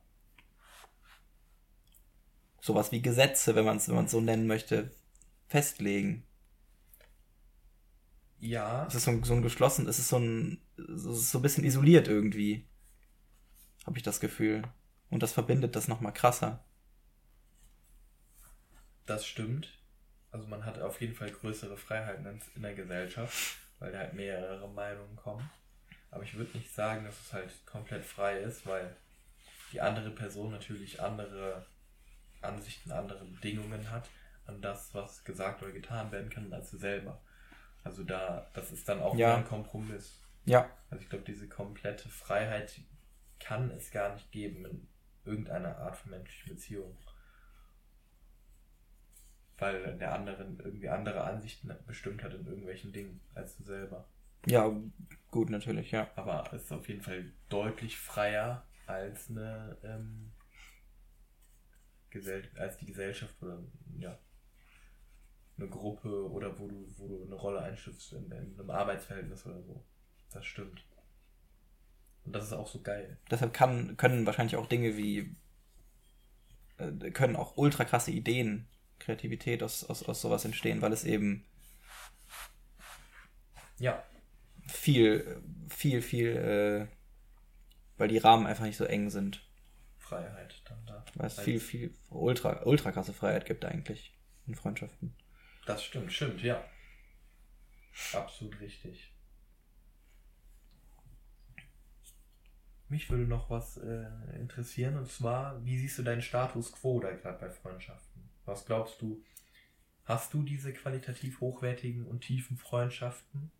sowas 2.60 2.90
wie 2.90 3.02
Gesetze, 3.02 3.54
wenn 3.54 3.64
man 3.66 3.76
es 3.76 3.88
wenn 3.88 3.96
man's 3.96 4.12
so 4.12 4.20
nennen 4.22 4.46
möchte, 4.46 4.92
festlegen. 5.48 6.24
ja, 8.40 8.88
Es 8.88 8.94
ist 8.94 9.04
so 9.04 9.10
ein, 9.12 9.22
so 9.24 9.32
ein 9.34 9.40
geschlossen, 9.42 9.88
es 9.88 9.98
ist 9.98 10.08
so 10.08 10.18
ein, 10.18 10.60
es 10.76 11.04
ist 11.06 11.30
so 11.30 11.38
ein 11.38 11.42
bisschen 11.42 11.64
isoliert 11.64 12.08
irgendwie. 12.08 12.68
Habe 13.90 13.98
ich 13.98 14.04
das 14.04 14.20
Gefühl. 14.20 14.62
Und 15.10 15.20
das 15.24 15.32
verbindet 15.32 15.74
das 15.74 15.88
nochmal 15.88 16.12
krasser. 16.12 16.62
das 19.06 19.26
stimmt. 19.26 19.68
Also 20.30 20.46
man 20.46 20.64
hat 20.64 20.80
auf 20.80 21.00
jeden 21.00 21.16
Fall 21.16 21.28
größere 21.32 21.76
Freiheiten 21.76 22.40
in- 22.54 22.62
der 22.62 22.74
Gesellschaft, 22.76 23.56
weil 23.80 23.90
da 23.90 23.98
halt 23.98 24.14
mehrere 24.14 24.68
Meinungen 24.68 25.16
kommen. 25.16 25.50
Aber 26.12 26.22
ich 26.22 26.34
würde 26.36 26.56
nicht 26.56 26.72
sagen, 26.72 27.04
dass 27.04 27.18
es 27.20 27.32
halt 27.32 27.50
komplett 27.66 28.04
frei 28.04 28.38
ist, 28.38 28.64
weil 28.66 28.94
die 29.72 29.80
andere 29.80 30.10
Person 30.10 30.52
natürlich 30.52 31.02
andere 31.02 31.66
Ansichten, 32.42 32.92
andere 32.92 33.24
Bedingungen 33.24 33.90
hat 33.90 34.08
an 34.46 34.62
das, 34.62 34.94
was 34.94 35.24
gesagt 35.24 35.60
oder 35.64 35.72
getan 35.72 36.12
werden 36.12 36.30
kann, 36.30 36.52
als 36.52 36.70
du 36.70 36.76
selber. 36.78 37.20
Also 37.82 38.04
da, 38.04 38.48
das 38.54 38.70
ist 38.70 38.88
dann 38.88 39.00
auch 39.00 39.16
Ja. 39.16 39.34
ein 39.38 39.44
Kompromiss. 39.48 40.20
Ja, 40.44 40.70
Also 40.90 41.02
ich 41.02 41.10
glaube, 41.10 41.24
diese 41.24 41.48
komplette 41.48 42.08
Freiheit 42.08 42.80
kann 43.40 43.70
es 43.70 43.90
gar 43.90 44.14
nicht 44.14 44.30
geben 44.30 44.64
in 44.66 44.88
irgendeiner 45.24 45.76
Art 45.78 45.96
von 45.96 46.12
menschlichen 46.12 46.54
Beziehung. 46.54 46.96
Weil 49.58 49.98
der 49.98 50.14
andere 50.14 50.44
irgendwie 50.58 50.88
andere 50.88 51.24
Ansichten 51.24 51.74
bestimmt 51.86 52.22
hat 52.22 52.34
in 52.34 52.46
irgendwelchen 52.46 52.92
Dingen 52.92 53.20
als 53.34 53.56
du 53.56 53.64
selber. 53.64 54.06
ja, 54.46 54.70
gut, 55.30 55.50
natürlich, 55.50 55.90
ja. 55.90 56.10
Aber 56.16 56.50
es 56.52 56.64
ist 56.64 56.72
auf 56.72 56.88
jeden 56.88 57.02
Fall 57.02 57.32
deutlich 57.48 57.98
freier 57.98 58.64
als 58.86 59.28
eine 59.28 59.76
ähm, 59.84 60.32
Gesell 62.08 62.48
als 62.56 62.78
die 62.78 62.86
Gesellschaft 62.86 63.40
oder 63.42 63.62
ja 63.98 64.18
eine 65.60 65.68
Gruppe 65.68 66.30
oder 66.30 66.58
wo 66.58 66.66
du, 66.66 66.86
wo 66.96 67.08
du 67.08 67.24
eine 67.24 67.34
Rolle 67.34 67.60
einschüpfst 67.60 68.12
in, 68.12 68.30
in 68.32 68.58
einem 68.58 68.70
Arbeitsverhältnis 68.70 69.46
oder 69.46 69.62
so. 69.62 69.84
Das 70.32 70.44
stimmt. 70.44 70.84
Und 72.30 72.36
das 72.36 72.44
ist 72.44 72.52
auch 72.52 72.68
so 72.68 72.80
geil. 72.80 73.18
Deshalb 73.28 73.52
kann, 73.52 73.96
können 73.96 74.24
wahrscheinlich 74.24 74.54
auch 74.54 74.68
Dinge 74.68 74.96
wie, 74.96 75.34
äh, 76.78 77.10
können 77.10 77.34
auch 77.34 77.56
ultra 77.56 77.84
krasse 77.84 78.12
Ideen, 78.12 78.68
Kreativität 79.00 79.64
aus, 79.64 79.82
aus, 79.82 80.04
aus 80.04 80.20
sowas 80.20 80.44
entstehen, 80.44 80.80
weil 80.80 80.92
es 80.92 81.02
eben 81.02 81.44
Ja, 83.80 84.04
viel, 84.64 85.42
viel, 85.70 86.02
viel, 86.02 86.36
äh, 86.36 86.86
weil 87.98 88.06
die 88.06 88.18
Rahmen 88.18 88.46
einfach 88.46 88.62
nicht 88.64 88.76
so 88.76 88.84
eng 88.84 89.10
sind. 89.10 89.44
Freiheit 89.98 90.62
dann 90.68 90.86
da. 90.86 91.04
Weil 91.14 91.26
es 91.26 91.40
viel, 91.40 91.58
viel, 91.58 91.92
ultra, 92.10 92.62
ultra 92.62 92.92
krasse 92.92 93.12
Freiheit 93.12 93.44
gibt 93.44 93.64
eigentlich 93.64 94.16
in 94.46 94.54
Freundschaften. 94.54 95.16
Das 95.66 95.82
stimmt, 95.82 96.12
stimmt, 96.12 96.44
ja. 96.44 96.64
Absolut 98.12 98.60
richtig. 98.60 99.12
Mich 102.90 103.08
würde 103.08 103.22
noch 103.22 103.48
was 103.50 103.76
äh, 103.78 104.06
interessieren 104.40 104.96
und 104.96 105.08
zwar, 105.08 105.64
wie 105.64 105.78
siehst 105.78 105.98
du 105.98 106.02
deinen 106.02 106.22
Status 106.22 106.72
quo 106.72 106.98
da 106.98 107.12
gerade 107.12 107.38
bei 107.38 107.48
Freundschaften? 107.48 108.22
Was 108.44 108.66
glaubst 108.66 109.00
du, 109.00 109.22
hast 110.04 110.34
du 110.34 110.42
diese 110.42 110.72
qualitativ 110.72 111.40
hochwertigen 111.40 112.04
und 112.04 112.22
tiefen 112.22 112.56
Freundschaften? 112.56 113.52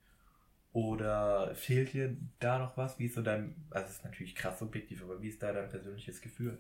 Oder 0.72 1.54
fehlt 1.54 1.92
dir 1.92 2.16
da 2.40 2.58
noch 2.58 2.76
was? 2.76 2.98
Wie 2.98 3.06
ist 3.06 3.14
so 3.14 3.22
dein, 3.22 3.54
also 3.70 3.86
es 3.86 3.96
ist 3.98 4.04
natürlich 4.04 4.34
krass 4.34 4.58
subjektiv, 4.58 5.02
aber 5.02 5.22
wie 5.22 5.28
ist 5.28 5.42
da 5.42 5.52
dein 5.52 5.68
persönliches 5.68 6.20
Gefühl? 6.20 6.58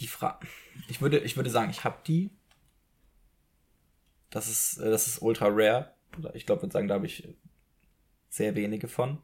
Die 0.00 0.06
Frage, 0.06 0.46
ich 0.88 1.02
würde, 1.02 1.18
ich 1.18 1.36
würde 1.36 1.50
sagen, 1.50 1.70
ich 1.70 1.84
habe 1.84 1.98
die. 2.06 2.30
Das 4.30 4.48
ist, 4.48 4.78
äh, 4.78 4.90
das 4.90 5.06
ist 5.06 5.20
ultra 5.20 5.48
rare. 5.48 5.94
Ich 6.32 6.46
glaube, 6.46 6.62
würde 6.62 6.72
sagen, 6.72 6.88
da 6.88 6.94
habe 6.94 7.06
ich 7.06 7.28
sehr 8.30 8.54
wenige 8.54 8.88
von. 8.88 9.18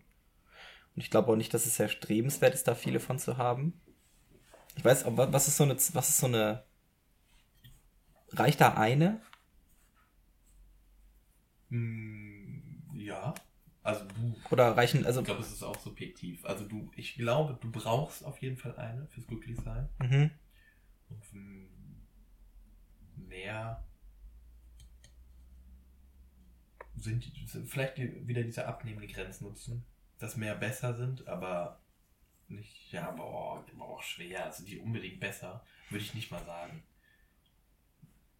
Und 0.95 1.03
ich 1.03 1.11
glaube 1.11 1.30
auch 1.32 1.36
nicht, 1.36 1.55
dass 1.55 1.66
es 1.66 1.76
sehr 1.76 1.88
strebenswert 1.88 2.55
ist, 2.55 2.68
da 2.68 2.74
viele 2.74 3.01
von 3.01 3.18
zu 3.18 3.36
haben. 3.36 3.80
Ich 4.76 4.84
weiß, 4.84 5.05
was 5.07 5.49
ist 5.49 5.57
so 5.57 5.64
eine, 5.64 5.74
was 5.74 6.09
ist 6.09 6.18
so 6.18 6.26
eine, 6.26 6.64
reicht 8.30 8.61
da 8.61 8.74
eine? 8.74 9.20
Hm, 11.70 12.82
ja. 12.95 13.34
Also 13.82 14.05
du, 14.05 14.36
Oder 14.51 14.76
reichen, 14.76 15.07
also, 15.07 15.20
Ich 15.20 15.26
glaube, 15.26 15.41
es 15.41 15.53
ist 15.53 15.62
auch 15.62 15.78
subjektiv. 15.78 16.45
Also 16.45 16.64
du, 16.66 16.91
ich 16.97 17.14
glaube, 17.14 17.59
du 17.61 17.70
brauchst 17.70 18.24
auf 18.24 18.38
jeden 18.43 18.57
Fall 18.57 18.76
eine 18.76 19.07
fürs 19.09 19.26
Glücklichsein. 19.26 19.88
mhm. 19.99 20.30
Und 21.09 21.32
mm, 21.32 21.66
mehr 23.28 23.84
sind 26.97 27.24
die, 27.24 27.47
sind 27.47 27.68
vielleicht 27.68 27.97
die, 27.97 28.26
wieder 28.28 28.43
diese 28.43 28.66
abnehmende 28.66 29.09
Grenznutzen, 29.09 29.84
dass 30.21 30.37
mehr 30.37 30.55
besser 30.55 30.95
sind, 30.95 31.27
aber 31.27 31.81
nicht, 32.49 32.93
ja, 32.93 33.11
boah, 33.11 33.64
aber 33.75 33.89
auch 33.89 34.03
schwer, 34.03 34.45
also 34.45 34.64
die 34.64 34.79
unbedingt 34.79 35.21
besser, 35.21 35.64
würde 35.89 36.05
ich 36.05 36.14
nicht 36.14 36.31
mal 36.31 36.45
sagen. 36.45 36.83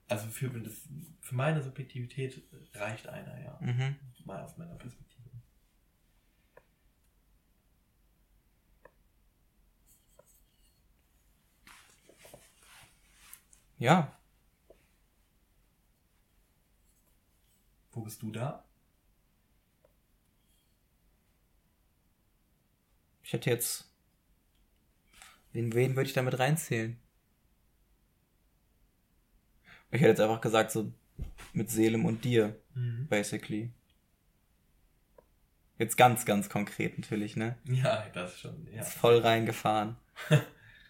Also 0.09 0.29
für, 0.29 0.49
das, 0.49 0.89
für 1.21 1.35
meine 1.35 1.63
Subjektivität 1.63 2.43
reicht 2.75 3.09
einer, 3.09 3.41
ja. 3.41 3.59
Mhm. 3.61 3.97
Mal 4.25 4.43
aus 4.43 4.57
meiner 4.57 4.75
Perspektive. 4.75 5.09
Ja, 13.79 14.21
Wo 17.93 18.03
bist 18.03 18.23
du 18.23 18.31
da? 18.31 18.65
Ich 23.31 23.35
hätte 23.35 23.49
jetzt, 23.51 23.89
wen, 25.53 25.73
wen 25.73 25.95
würde 25.95 26.09
ich 26.09 26.15
damit 26.15 26.37
reinzählen? 26.41 26.99
Ich 29.93 30.01
hätte 30.01 30.09
jetzt 30.09 30.21
einfach 30.21 30.41
gesagt, 30.41 30.73
so 30.73 30.93
mit 31.53 31.71
Selim 31.71 32.07
und 32.07 32.25
dir. 32.25 32.61
basically. 33.09 33.71
Jetzt 35.79 35.97
ganz, 35.97 36.25
ganz 36.27 36.49
konkret 36.49 36.99
natürlich, 36.99 37.37
ne? 37.37 37.57
Ja, 37.67 38.05
das 38.13 38.41
schon, 38.41 38.67
ja. 38.67 38.81
Ist 38.81 38.95
voll 38.95 39.19
reingefahren. 39.19 39.97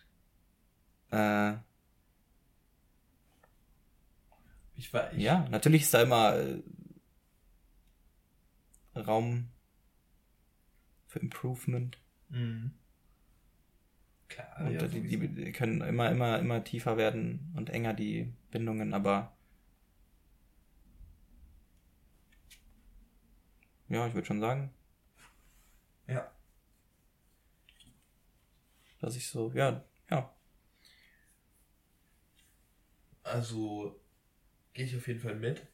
äh, 1.10 1.56
Ich 4.76 4.94
war, 4.94 5.12
ich, 5.12 5.18
ja, 5.18 5.46
natürlich 5.50 5.82
ist 5.82 5.92
da 5.92 6.00
immer 6.00 6.36
äh, 6.36 6.62
Raum 8.98 9.50
für 11.06 11.18
Improvement. 11.18 11.98
Mhm. 12.30 12.70
Klar, 14.28 14.46
Und 14.60 14.72
ja, 14.72 14.86
die, 14.86 15.02
die, 15.02 15.28
die 15.28 15.52
können 15.52 15.80
immer, 15.82 16.10
immer, 16.10 16.38
immer 16.38 16.62
tiefer 16.64 16.96
werden 16.96 17.52
und 17.56 17.68
enger 17.70 17.92
die 17.94 18.32
Bindungen, 18.50 18.94
aber 18.94 19.32
ja, 23.88 24.06
ich 24.06 24.14
würde 24.14 24.26
schon 24.26 24.40
sagen, 24.40 24.70
ja. 26.08 26.30
dass 29.00 29.16
ich 29.16 29.28
so, 29.28 29.50
ja, 29.54 29.84
ja, 30.10 30.30
Also 33.22 33.98
gehe 34.74 34.86
ich 34.86 34.96
auf 34.96 35.08
jeden 35.08 35.20
Fall 35.20 35.36
mit. 35.36 35.66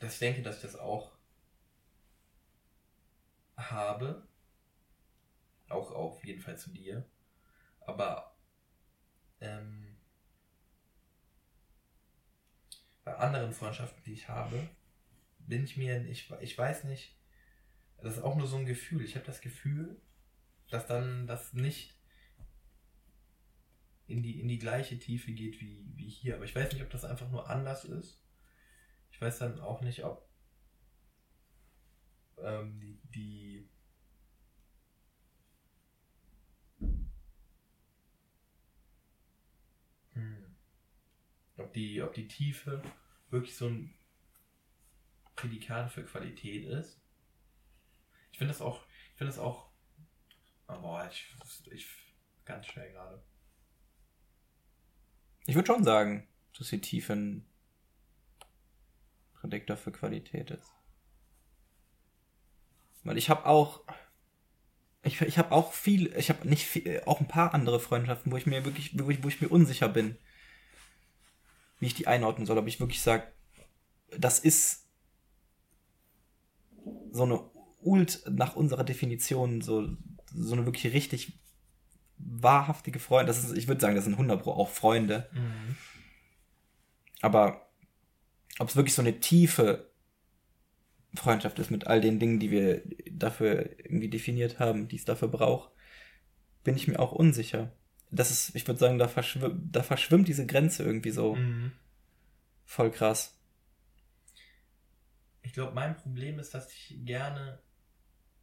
Dass 0.00 0.14
ich 0.14 0.18
denke, 0.18 0.42
dass 0.42 0.56
ich 0.56 0.62
das 0.62 0.74
auch 0.76 1.12
habe. 3.56 4.27
Auch 5.68 5.92
auf 5.92 6.24
jeden 6.24 6.40
Fall 6.40 6.58
zu 6.58 6.70
dir. 6.70 7.08
Aber 7.80 8.36
ähm, 9.40 9.96
bei 13.04 13.14
anderen 13.16 13.52
Freundschaften, 13.52 14.02
die 14.04 14.12
ich 14.12 14.28
habe, 14.28 14.68
bin 15.38 15.64
ich 15.64 15.76
mir, 15.76 16.04
ich, 16.06 16.30
ich 16.40 16.56
weiß 16.56 16.84
nicht, 16.84 17.16
das 18.02 18.16
ist 18.16 18.22
auch 18.22 18.36
nur 18.36 18.46
so 18.46 18.56
ein 18.56 18.66
Gefühl. 18.66 19.04
Ich 19.04 19.16
habe 19.16 19.26
das 19.26 19.40
Gefühl, 19.40 20.00
dass 20.70 20.86
dann 20.86 21.26
das 21.26 21.52
nicht 21.52 21.98
in 24.06 24.22
die, 24.22 24.40
in 24.40 24.48
die 24.48 24.58
gleiche 24.58 24.98
Tiefe 24.98 25.32
geht 25.32 25.60
wie, 25.60 25.84
wie 25.94 26.08
hier. 26.08 26.36
Aber 26.36 26.44
ich 26.44 26.54
weiß 26.54 26.72
nicht, 26.72 26.82
ob 26.82 26.90
das 26.90 27.04
einfach 27.04 27.30
nur 27.30 27.48
anders 27.50 27.84
ist. 27.84 28.22
Ich 29.10 29.20
weiß 29.20 29.38
dann 29.38 29.60
auch 29.60 29.80
nicht, 29.80 30.04
ob 30.04 30.28
ähm, 32.42 32.78
die, 32.80 33.00
die 33.14 33.68
ob 41.58 41.72
die, 41.72 42.02
ob 42.02 42.14
die 42.14 42.28
Tiefe 42.28 42.82
wirklich 43.30 43.56
so 43.56 43.66
ein 43.66 43.94
Prädikat 45.36 45.90
für 45.92 46.04
Qualität 46.04 46.64
ist. 46.64 47.00
Ich 48.32 48.38
finde 48.38 48.52
das 48.52 48.60
auch, 48.60 48.82
ich 49.12 49.18
finde 49.18 49.32
das 49.32 49.38
auch, 49.38 49.70
oh, 50.68 50.80
boah, 50.80 51.08
ich, 51.10 51.34
ich, 51.72 51.86
ganz 52.44 52.66
schnell 52.66 52.90
gerade. 52.92 53.22
Ich 55.46 55.54
würde 55.54 55.66
schon 55.66 55.84
sagen, 55.84 56.26
dass 56.56 56.68
die 56.68 56.80
Tiefe 56.80 57.14
ein 57.14 57.46
Prädiktor 59.34 59.76
für 59.76 59.92
Qualität 59.92 60.50
ist. 60.50 60.72
Weil 63.04 63.16
ich 63.16 63.30
habe 63.30 63.46
auch, 63.46 63.84
ich, 65.02 65.20
ich 65.20 65.38
habe 65.38 65.52
auch 65.52 65.72
viel, 65.72 66.14
ich 66.16 66.28
habe 66.30 66.46
nicht 66.48 66.66
viel, 66.66 67.02
auch 67.06 67.20
ein 67.20 67.28
paar 67.28 67.54
andere 67.54 67.80
Freundschaften, 67.80 68.32
wo 68.32 68.36
ich 68.36 68.46
mir 68.46 68.64
wirklich, 68.64 68.98
wo 68.98 69.08
ich, 69.08 69.22
wo 69.22 69.28
ich 69.28 69.40
mir 69.40 69.48
unsicher 69.48 69.88
bin, 69.88 70.18
wie 71.78 71.86
ich 71.86 71.94
die 71.94 72.06
einordnen 72.06 72.46
soll. 72.46 72.58
Aber 72.58 72.68
ich 72.68 72.80
wirklich 72.80 73.00
sage, 73.00 73.24
das 74.16 74.38
ist 74.38 74.86
so 77.10 77.24
eine 77.24 77.40
Ult 77.80 78.22
nach 78.28 78.56
unserer 78.56 78.84
Definition, 78.84 79.60
so, 79.60 79.88
so 80.32 80.54
eine 80.54 80.66
wirklich 80.66 80.92
richtig 80.92 81.38
wahrhaftige 82.18 82.98
Freunde. 82.98 83.26
Das 83.26 83.44
ist, 83.44 83.56
ich 83.56 83.68
würde 83.68 83.80
sagen, 83.80 83.94
das 83.94 84.04
sind 84.04 84.14
100 84.14 84.42
Pro 84.42 84.52
auch 84.52 84.68
Freunde. 84.68 85.28
Mhm. 85.32 85.76
Aber 87.20 87.68
ob 88.58 88.68
es 88.68 88.76
wirklich 88.76 88.94
so 88.94 89.02
eine 89.02 89.20
tiefe 89.20 89.90
Freundschaft 91.14 91.58
ist 91.58 91.70
mit 91.70 91.86
all 91.86 92.00
den 92.00 92.18
Dingen, 92.18 92.38
die 92.38 92.50
wir 92.50 92.82
dafür 93.10 93.78
irgendwie 93.78 94.10
definiert 94.10 94.58
haben, 94.58 94.88
die 94.88 94.96
es 94.96 95.04
dafür 95.04 95.28
braucht, 95.28 95.70
bin 96.64 96.76
ich 96.76 96.88
mir 96.88 96.98
auch 96.98 97.12
unsicher. 97.12 97.72
Das 98.10 98.30
ist, 98.30 98.54
ich 98.54 98.66
würde 98.66 98.80
sagen, 98.80 98.98
da, 98.98 99.08
verschw 99.08 99.50
da 99.70 99.82
verschwimmt 99.82 100.28
diese 100.28 100.46
Grenze 100.46 100.82
irgendwie 100.82 101.10
so 101.10 101.34
mhm. 101.34 101.72
voll 102.64 102.90
krass. 102.90 103.36
Ich 105.42 105.52
glaube, 105.52 105.74
mein 105.74 105.96
Problem 105.96 106.38
ist, 106.38 106.54
dass 106.54 106.72
ich 106.72 106.98
gerne 107.04 107.58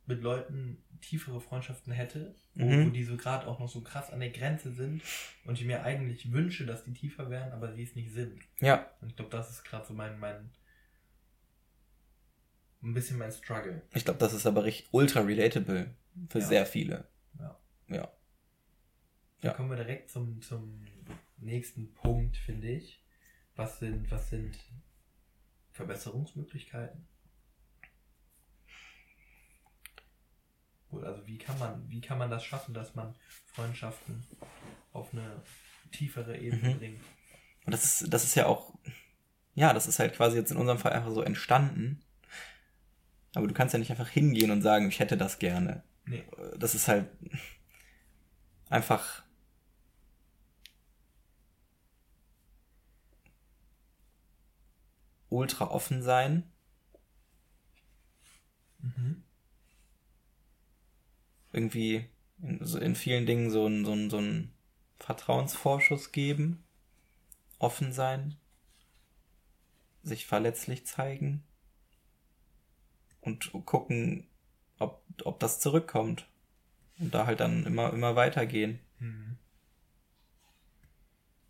mit 0.06 0.22
Leuten 0.22 0.84
tiefere 1.02 1.42
Freundschaften 1.42 1.92
hätte, 1.94 2.36
wo, 2.54 2.66
mhm. 2.66 2.88
wo 2.88 2.90
die 2.92 3.04
so 3.04 3.18
gerade 3.18 3.48
auch 3.48 3.60
noch 3.60 3.70
so 3.70 3.82
krass 3.82 4.12
an 4.12 4.20
der 4.20 4.30
Grenze 4.30 4.72
sind 4.72 5.02
und 5.46 5.60
ich 5.60 5.66
mir 5.66 5.84
eigentlich 5.84 6.32
wünsche, 6.32 6.66
dass 6.66 6.84
die 6.84 6.94
tiefer 6.94 7.30
wären, 7.30 7.52
aber 7.52 7.74
sie 7.74 7.84
es 7.84 7.96
nicht 7.96 8.12
sind. 8.12 8.42
Ja. 8.60 8.90
Und 9.02 9.10
ich 9.10 9.16
glaube, 9.16 9.32
das 9.32 9.50
ist 9.50 9.64
gerade 9.64 9.86
so 9.86 9.94
mein, 9.94 10.20
mein 10.20 10.52
ein 12.84 12.94
bisschen 12.94 13.18
mein 13.18 13.32
Struggle. 13.32 13.82
Ich 13.94 14.06
glaube, 14.06 14.20
das 14.20 14.34
ist 14.34 14.46
aber 14.46 14.64
richtig 14.64 14.88
ultra 14.92 15.22
relatable 15.22 15.96
für 16.30 16.40
ja. 16.40 16.46
sehr 16.46 16.66
viele. 16.66 17.08
Ja. 17.40 17.60
Ja. 17.88 18.12
Dann 19.46 19.52
ja. 19.52 19.58
kommen 19.58 19.70
wir 19.70 19.78
direkt 19.78 20.10
zum, 20.10 20.42
zum 20.42 20.84
nächsten 21.38 21.94
Punkt, 21.94 22.36
finde 22.36 22.68
ich. 22.68 23.00
Was 23.56 23.78
sind, 23.78 24.10
was 24.10 24.32
sind 24.32 24.58
Verbesserungsmöglichkeiten? 25.72 27.08
Also 30.92 31.28
wie 31.28 31.38
kann 31.38 31.60
man, 31.60 31.88
wie 31.92 32.02
kann 32.02 32.18
man 32.18 32.32
das 32.32 32.44
schaffen, 32.44 32.74
dass 32.74 32.96
man 32.96 33.14
Freundschaften 33.46 34.26
auf 34.94 35.14
eine 35.14 35.44
tiefere 35.92 36.40
Ebene 36.40 36.74
mhm. 36.74 36.80
bringt? 36.80 37.04
Und 37.66 37.72
das 37.72 38.02
ist, 38.02 38.12
das 38.12 38.24
ist 38.24 38.34
ja 38.34 38.48
auch, 38.48 38.74
ja, 39.54 39.74
das 39.74 39.86
ist 39.86 40.00
halt 40.00 40.16
quasi 40.16 40.38
jetzt 40.38 40.50
in 40.50 40.58
unserem 40.58 40.80
Fall 40.80 40.94
einfach 40.94 41.12
so 41.12 41.22
entstanden. 41.22 42.04
Aber 43.36 43.46
du 43.46 43.54
kannst 43.54 43.74
ja 43.74 43.80
nicht 43.80 43.92
einfach 43.92 44.10
hingehen 44.10 44.50
und 44.50 44.64
sagen, 44.64 44.88
ich 44.90 45.00
hätte 45.00 45.18
das 45.18 45.38
gerne. 45.38 45.84
Nee. 46.06 46.24
Das 46.58 46.74
ist 46.74 46.88
halt 46.88 47.10
einfach 48.70 49.25
ultra 55.30 55.66
offen 55.72 56.02
sein. 56.02 56.52
Mhm 58.80 59.26
irgendwie 61.56 62.10
in, 62.42 62.60
in 62.60 62.96
vielen 62.96 63.26
Dingen 63.26 63.50
so 63.50 63.66
ein, 63.66 63.86
so 63.86 63.94
ein, 63.94 64.10
so 64.10 64.18
ein 64.18 64.54
Vertrauensvorschuss 64.98 66.12
geben, 66.12 66.64
offen 67.60 67.94
sein, 67.94 68.36
sich 70.04 70.26
verletzlich 70.26 70.86
zeigen 70.86 71.44
und 73.22 73.52
gucken, 73.66 74.28
ob, 74.80 75.04
ob 75.24 75.40
das 75.40 75.60
zurückkommt. 75.60 76.28
Und 77.00 77.14
da 77.14 77.26
halt 77.26 77.40
dann 77.40 77.66
immer, 77.66 77.92
immer 77.92 78.16
weitergehen. 78.16 78.80
Mhm. 79.00 79.38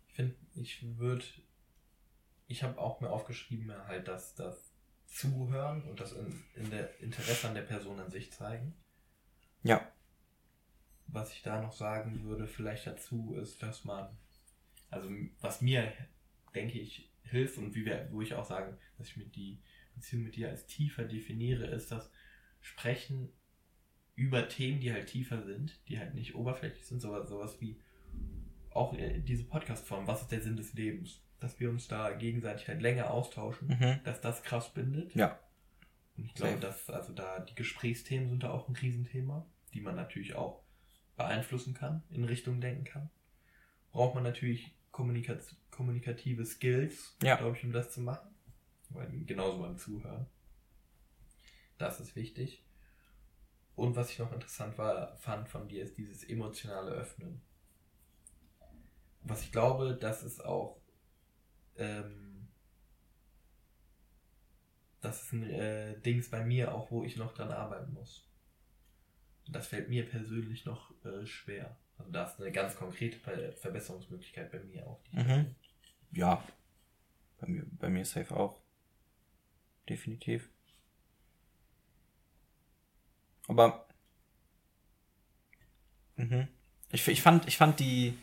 Ich 0.08 0.14
finde, 0.14 0.36
ich 0.54 0.98
würde, 0.98 1.24
ich 2.46 2.62
habe 2.62 2.78
auch 2.78 3.00
mir 3.00 3.10
aufgeschrieben, 3.10 3.72
halt 3.86 4.08
dass 4.08 4.34
das 4.34 4.72
Zuhören 5.06 5.82
und 5.84 6.00
das 6.00 6.12
in, 6.12 6.44
in 6.54 6.70
der 6.70 6.98
Interesse 7.00 7.48
an 7.48 7.54
der 7.54 7.62
Person 7.62 8.00
an 8.00 8.10
sich 8.10 8.32
zeigen. 8.32 8.74
Ja 9.62 9.86
was 11.08 11.32
ich 11.32 11.42
da 11.42 11.60
noch 11.60 11.72
sagen 11.72 12.22
würde, 12.24 12.46
vielleicht 12.46 12.86
dazu, 12.86 13.34
ist, 13.34 13.62
dass 13.62 13.84
man, 13.84 14.16
also 14.90 15.08
was 15.40 15.62
mir, 15.62 15.92
denke 16.54 16.78
ich, 16.78 17.10
hilft 17.22 17.58
und 17.58 17.74
wie 17.74 17.84
wir, 17.84 18.08
wo 18.10 18.20
ich 18.22 18.34
auch 18.34 18.44
sage, 18.44 18.78
dass 18.98 19.08
ich 19.08 19.16
mit 19.16 19.34
die 19.34 19.60
Beziehung 19.94 20.24
mit 20.24 20.36
dir 20.36 20.50
als 20.50 20.66
tiefer 20.66 21.04
definiere, 21.04 21.66
ist 21.66 21.90
das 21.90 22.10
Sprechen 22.60 23.32
über 24.14 24.48
Themen, 24.48 24.80
die 24.80 24.92
halt 24.92 25.08
tiefer 25.08 25.42
sind, 25.42 25.80
die 25.88 25.98
halt 25.98 26.14
nicht 26.14 26.34
oberflächlich 26.34 26.86
sind, 26.86 27.00
sowas, 27.00 27.28
sowas 27.28 27.60
wie 27.60 27.80
auch 28.70 28.94
äh, 28.94 29.20
diese 29.20 29.44
Podcast-Form, 29.44 30.06
was 30.06 30.22
ist 30.22 30.32
der 30.32 30.42
Sinn 30.42 30.56
des 30.56 30.74
Lebens? 30.74 31.22
Dass 31.40 31.60
wir 31.60 31.70
uns 31.70 31.88
da 31.88 32.12
gegenseitig 32.12 32.68
halt 32.68 32.80
länger 32.80 33.10
austauschen, 33.10 33.68
mhm. 33.68 34.00
dass 34.04 34.20
das 34.20 34.42
krass 34.42 34.72
bindet. 34.72 35.14
Ja. 35.14 35.38
Und 36.16 36.24
ich 36.24 36.34
glaube, 36.34 36.58
dass 36.58 36.88
also 36.88 37.12
da 37.12 37.40
die 37.40 37.54
Gesprächsthemen 37.54 38.28
sind 38.30 38.42
da 38.42 38.50
auch 38.50 38.68
ein 38.68 38.76
Riesenthema, 38.76 39.46
die 39.74 39.80
man 39.80 39.96
natürlich 39.96 40.34
auch 40.34 40.62
beeinflussen 41.16 41.74
kann, 41.74 42.02
in 42.10 42.24
Richtung 42.24 42.60
denken 42.60 42.84
kann, 42.84 43.10
braucht 43.92 44.14
man 44.14 44.24
natürlich 44.24 44.74
kommunika 44.90 45.36
kommunikative 45.70 46.44
Skills, 46.46 47.16
ja. 47.22 47.36
glaube 47.36 47.56
ich, 47.56 47.64
um 47.64 47.72
das 47.72 47.92
zu 47.92 48.00
machen. 48.00 48.34
Weil, 48.88 49.10
genauso 49.26 49.58
beim 49.58 49.76
Zuhören. 49.76 50.26
Das 51.76 52.00
ist 52.00 52.16
wichtig. 52.16 52.64
Und 53.74 53.94
was 53.94 54.10
ich 54.10 54.18
noch 54.18 54.32
interessant 54.32 54.78
war, 54.78 55.16
fand 55.18 55.48
von 55.48 55.68
dir, 55.68 55.82
ist 55.82 55.98
dieses 55.98 56.24
emotionale 56.24 56.92
Öffnen. 56.92 57.42
Was 59.22 59.42
ich 59.42 59.52
glaube, 59.52 59.94
das 60.00 60.22
ist 60.22 60.42
auch, 60.42 60.80
ähm, 61.78 62.48
das 65.00 65.22
ist 65.22 65.32
ein 65.32 65.50
äh, 65.50 65.98
Dings 66.00 66.30
bei 66.30 66.44
mir 66.44 66.74
auch, 66.74 66.90
wo 66.90 67.04
ich 67.04 67.16
noch 67.16 67.32
dran 67.32 67.50
arbeiten 67.50 67.92
muss. 67.92 68.28
Das 69.48 69.68
fällt 69.68 69.88
mir 69.88 70.08
persönlich 70.08 70.64
noch 70.64 70.92
äh, 71.04 71.24
schwer. 71.26 71.76
Also 71.98 72.10
da 72.10 72.24
ist 72.24 72.40
eine 72.40 72.52
ganz 72.52 72.76
konkrete 72.76 73.18
Verbesserungsmöglichkeit 73.52 74.50
bei 74.50 74.58
mir 74.60 74.86
auch. 74.86 75.00
Mhm. 75.12 75.54
Ja, 76.12 76.42
bei 77.38 77.46
mir, 77.46 77.64
bei 77.70 77.88
mir 77.88 78.04
safe 78.04 78.34
auch. 78.36 78.60
Definitiv. 79.88 80.50
Aber 83.46 83.86
mhm. 86.16 86.48
ich, 86.90 87.06
ich, 87.06 87.22
fand, 87.22 87.46
ich 87.46 87.56
fand 87.56 87.78
die, 87.78 88.18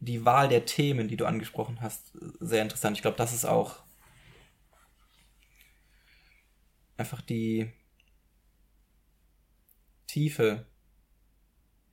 die 0.00 0.24
Wahl 0.24 0.48
der 0.48 0.66
Themen, 0.66 1.08
die 1.08 1.16
du 1.16 1.26
angesprochen 1.26 1.80
hast, 1.80 2.12
sehr 2.40 2.62
interessant. 2.62 2.96
Ich 2.96 3.02
glaube, 3.02 3.16
das 3.16 3.32
ist 3.32 3.44
auch 3.44 3.82
einfach 6.96 7.20
die, 7.20 7.72
Tiefe 10.16 10.64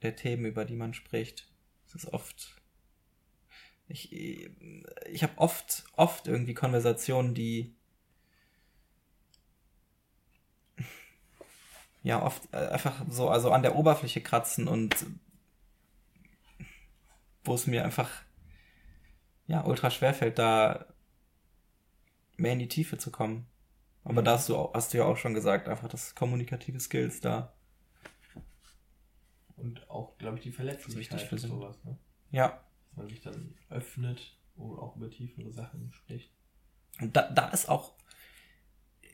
der 0.01 0.15
Themen, 0.15 0.45
über 0.45 0.63
die 0.63 0.77
man 0.77 0.93
spricht. 0.93 1.51
Es 1.87 1.95
ist 1.95 2.13
oft. 2.13 2.55
Ich, 3.89 4.13
ich 4.13 5.23
habe 5.23 5.37
oft, 5.37 5.83
oft 5.97 6.27
irgendwie 6.27 6.53
Konversationen, 6.53 7.35
die 7.35 7.75
ja 12.01 12.21
oft 12.21 12.53
einfach 12.53 13.05
so 13.09 13.27
also 13.27 13.51
an 13.51 13.61
der 13.61 13.75
Oberfläche 13.75 14.21
kratzen 14.21 14.69
und 14.69 15.05
wo 17.43 17.55
es 17.55 17.67
mir 17.67 17.83
einfach 17.83 18.09
ja 19.47 19.63
ultra 19.65 19.89
schwer 19.91 20.13
fällt, 20.13 20.39
da 20.39 20.85
mehr 22.37 22.53
in 22.53 22.59
die 22.59 22.67
Tiefe 22.67 22.97
zu 22.97 23.11
kommen. 23.11 23.45
Aber 24.03 24.21
Mhm. 24.21 24.25
da 24.25 24.31
hast 24.33 24.49
du, 24.49 24.73
hast 24.73 24.93
du 24.93 24.97
ja 24.97 25.05
auch 25.05 25.17
schon 25.17 25.33
gesagt, 25.33 25.67
einfach 25.69 25.87
das 25.87 26.15
kommunikative 26.15 26.79
Skills 26.79 27.21
da. 27.21 27.53
Und 29.55 29.89
auch, 29.89 30.17
glaube 30.17 30.37
ich, 30.37 30.43
die 30.43 30.51
Verletzlichkeit 30.51 31.21
wichtig 31.21 31.29
für 31.29 31.35
und 31.35 31.51
sowas, 31.51 31.83
ne? 31.83 31.97
Ja. 32.31 32.63
Dass 32.89 32.97
man 32.97 33.07
sich 33.07 33.21
dann 33.21 33.55
öffnet 33.69 34.37
und 34.55 34.77
auch 34.77 34.95
über 34.97 35.09
tiefere 35.09 35.51
Sachen 35.53 35.93
spricht. 35.93 36.31
Und 36.99 37.15
da, 37.15 37.29
da 37.31 37.47
ist 37.49 37.69
auch, 37.69 37.93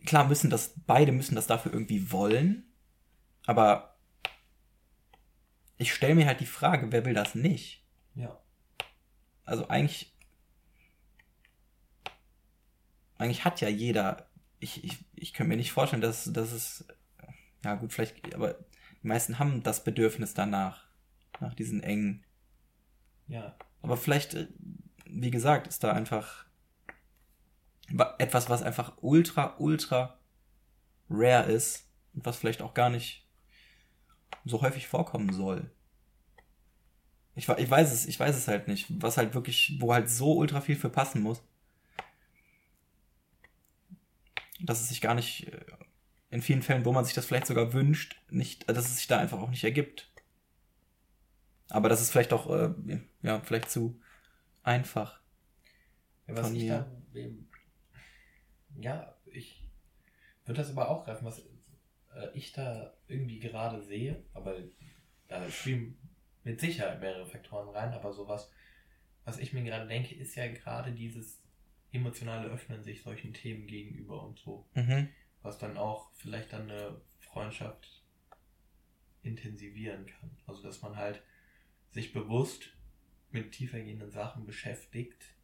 klar 0.05 0.27
müssen 0.27 0.49
das, 0.49 0.73
beide 0.87 1.11
müssen 1.11 1.35
das 1.35 1.47
dafür 1.47 1.73
irgendwie 1.73 2.11
wollen, 2.11 2.65
aber 3.45 3.95
ich 5.77 5.93
stelle 5.93 6.15
mir 6.15 6.25
halt 6.25 6.39
die 6.41 6.45
Frage, 6.45 6.91
wer 6.91 7.05
will 7.05 7.13
das 7.13 7.35
nicht? 7.35 7.78
Ja. 8.19 8.37
Also 9.45 9.67
eigentlich, 9.69 10.13
eigentlich 13.17 13.45
hat 13.45 13.61
ja 13.61 13.69
jeder, 13.69 14.29
ich, 14.59 14.83
ich, 14.83 15.05
ich 15.15 15.33
könnte 15.33 15.49
mir 15.49 15.57
nicht 15.57 15.71
vorstellen, 15.71 16.01
dass, 16.01 16.31
dass 16.31 16.51
es, 16.51 16.85
ja 17.63 17.75
gut, 17.75 17.93
vielleicht, 17.93 18.35
aber 18.35 18.55
die 19.01 19.07
meisten 19.07 19.39
haben 19.39 19.63
das 19.63 19.83
Bedürfnis 19.83 20.33
danach, 20.33 20.85
nach 21.39 21.53
diesen 21.53 21.81
engen. 21.81 22.25
Ja. 23.27 23.55
Aber 23.81 23.95
vielleicht, 23.95 24.33
äh, 24.33 24.47
wie 25.05 25.31
gesagt, 25.31 25.67
ist 25.67 25.83
da 25.83 25.93
einfach 25.93 26.45
wa- 27.89 28.15
etwas, 28.19 28.49
was 28.49 28.63
einfach 28.63 28.97
ultra, 28.97 29.55
ultra 29.57 30.19
rare 31.09 31.51
ist 31.51 31.89
und 32.13 32.25
was 32.25 32.35
vielleicht 32.35 32.61
auch 32.61 32.73
gar 32.73 32.89
nicht 32.89 33.25
so 34.43 34.61
häufig 34.61 34.87
vorkommen 34.87 35.31
soll. 35.31 35.71
Ich, 37.35 37.47
ich 37.49 37.69
weiß 37.71 37.91
es, 37.91 38.05
ich 38.05 38.19
weiß 38.19 38.35
es 38.35 38.47
halt 38.47 38.67
nicht, 38.67 38.85
was 39.01 39.17
halt 39.17 39.33
wirklich, 39.33 39.77
wo 39.79 39.93
halt 39.93 40.09
so 40.09 40.35
ultra 40.37 40.61
viel 40.61 40.75
für 40.75 40.89
passen 40.89 41.21
muss, 41.23 41.41
dass 44.61 44.81
es 44.81 44.89
sich 44.89 45.01
gar 45.01 45.15
nicht 45.15 45.47
äh, 45.47 45.59
in 46.29 46.41
vielen 46.41 46.61
Fällen, 46.61 46.85
wo 46.85 46.91
man 46.91 47.05
sich 47.05 47.13
das 47.13 47.25
vielleicht 47.25 47.47
sogar 47.47 47.73
wünscht, 47.73 48.21
nicht, 48.29 48.69
dass 48.69 48.85
es 48.87 48.97
sich 48.97 49.07
da 49.07 49.17
einfach 49.19 49.39
auch 49.39 49.49
nicht 49.49 49.63
ergibt. 49.63 50.09
Aber 51.69 51.89
das 51.89 52.01
ist 52.01 52.11
vielleicht 52.11 52.33
auch, 52.33 52.49
äh, 52.49 52.73
ja, 53.21 53.41
vielleicht 53.41 53.69
zu 53.71 53.99
einfach. 54.63 55.19
Ja, 56.27 56.35
was 56.35 56.47
Von 56.47 56.53
ich 56.53 56.65
mir. 56.65 56.67
da, 56.67 56.87
eben- 57.13 57.49
ja, 58.79 59.15
ich 59.25 59.63
würde 60.45 60.61
das 60.61 60.71
aber 60.71 60.89
auch 60.89 61.05
greifen, 61.05 61.25
was 61.25 61.39
äh, 62.15 62.29
ich 62.35 62.53
da 62.53 62.93
irgendwie 63.09 63.39
gerade 63.39 63.81
sehe, 63.83 64.23
aber 64.33 64.57
da 65.29 65.49
spielen 65.51 65.98
mit 66.43 66.59
Sicherheit 66.59 66.99
mehrere 67.01 67.25
Faktoren 67.25 67.69
rein, 67.69 67.93
aber 67.93 68.13
sowas, 68.13 68.51
was 69.25 69.37
ich 69.37 69.53
mir 69.53 69.63
gerade 69.63 69.87
denke, 69.87 70.15
ist 70.15 70.35
ja 70.35 70.47
gerade 70.51 70.91
dieses 70.93 71.41
emotionale 71.91 72.47
Öffnen 72.49 72.83
sich 72.83 73.01
solchen 73.01 73.33
Themen 73.33 73.67
gegenüber 73.67 74.23
und 74.23 74.39
so, 74.39 74.67
Mhm. 74.75 75.09
was 75.41 75.57
dann 75.57 75.77
auch 75.77 76.11
vielleicht 76.13 76.53
dann 76.53 76.69
eine 76.69 77.01
Freundschaft 77.19 78.03
intensivieren 79.21 80.05
kann. 80.05 80.37
Also 80.47 80.63
dass 80.63 80.81
man 80.81 80.95
halt 80.95 81.21
sich 81.89 82.13
bewusst 82.13 82.69
mit 83.31 83.51
tiefergehenden 83.51 84.11
Sachen 84.11 84.45
beschäftigt, 84.45 85.35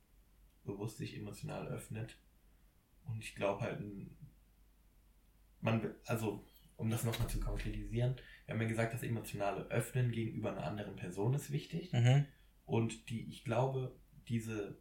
bewusst 0.63 0.97
sich 0.97 1.15
emotional 1.17 1.67
öffnet. 1.67 2.17
Und 3.05 3.19
ich 3.19 3.35
glaube 3.35 3.61
halt, 3.61 3.79
man, 5.61 5.83
will- 5.83 5.99
also 6.05 6.47
um 6.77 6.89
das 6.89 7.03
nochmal 7.03 7.29
zu 7.29 7.39
konkretisieren, 7.39 8.15
wir 8.45 8.53
haben 8.53 8.61
ja 8.61 8.67
gesagt, 8.67 8.93
das 8.93 9.03
emotionale 9.03 9.63
Öffnen 9.69 10.11
gegenüber 10.11 10.51
einer 10.51 10.65
anderen 10.65 10.95
Person 10.95 11.33
ist 11.33 11.51
wichtig. 11.51 11.91
Mhm. 11.93 12.25
Und 12.65 13.09
die, 13.09 13.27
ich 13.27 13.43
glaube, 13.43 13.95
diese, 14.27 14.77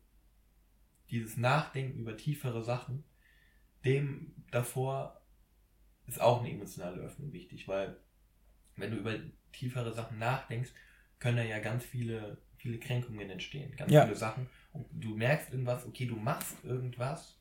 dieses 1.10 1.36
Nachdenken 1.36 1.98
über 1.98 2.16
tiefere 2.16 2.62
Sachen, 2.62 3.04
dem 3.84 4.34
davor 4.50 5.20
ist 6.06 6.20
auch 6.20 6.40
eine 6.40 6.50
emotionale 6.50 7.00
Öffnung 7.00 7.32
wichtig, 7.32 7.68
weil 7.68 7.96
wenn 8.76 8.90
du 8.90 8.98
über 8.98 9.14
tiefere 9.52 9.92
Sachen 9.92 10.18
nachdenkst, 10.18 10.70
können 11.18 11.36
da 11.38 11.42
ja 11.42 11.58
ganz 11.58 11.84
viele, 11.84 12.38
viele 12.58 12.78
Kränkungen 12.78 13.30
entstehen, 13.30 13.74
ganz 13.76 13.90
Ja. 13.92 14.04
viele 14.04 14.16
Sachen. 14.16 14.48
Und 14.72 14.86
du 14.92 15.16
merkst 15.16 15.50
irgendwas, 15.52 15.86
okay, 15.86 16.06
du 16.06 16.16
machst 16.16 16.62
irgendwas, 16.64 17.38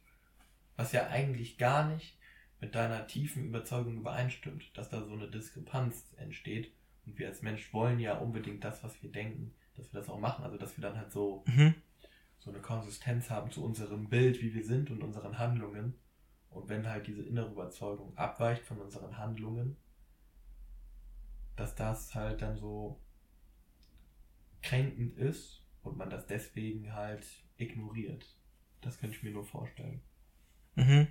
was 0.76 0.92
ja 0.92 1.08
eigentlich 1.08 1.58
gar 1.58 1.88
nicht 1.90 2.18
mit 2.64 2.76
deiner 2.76 3.06
tiefen 3.08 3.48
Überzeugung 3.48 3.98
übereinstimmt, 3.98 4.72
dass 4.78 4.88
da 4.88 5.04
so 5.04 5.12
eine 5.12 5.28
Diskrepanz 5.30 6.14
entsteht. 6.16 6.72
Und 7.06 7.20
wir 7.20 7.28
als 7.28 7.42
Mensch 7.42 7.74
wollen 7.74 8.00
ja 8.00 8.18
unbedingt 8.18 8.64
das, 8.64 8.82
was 8.86 9.04
wir 9.04 9.12
denken, 9.12 9.54
dass 9.76 9.92
wir 9.92 10.00
das 10.00 10.08
auch 10.10 10.18
machen. 10.18 10.46
Also 10.46 10.58
dass 10.58 10.78
wir 10.78 10.82
dann 10.82 10.96
halt 10.98 11.12
so, 11.12 11.44
Mhm. 11.46 11.76
so 12.40 12.52
eine 12.52 12.62
Konsistenz 12.62 13.30
haben 13.30 13.52
zu 13.52 13.66
unserem 13.66 14.08
Bild, 14.08 14.42
wie 14.42 14.54
wir 14.54 14.64
sind 14.64 14.92
und 14.92 15.04
unseren 15.04 15.38
Handlungen. 15.38 15.96
Und 16.52 16.70
wenn 16.70 16.88
halt 16.88 17.06
diese 17.06 17.24
innere 17.24 17.52
Überzeugung 17.52 18.18
abweicht 18.18 18.64
von 18.64 18.80
unseren 18.80 19.18
Handlungen, 19.18 19.76
dass 21.58 21.76
das 21.76 22.16
halt 22.16 22.42
dann 22.42 22.56
so 22.56 22.98
kränkend 24.62 25.18
ist 25.18 25.66
und 25.82 25.98
man 25.98 26.10
das 26.10 26.28
deswegen 26.28 26.94
halt 26.94 27.28
ignoriert. 27.58 28.26
Das 28.80 29.00
könnte 29.00 29.18
ich 29.18 29.24
mir 29.24 29.34
nur 29.34 29.44
vorstellen. 29.44 30.02
Mhm. 30.76 31.08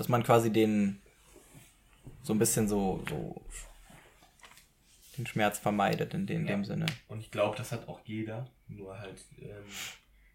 Dass 0.00 0.08
man 0.08 0.22
quasi 0.22 0.50
den 0.50 0.98
so 2.22 2.32
ein 2.32 2.38
bisschen 2.38 2.66
so, 2.70 3.04
so 3.06 3.38
den 5.18 5.26
Schmerz 5.26 5.58
vermeidet 5.58 6.14
in, 6.14 6.26
dem- 6.26 6.40
in 6.40 6.46
Ja. 6.46 6.52
dem 6.56 6.64
Sinne. 6.64 6.86
Und 7.08 7.20
ich 7.20 7.30
glaube, 7.30 7.54
das 7.58 7.70
hat 7.70 7.86
auch 7.86 8.00
jeder, 8.06 8.50
nur 8.66 8.98
halt 8.98 9.22
ähm, 9.38 9.62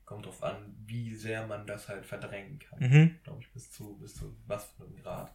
kommt 0.05 0.27
drauf 0.27 0.43
an, 0.43 0.75
wie 0.85 1.15
sehr 1.15 1.47
man 1.47 1.65
das 1.65 1.89
halt 1.89 2.05
verdrängen 2.05 2.59
kann. 2.59 2.77
Mhm. 2.79 3.19
Glaube 3.23 3.41
ich, 3.41 3.51
bis 3.53 3.71
zu, 3.71 3.97
bis 3.97 4.13
zu 4.13 4.37
was 4.45 4.69
für 4.77 4.83
einem 4.83 4.97
Grad. 4.97 5.33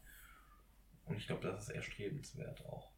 Und 1.07 1.17
ich 1.17 1.27
glaube, 1.27 1.43
das 1.49 1.65
ist 1.65 1.71
erstrebenswert 1.71 2.65
auch. 2.67 2.93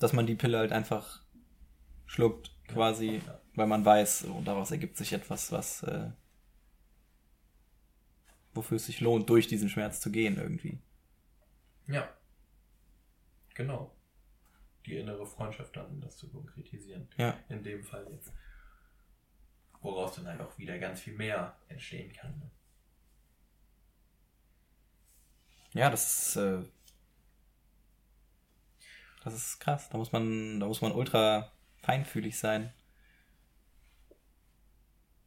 Dass 0.00 0.12
man 0.12 0.26
die 0.26 0.34
Pille 0.34 0.58
halt 0.58 0.72
einfach 0.72 1.22
schluckt, 2.04 2.50
quasi, 2.68 3.22
Ja. 3.26 3.40
weil 3.54 3.66
man 3.68 3.86
weiß, 3.86 4.26
oh, 4.28 4.42
daraus 4.44 4.70
ergibt 4.70 4.98
sich 4.98 5.14
etwas, 5.14 5.50
was 5.50 5.82
äh, 5.84 6.10
wofür 8.54 8.76
es 8.76 8.86
sich 8.86 9.00
lohnt, 9.00 9.28
durch 9.28 9.46
diesen 9.48 9.68
Schmerz 9.68 10.00
zu 10.00 10.10
gehen 10.10 10.36
irgendwie. 10.36 10.78
Ja. 11.86 12.08
Genau. 13.54 13.94
Die 14.86 14.96
innere 14.96 15.26
Freundschaft 15.26 15.76
dann, 15.76 15.86
um 15.86 16.00
das 16.00 16.16
zu 16.16 16.28
konkretisieren. 16.28 17.08
Ja. 17.16 17.38
In 17.48 17.62
dem 17.62 17.82
Fall 17.84 18.06
jetzt. 18.10 18.32
Woraus 19.80 20.14
dann 20.14 20.26
halt 20.28 20.40
auch 20.40 20.56
wieder 20.58 20.78
ganz 20.78 21.00
viel 21.00 21.14
mehr 21.14 21.56
entstehen 21.68 22.12
kann. 22.12 22.38
Ne? 22.38 22.50
Ja, 25.74 25.90
das 25.90 26.28
ist, 26.28 26.36
äh, 26.36 26.62
das 29.24 29.34
ist 29.34 29.58
krass. 29.60 29.88
Da 29.88 29.98
muss 29.98 30.12
man, 30.12 30.60
da 30.60 30.66
muss 30.66 30.82
man 30.82 30.92
ultra 30.92 31.50
feinfühlig 31.78 32.38
sein. 32.38 32.72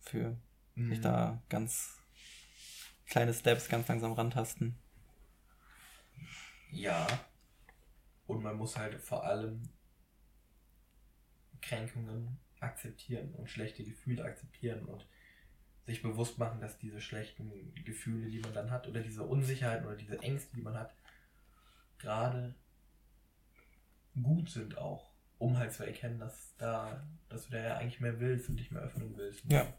Für 0.01 0.37
sich 0.75 0.99
Mhm. 0.99 1.01
da 1.01 1.41
ganz 1.49 1.97
kleine 3.07 3.33
Steps 3.33 3.69
ganz 3.69 3.87
langsam 3.87 4.13
rantasten. 4.13 4.75
Ja. 6.71 7.07
Und 8.27 8.41
man 8.41 8.57
muss 8.57 8.77
halt 8.77 8.99
vor 9.01 9.23
allem 9.23 9.61
Kränkungen 11.61 12.39
akzeptieren 12.59 13.33
und 13.35 13.49
schlechte 13.49 13.83
Gefühle 13.83 14.23
akzeptieren 14.23 14.85
und 14.85 15.07
sich 15.85 16.01
bewusst 16.01 16.39
machen, 16.39 16.61
dass 16.61 16.79
diese 16.79 16.99
schlechten 16.99 17.73
Gefühle, 17.83 18.29
die 18.29 18.39
man 18.39 18.53
dann 18.53 18.71
hat, 18.71 18.87
oder 18.87 19.01
diese 19.01 19.23
Unsicherheiten 19.23 19.85
oder 19.85 19.95
diese 19.95 20.19
Ängste, 20.19 20.55
die 20.55 20.63
man 20.63 20.75
hat, 20.75 20.95
gerade 21.99 22.55
gut 24.21 24.49
sind 24.49 24.77
auch, 24.77 25.11
um 25.37 25.57
halt 25.57 25.73
zu 25.73 25.85
erkennen, 25.85 26.19
dass 26.19 26.55
da, 26.57 27.05
dass 27.29 27.45
du 27.45 27.51
da 27.51 27.59
ja 27.59 27.77
eigentlich 27.77 27.99
mehr 27.99 28.19
willst 28.19 28.49
und 28.49 28.57
dich 28.57 28.71
mehr 28.71 28.81
öffnen 28.81 29.15
willst. 29.15 29.43
Ja. 29.51 29.71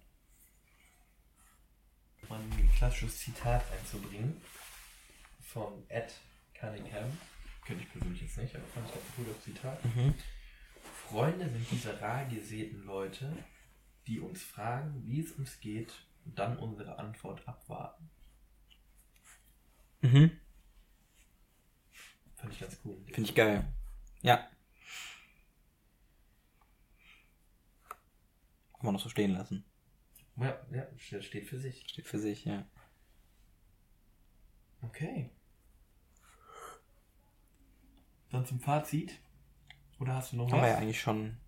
Mal 2.29 2.41
ein 2.41 2.70
klassisches 2.77 3.18
Zitat 3.18 3.62
einzubringen 3.72 4.41
von 5.41 5.89
Ed 5.89 6.12
Cunningham. 6.55 7.16
Könnte 7.64 7.85
ich 7.85 7.93
persönlich 7.93 8.22
jetzt 8.22 8.39
nicht, 8.39 8.55
aber 8.55 8.66
fand 8.66 8.89
ich 8.89 8.95
ganz 8.95 9.07
cool 9.16 9.27
das 9.33 9.45
Zitat. 9.45 9.85
Mhm. 9.85 10.14
Freunde 11.09 11.49
sind 11.49 11.70
diese 11.70 12.01
rar 12.01 12.24
gesäten 12.24 12.85
Leute, 12.85 13.33
die 14.07 14.18
uns 14.18 14.43
fragen, 14.43 15.05
wie 15.05 15.20
es 15.20 15.33
uns 15.33 15.61
geht 15.61 15.93
und 16.24 16.39
dann 16.39 16.59
unsere 16.59 16.99
Antwort 16.99 17.47
abwarten. 17.47 18.11
Mhm. 20.01 20.41
Fand 22.35 22.53
ich 22.53 22.61
ganz 22.61 22.79
cool. 22.85 22.97
Finde 23.07 23.31
ich 23.31 23.35
geil. 23.35 23.72
Ja. 24.22 24.37
Kann 28.72 28.83
man 28.83 28.95
noch 28.95 29.01
so 29.01 29.09
stehen 29.09 29.33
lassen. 29.33 29.64
Ja, 30.37 30.59
ja, 30.70 30.87
das 31.11 31.24
steht 31.24 31.47
für 31.49 31.59
sich. 31.59 31.84
Steht 31.89 32.07
für 32.07 32.18
sich, 32.18 32.45
ja. 32.45 32.66
Okay. 34.82 35.30
Dann 38.30 38.45
zum 38.45 38.61
Fazit. 38.61 39.18
Oder 39.99 40.14
hast 40.14 40.32
du 40.32 40.37
noch 40.37 40.45
Haben 40.51 40.59
was? 40.59 40.62
wir 40.62 40.68
ja 40.68 40.78
eigentlich 40.78 41.01
schon. 41.01 41.39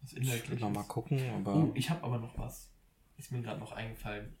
was 0.00 0.10
Ich 0.12 0.16
will 0.18 0.24
Inhaltliches? 0.24 0.60
noch 0.60 0.70
mal 0.70 0.82
gucken, 0.84 1.30
aber. 1.30 1.56
Oh, 1.56 1.72
ich 1.74 1.90
habe 1.90 2.02
aber 2.04 2.18
noch 2.18 2.36
was. 2.38 2.70
Ist 3.16 3.32
mir 3.32 3.42
gerade 3.42 3.60
noch 3.60 3.72
eingefallen. 3.72 4.36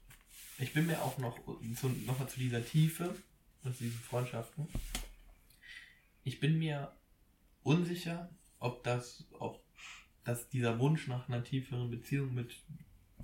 Ich 0.58 0.72
bin 0.72 0.86
mir 0.86 1.02
auch 1.02 1.18
noch 1.18 1.38
zu, 1.74 1.88
noch 1.88 2.18
mal 2.18 2.28
zu 2.28 2.38
dieser 2.38 2.64
Tiefe 2.64 3.14
und 3.62 3.76
zu 3.76 3.84
diesen 3.84 3.98
Freundschaften. 4.00 4.68
Ich 6.24 6.40
bin 6.40 6.58
mir 6.58 6.92
unsicher, 7.62 8.30
ob 8.66 8.84
das, 8.84 9.26
ob 9.38 9.60
dass 10.24 10.48
dieser 10.50 10.78
Wunsch 10.80 11.08
nach 11.08 11.28
einer 11.28 11.44
tieferen 11.44 11.90
Beziehung 11.90 12.34
mit 12.34 12.56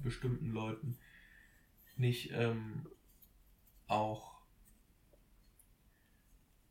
bestimmten 0.02 0.50
Leuten 0.52 0.98
nicht 1.96 2.30
ähm, 2.32 2.86
auch 3.88 4.32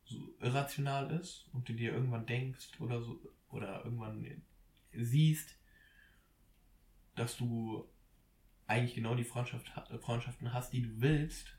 so 0.05 0.35
irrational 0.41 1.09
ist 1.11 1.47
und 1.53 1.67
du 1.67 1.73
dir 1.73 1.93
irgendwann 1.93 2.25
denkst 2.27 2.79
oder 2.79 3.01
so 3.01 3.19
oder 3.49 3.83
irgendwann 3.83 4.43
siehst, 4.93 5.55
dass 7.15 7.37
du 7.37 7.87
eigentlich 8.67 8.95
genau 8.95 9.15
die 9.15 9.23
Freundschaft, 9.25 9.75
ha- 9.75 9.87
Freundschaften 9.99 10.53
hast, 10.53 10.73
die 10.73 10.83
du 10.83 11.01
willst 11.01 11.57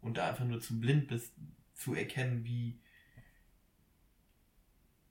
und 0.00 0.16
da 0.16 0.28
einfach 0.28 0.44
nur 0.44 0.60
zu 0.60 0.78
blind 0.80 1.08
bist, 1.08 1.32
zu 1.74 1.94
erkennen, 1.94 2.44
wie, 2.44 2.78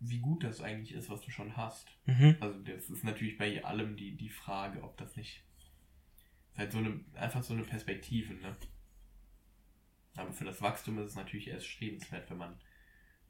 wie 0.06 0.20
gut 0.20 0.44
das 0.44 0.62
eigentlich 0.62 0.94
ist, 0.94 1.10
was 1.10 1.22
du 1.22 1.32
schon 1.32 1.56
hast. 1.56 1.88
Mhm. 2.06 2.38
Also 2.40 2.60
das 2.60 2.90
ist 2.90 3.04
natürlich 3.04 3.38
bei 3.38 3.64
allem 3.64 3.96
die, 3.96 4.16
die 4.16 4.30
Frage, 4.30 4.84
ob 4.84 4.98
das 4.98 5.16
nicht 5.16 5.44
ist 6.54 6.60
halt 6.60 6.72
so 6.72 6.78
eine, 6.78 7.00
einfach 7.16 7.44
so 7.44 7.54
eine 7.54 7.64
Perspektive, 7.64 8.34
ne? 8.36 8.56
Aber 10.16 10.32
für 10.32 10.46
das 10.46 10.62
Wachstum 10.62 11.00
ist 11.00 11.10
es 11.10 11.16
natürlich 11.16 11.48
erst 11.48 11.66
strebenswert, 11.66 12.30
wenn 12.30 12.38
man, 12.38 12.60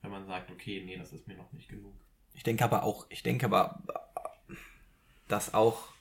wenn 0.01 0.11
man 0.11 0.26
sagt, 0.26 0.51
okay, 0.51 0.84
nee, 0.86 0.97
das 0.97 1.13
ist 1.13 1.28
mir 1.28 1.38
noch 1.38 1.51
nicht 1.53 1.69
genug. 1.69 1.95
Ich 2.34 2.43
denke 2.43 2.65
aber 2.65 2.84
auch, 2.84 3.05
ich 3.09 3.24
denke 3.24 3.45
aber, 3.45 3.82
dass 5.30 5.53
auch 5.53 5.93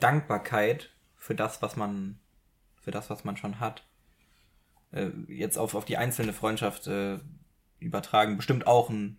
Dankbarkeit 0.00 0.90
für 1.16 1.36
das, 1.36 1.62
was 1.62 1.76
man, 1.76 2.18
für 2.80 2.90
das, 2.90 3.08
was 3.08 3.22
man 3.22 3.36
schon 3.36 3.60
hat, 3.60 3.86
äh, 4.90 5.10
jetzt 5.28 5.58
auf, 5.58 5.76
auf 5.76 5.84
die 5.84 5.96
einzelne 5.96 6.32
Freundschaft 6.32 6.88
äh, 6.88 7.20
übertragen, 7.84 8.36
bestimmt 8.36 8.66
auch 8.66 8.90
ein 8.90 9.18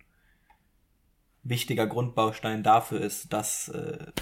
wichtiger 1.42 1.86
Grundbaustein 1.86 2.62
dafür 2.62 3.00
ist, 3.00 3.32
dass, 3.32 3.68
äh, 3.68 4.12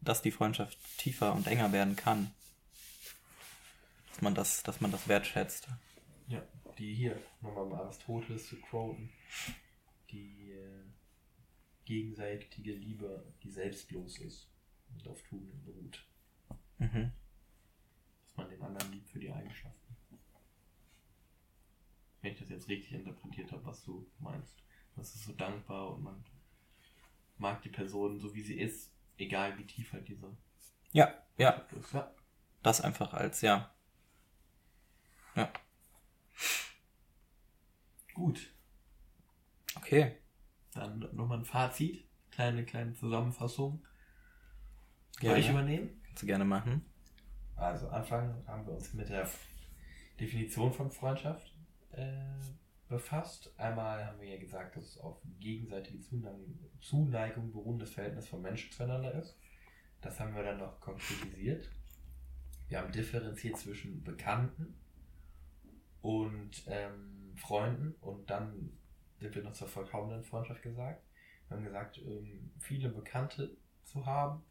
dass 0.00 0.22
die 0.22 0.30
Freundschaft 0.30 0.78
tiefer 0.98 1.34
und 1.34 1.46
enger 1.46 1.72
werden 1.72 1.96
kann. 1.96 2.32
Dass 4.10 4.22
man 4.22 4.34
das, 4.34 4.62
dass 4.62 4.80
man 4.80 4.90
das 4.90 5.08
wertschätzt. 5.08 5.68
Ja, 6.26 6.42
die 6.78 6.94
hier, 6.94 7.20
nochmal 7.40 7.66
mal 7.66 7.80
Aristoteles 7.82 8.48
zu 8.48 8.56
quoten, 8.56 9.10
die 10.10 10.52
äh, 10.52 10.84
gegenseitige 11.84 12.72
Liebe, 12.72 13.24
die 13.42 13.50
selbstlos 13.50 14.18
ist 14.18 14.48
und 14.92 15.06
auf 15.08 15.22
Tugenden 15.22 15.62
beruht. 15.64 16.04
Mhm. 16.78 17.12
Dass 18.26 18.36
man 18.36 18.48
den 18.48 18.62
anderen 18.62 18.92
liebt 18.92 19.08
für 19.08 19.18
die 19.18 19.30
Eigenschaften. 19.30 19.77
Wenn 22.20 22.32
ich 22.32 22.38
das 22.38 22.48
jetzt 22.48 22.68
richtig 22.68 22.92
interpretiert 22.92 23.52
habe, 23.52 23.64
was 23.64 23.82
du 23.84 24.06
meinst. 24.18 24.56
Das 24.96 25.14
ist 25.14 25.24
so 25.24 25.32
dankbar 25.32 25.94
und 25.94 26.02
man 26.02 26.24
mag 27.36 27.62
die 27.62 27.68
Person 27.68 28.18
so 28.18 28.34
wie 28.34 28.42
sie 28.42 28.58
ist, 28.58 28.92
egal 29.16 29.56
wie 29.58 29.64
tief 29.64 29.92
halt 29.92 30.08
diese 30.08 30.36
Ja, 30.92 31.14
ja, 31.36 31.50
ist. 31.78 31.92
Ja. 31.92 32.12
das 32.62 32.80
einfach 32.80 33.12
als, 33.12 33.40
ja. 33.42 33.72
Ja, 35.36 35.52
Gut, 38.14 38.52
okay. 39.76 40.16
dann 40.74 40.98
nochmal 41.14 41.38
ein 41.38 41.44
Fazit. 41.44 42.04
Kleine, 42.32 42.64
kleine 42.64 42.92
Zusammenfassung. 42.94 43.84
Soll 45.20 45.20
Gerne. 45.20 45.38
ich 45.40 45.50
übernehmen? 45.50 46.02
Kannst 46.04 46.22
du 46.22 46.26
gerne 46.26 46.44
machen. 46.44 46.84
Also 47.56 47.88
Anfang 47.88 48.44
haben 48.46 48.66
wir 48.66 48.74
uns 48.74 48.92
mit 48.94 49.08
der 49.08 49.28
Definition 50.20 50.72
von 50.72 50.90
Freundschaft 50.90 51.54
äh, 51.98 52.88
befasst. 52.88 53.52
Einmal 53.58 54.06
haben 54.06 54.20
wir 54.20 54.28
ja 54.28 54.38
gesagt, 54.38 54.76
dass 54.76 54.84
es 54.84 54.98
auf 54.98 55.20
gegenseitige 55.40 56.00
Zuneigung, 56.00 56.58
Zuneigung 56.80 57.52
beruhendes 57.52 57.90
Verhältnis 57.90 58.28
von 58.28 58.40
Menschen 58.40 58.72
zueinander 58.72 59.14
ist. 59.14 59.38
Das 60.00 60.18
haben 60.20 60.34
wir 60.34 60.42
dann 60.42 60.58
noch 60.58 60.80
konkretisiert. 60.80 61.68
Wir 62.68 62.78
haben 62.78 62.92
differenziert 62.92 63.56
zwischen 63.56 64.04
Bekannten 64.04 64.78
und 66.00 66.64
ähm, 66.66 67.34
Freunden 67.36 67.94
und 68.00 68.28
dann 68.30 68.78
sind 69.18 69.34
wir 69.34 69.42
noch 69.42 69.52
zur 69.52 69.68
vollkommenen 69.68 70.22
Freundschaft 70.22 70.62
gesagt. 70.62 71.02
Wir 71.48 71.56
haben 71.56 71.64
gesagt, 71.64 71.98
ähm, 71.98 72.50
viele 72.58 72.90
Bekannte 72.90 73.56
zu 73.84 74.04
haben, 74.04 74.42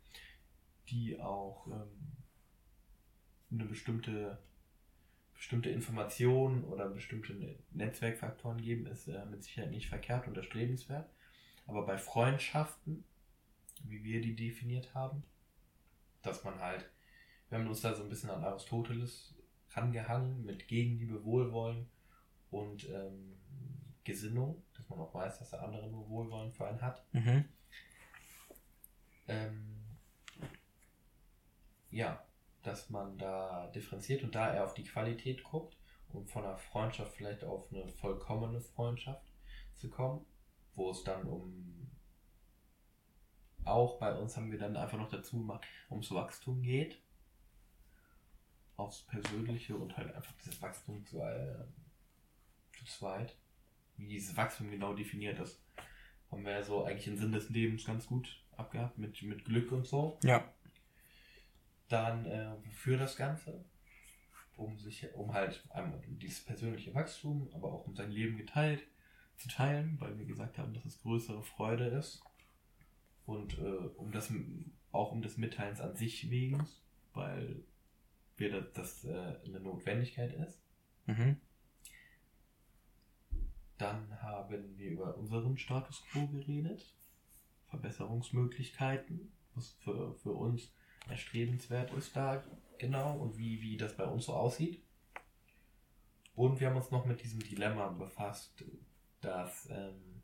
die 0.89 1.19
auch 1.19 1.67
ähm, 1.67 2.17
eine 3.51 3.65
bestimmte, 3.65 4.39
bestimmte 5.37 5.69
Information 5.69 6.63
oder 6.65 6.89
bestimmte 6.89 7.33
Ne- 7.33 7.59
Netzwerkfaktoren 7.71 8.59
geben, 8.59 8.87
ist 8.87 9.07
äh, 9.07 9.25
mit 9.25 9.43
Sicherheit 9.43 9.71
nicht 9.71 9.87
verkehrt 9.87 10.27
und 10.27 10.35
erstrebenswert. 10.35 11.09
Aber 11.67 11.85
bei 11.85 11.97
Freundschaften, 11.97 13.03
wie 13.83 14.03
wir 14.03 14.21
die 14.21 14.35
definiert 14.35 14.93
haben, 14.93 15.23
dass 16.21 16.43
man 16.43 16.59
halt, 16.59 16.89
wir 17.49 17.59
haben 17.59 17.67
uns 17.67 17.81
da 17.81 17.93
so 17.93 18.03
ein 18.03 18.09
bisschen 18.09 18.29
an 18.29 18.43
Aristoteles 18.43 19.35
rangehangen 19.71 20.43
mit 20.43 20.67
Gegenliebe, 20.67 21.23
Wohlwollen 21.23 21.87
und 22.49 22.89
ähm, 22.89 23.37
Gesinnung, 24.03 24.63
dass 24.73 24.89
man 24.89 24.99
auch 24.99 25.13
weiß, 25.13 25.39
dass 25.39 25.51
der 25.51 25.61
andere 25.61 25.87
nur 25.89 26.09
Wohlwollen 26.09 26.51
für 26.51 26.67
einen 26.67 26.81
hat. 26.81 27.05
Mhm. 27.13 27.45
Ähm, 29.27 29.77
ja, 31.91 32.25
dass 32.67 32.89
man 32.89 33.17
da 33.17 33.67
differenziert 33.67 34.23
und 34.23 34.35
da 34.35 34.53
eher 34.53 34.65
auf 34.65 34.73
die 34.73 34.83
Qualität 34.83 35.43
guckt, 35.43 35.77
um 36.09 36.27
von 36.27 36.43
einer 36.43 36.57
Freundschaft 36.57 37.13
vielleicht 37.13 37.43
auf 37.43 37.71
eine 37.71 37.87
vollkommene 37.87 38.61
Freundschaft 38.61 39.25
zu 39.75 39.89
kommen, 39.89 40.25
wo 40.75 40.91
es 40.91 41.03
dann 41.03 41.23
um 41.23 41.77
auch 43.67 43.99
bei 43.99 44.13
uns 44.13 44.37
haben 44.37 44.51
wir 44.51 44.57
dann 44.57 44.77
einfach 44.77 44.97
noch 44.97 45.09
dazu 45.09 45.37
gemacht, 45.39 45.65
ums 45.89 46.11
Wachstum 46.11 46.61
geht. 46.61 47.01
Aufs 48.77 49.01
Persönliche 49.03 49.75
und 49.75 49.97
halt 49.97 50.13
einfach 50.13 50.33
dieses 50.39 50.61
Wachstum 50.61 51.05
zu, 51.05 51.19
äh, 51.19 51.65
zu 52.77 52.85
zweit. 52.85 53.35
Wie 53.97 54.07
dieses 54.07 54.37
Wachstum 54.37 54.69
genau 54.69 54.93
definiert 54.93 55.39
ist, 55.39 55.61
haben 56.31 56.45
wir 56.45 56.51
ja 56.51 56.63
so 56.63 56.85
eigentlich 56.85 57.05
den 57.05 57.17
Sinn 57.17 57.31
des 57.31 57.49
Lebens 57.49 57.85
ganz 57.85 58.05
gut 58.05 58.41
abgehabt, 58.55 58.97
mit, 58.97 59.21
mit 59.23 59.43
Glück 59.45 59.71
und 59.71 59.85
so. 59.85 60.17
Ja. 60.23 60.47
Dann 61.89 62.25
äh, 62.25 62.55
für 62.71 62.97
das 62.97 63.15
Ganze, 63.15 63.63
um 64.55 64.77
sich, 64.77 65.13
um 65.13 65.33
halt 65.33 65.63
einmal 65.69 66.01
dieses 66.07 66.43
persönliche 66.43 66.93
Wachstum, 66.93 67.49
aber 67.53 67.71
auch 67.71 67.85
um 67.85 67.95
sein 67.95 68.11
Leben 68.11 68.37
geteilt 68.37 68.83
zu 69.37 69.47
teilen, 69.49 69.97
weil 69.99 70.17
wir 70.17 70.25
gesagt 70.25 70.57
haben, 70.57 70.73
dass 70.73 70.85
es 70.85 71.01
größere 71.01 71.43
Freude 71.43 71.85
ist. 71.85 72.21
Und 73.25 73.57
äh, 73.59 73.61
um 73.61 74.11
das 74.11 74.31
auch 74.91 75.11
um 75.11 75.21
des 75.21 75.37
Mitteilens 75.37 75.81
an 75.81 75.95
sich 75.95 76.29
wegen, 76.29 76.67
weil 77.13 77.63
wir 78.37 78.51
das, 78.51 78.73
das 78.73 79.05
äh, 79.05 79.35
eine 79.45 79.59
Notwendigkeit 79.59 80.33
ist. 80.33 80.61
Mhm. 81.05 81.37
Dann 83.77 84.21
haben 84.21 84.77
wir 84.77 84.89
über 84.89 85.17
unseren 85.17 85.57
Status 85.57 86.03
quo 86.09 86.27
geredet, 86.27 86.95
Verbesserungsmöglichkeiten, 87.69 89.31
was 89.53 89.71
für, 89.73 90.15
für 90.15 90.31
uns 90.31 90.71
erstrebenswert 91.09 91.93
ist 91.93 92.15
da 92.15 92.43
genau 92.77 93.17
und 93.17 93.37
wie, 93.37 93.61
wie 93.61 93.77
das 93.77 93.95
bei 93.95 94.05
uns 94.05 94.25
so 94.25 94.33
aussieht. 94.33 94.81
Und 96.35 96.59
wir 96.59 96.67
haben 96.67 96.75
uns 96.75 96.91
noch 96.91 97.05
mit 97.05 97.23
diesem 97.23 97.39
Dilemma 97.39 97.87
befasst, 97.89 98.63
dass 99.21 99.67
ähm, 99.71 100.21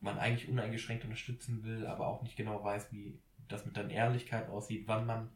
man 0.00 0.18
eigentlich 0.18 0.48
uneingeschränkt 0.48 1.04
unterstützen 1.04 1.62
will, 1.64 1.86
aber 1.86 2.08
auch 2.08 2.22
nicht 2.22 2.36
genau 2.36 2.62
weiß, 2.62 2.92
wie 2.92 3.18
das 3.48 3.64
mit 3.64 3.76
dann 3.76 3.90
Ehrlichkeit 3.90 4.48
aussieht, 4.48 4.86
wann 4.86 5.06
man 5.06 5.30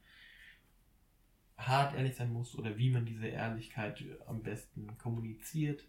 hart 1.57 1.95
ehrlich 1.95 2.17
sein 2.17 2.33
muss 2.33 2.57
oder 2.57 2.77
wie 2.77 2.91
man 2.91 3.05
diese 3.05 3.27
Ehrlichkeit 3.27 4.03
am 4.27 4.43
besten 4.43 4.97
kommuniziert, 4.99 5.85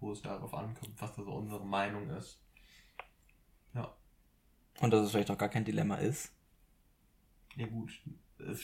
wo 0.00 0.12
es 0.12 0.22
darauf 0.22 0.54
ankommt, 0.54 1.00
was 1.00 1.14
da 1.14 1.22
so 1.22 1.32
unsere 1.32 1.64
Meinung 1.64 2.10
ist. 2.10 2.40
Ja, 3.74 3.94
Und 4.80 4.90
dass 4.90 5.04
es 5.04 5.10
vielleicht 5.10 5.30
auch 5.30 5.38
gar 5.38 5.48
kein 5.48 5.64
Dilemma 5.64 5.96
ist. 5.96 6.32
Ja 7.58 7.66
gut, 7.66 8.00
es 8.38 8.62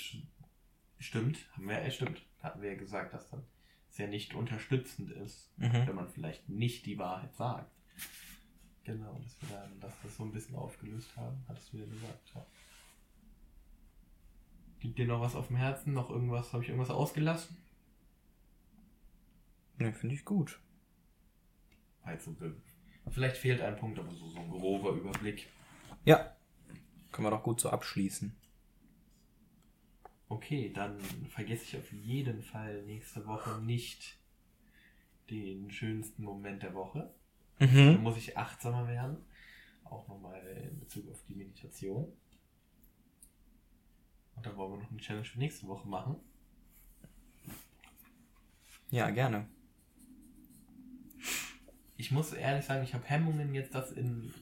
stimmt, 0.99 1.39
haben 1.53 1.69
wir, 1.69 1.83
es 1.83 1.95
stimmt, 1.97 2.23
hatten 2.43 2.63
wir 2.63 2.73
ja 2.73 2.79
gesagt, 2.79 3.13
dass 3.13 3.29
dann 3.29 3.43
sehr 3.91 4.09
nicht 4.09 4.35
unterstützend 4.35 5.11
ist, 5.11 5.53
Mhm. 5.59 5.87
wenn 5.87 5.95
man 5.95 6.09
vielleicht 6.09 6.49
nicht 6.49 6.87
die 6.87 6.99
Wahrheit 6.99 7.35
sagt. 7.35 7.71
Genau, 8.85 9.19
dass 9.23 9.41
wir 9.43 9.57
dann, 9.57 9.81
dass 9.81 9.93
das 10.03 10.17
so 10.17 10.25
ein 10.25 10.33
bisschen 10.33 10.57
aufgelöst 10.57 11.17
haben, 11.17 11.45
hattest 11.49 11.73
du 11.73 11.79
ja 11.79 11.87
gesagt, 11.87 12.33
ja. 12.35 12.47
Liegt 14.81 14.99
dir 14.99 15.07
noch 15.07 15.21
was 15.21 15.35
auf 15.35 15.47
dem 15.49 15.57
Herzen? 15.57 15.95
Noch 15.95 16.11
irgendwas? 16.11 16.53
Habe 16.53 16.63
ich 16.63 16.69
irgendwas 16.69 16.91
ausgelassen? 16.91 17.57
Ne, 19.79 19.93
finde 19.95 20.15
ich 20.15 20.25
gut. 20.25 20.61
Also, 22.03 22.37
vielleicht 23.11 23.39
fehlt 23.39 23.63
ein 23.63 23.77
Punkt, 23.77 23.99
aber 23.99 24.13
so, 24.15 24.29
so 24.29 24.39
ein 24.39 24.51
grober 24.51 24.91
Überblick. 24.93 25.49
Ja. 26.05 26.37
Können 27.13 27.27
wir 27.27 27.31
doch 27.31 27.43
gut 27.43 27.61
so 27.61 27.71
abschließen. 27.71 28.37
Okay, 30.29 30.73
dann 30.73 30.99
vergesse 31.31 31.65
ich 31.65 31.77
auf 31.77 31.93
jeden 31.93 32.43
Fall 32.43 32.83
nächste 32.85 33.27
Woche 33.27 33.61
nicht 33.61 34.17
den 35.31 35.71
schönsten 35.71 36.23
Moment 36.25 36.63
der 36.63 36.75
Woche. 36.75 37.13
Da 37.59 37.67
Mhm. 37.67 38.03
muss 38.03 38.17
ich 38.17 38.37
achtsamer 38.37 38.89
werden. 38.89 39.17
Auch 39.85 40.09
nochmal 40.09 40.41
in 40.71 40.81
Bezug 40.81 41.09
auf 41.11 41.23
die 41.29 41.35
Meditation. 41.35 42.13
Und 44.35 44.45
dann 44.45 44.57
wollen 44.57 44.73
wir 44.73 44.79
noch 44.79 44.91
eine 44.91 44.99
Challenge 45.01 45.25
für 45.25 45.39
nächste 45.39 45.67
Woche 45.69 45.87
machen. 45.87 46.17
Ja, 48.91 49.11
gerne. 49.11 49.47
Ich 51.97 52.11
muss 52.11 52.33
ehrlich 52.33 52.65
sagen, 52.65 52.83
ich 52.85 52.93
habe 52.95 53.05
Hemmungen 53.05 53.55
jetzt 53.55 53.75
das 53.75 53.93
in 53.93 54.33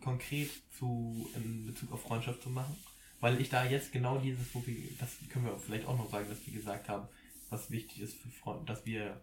konkret 0.00 0.50
zu 0.72 1.28
in 1.36 1.66
Bezug 1.66 1.92
auf 1.92 2.02
Freundschaft 2.02 2.42
zu 2.42 2.50
machen, 2.50 2.74
weil 3.20 3.40
ich 3.40 3.48
da 3.48 3.64
jetzt 3.64 3.92
genau 3.92 4.18
dieses, 4.18 4.54
wo 4.54 4.64
wir, 4.66 4.76
das 4.98 5.16
können 5.28 5.46
wir 5.46 5.58
vielleicht 5.58 5.86
auch 5.86 5.96
noch 5.96 6.10
sagen, 6.10 6.28
dass 6.28 6.46
wir 6.46 6.52
gesagt 6.52 6.88
haben, 6.88 7.08
was 7.50 7.70
wichtig 7.70 8.00
ist 8.00 8.16
für 8.16 8.28
Freund, 8.28 8.68
dass 8.68 8.86
wir 8.86 9.20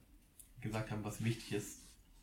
gesagt 0.62 0.92
haben, 0.92 1.04
was 1.04 1.24
wichtig 1.24 1.54
ist, 1.54 1.82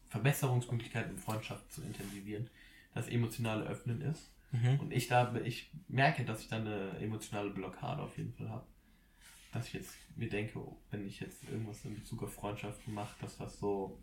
Verbesserungsmöglichkeiten 0.08 1.12
in 1.12 1.18
Freundschaft 1.18 1.72
zu 1.72 1.82
intensivieren, 1.82 2.50
das 2.94 3.08
emotionale 3.08 3.64
Öffnen 3.64 4.02
ist. 4.02 4.30
Mhm. 4.50 4.80
Und 4.80 4.92
ich 4.92 5.08
da, 5.08 5.34
ich 5.44 5.70
merke, 5.88 6.24
dass 6.24 6.40
ich 6.40 6.48
da 6.48 6.56
eine 6.56 6.98
emotionale 6.98 7.50
Blockade 7.50 8.02
auf 8.02 8.18
jeden 8.18 8.34
Fall 8.34 8.50
habe. 8.50 8.66
Dass 9.52 9.68
ich 9.68 9.74
jetzt 9.74 9.94
mir 10.16 10.28
denke, 10.28 10.58
oh, 10.58 10.76
wenn 10.90 11.06
ich 11.06 11.20
jetzt 11.20 11.44
irgendwas 11.44 11.84
in 11.84 11.94
Bezug 11.94 12.22
auf 12.22 12.34
Freundschaften 12.34 12.92
mache, 12.92 13.14
dass 13.20 13.38
das 13.38 13.58
so. 13.58 13.98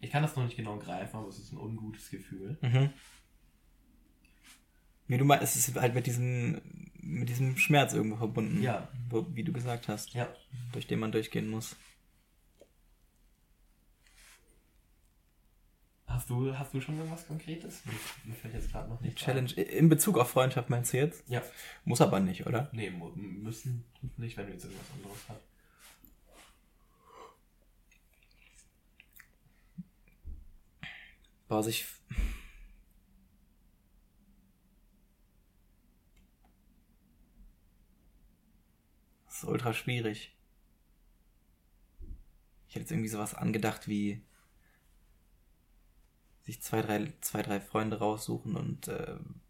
Ich 0.00 0.10
kann 0.10 0.22
das 0.22 0.36
noch 0.36 0.44
nicht 0.44 0.56
genau 0.56 0.76
greifen, 0.78 1.16
aber 1.16 1.28
es 1.28 1.38
ist 1.38 1.52
ein 1.52 1.58
ungutes 1.58 2.10
Gefühl. 2.10 2.58
Mhm. 2.60 2.90
Wie 5.06 5.18
du 5.18 5.24
meinst, 5.24 5.44
es 5.44 5.68
ist 5.68 5.76
halt 5.76 5.94
mit 5.94 6.06
diesem, 6.06 6.60
mit 7.00 7.28
diesem 7.28 7.56
Schmerz 7.56 7.92
irgendwo 7.92 8.16
verbunden. 8.16 8.62
Ja. 8.62 8.88
Wo, 9.08 9.26
wie 9.34 9.44
du 9.44 9.52
gesagt 9.52 9.88
hast. 9.88 10.14
Ja. 10.14 10.28
Durch 10.72 10.86
den 10.86 10.98
man 10.98 11.12
durchgehen 11.12 11.48
muss. 11.48 11.76
Hast 16.06 16.30
du, 16.30 16.56
hast 16.56 16.72
du 16.72 16.80
schon 16.80 16.96
irgendwas 16.96 17.26
Konkretes? 17.26 17.82
Mir, 18.24 18.34
fällt 18.34 18.54
jetzt 18.54 18.70
gerade 18.70 18.88
noch 18.88 19.00
nicht. 19.00 19.18
Challenge. 19.18 19.50
In 19.52 19.88
Bezug 19.88 20.16
auf 20.16 20.30
Freundschaft 20.30 20.70
meinst 20.70 20.92
du 20.92 20.98
jetzt? 20.98 21.28
Ja. 21.28 21.42
Muss 21.84 22.00
aber 22.00 22.20
nicht, 22.20 22.46
oder? 22.46 22.70
Nee, 22.72 22.90
müssen 22.90 23.84
nicht, 24.16 24.36
wenn 24.36 24.46
du 24.46 24.52
jetzt 24.52 24.64
irgendwas 24.64 24.90
anderes 24.92 25.18
hast. 25.28 25.40
Boah, 31.48 31.62
sich. 31.62 31.84
Das 32.08 32.16
ist 39.44 39.50
ultra 39.50 39.72
schwierig. 39.74 40.34
Ich 42.68 42.74
hätte 42.74 42.80
jetzt 42.84 42.90
irgendwie 42.90 43.08
sowas 43.08 43.34
angedacht 43.34 43.88
wie 43.88 44.22
sich 46.42 46.60
zwei, 46.62 46.82
drei, 46.82 47.12
zwei, 47.20 47.42
drei 47.42 47.60
Freunde 47.60 47.98
raussuchen 47.98 48.56
und 48.56 48.88
ähm, 48.88 49.40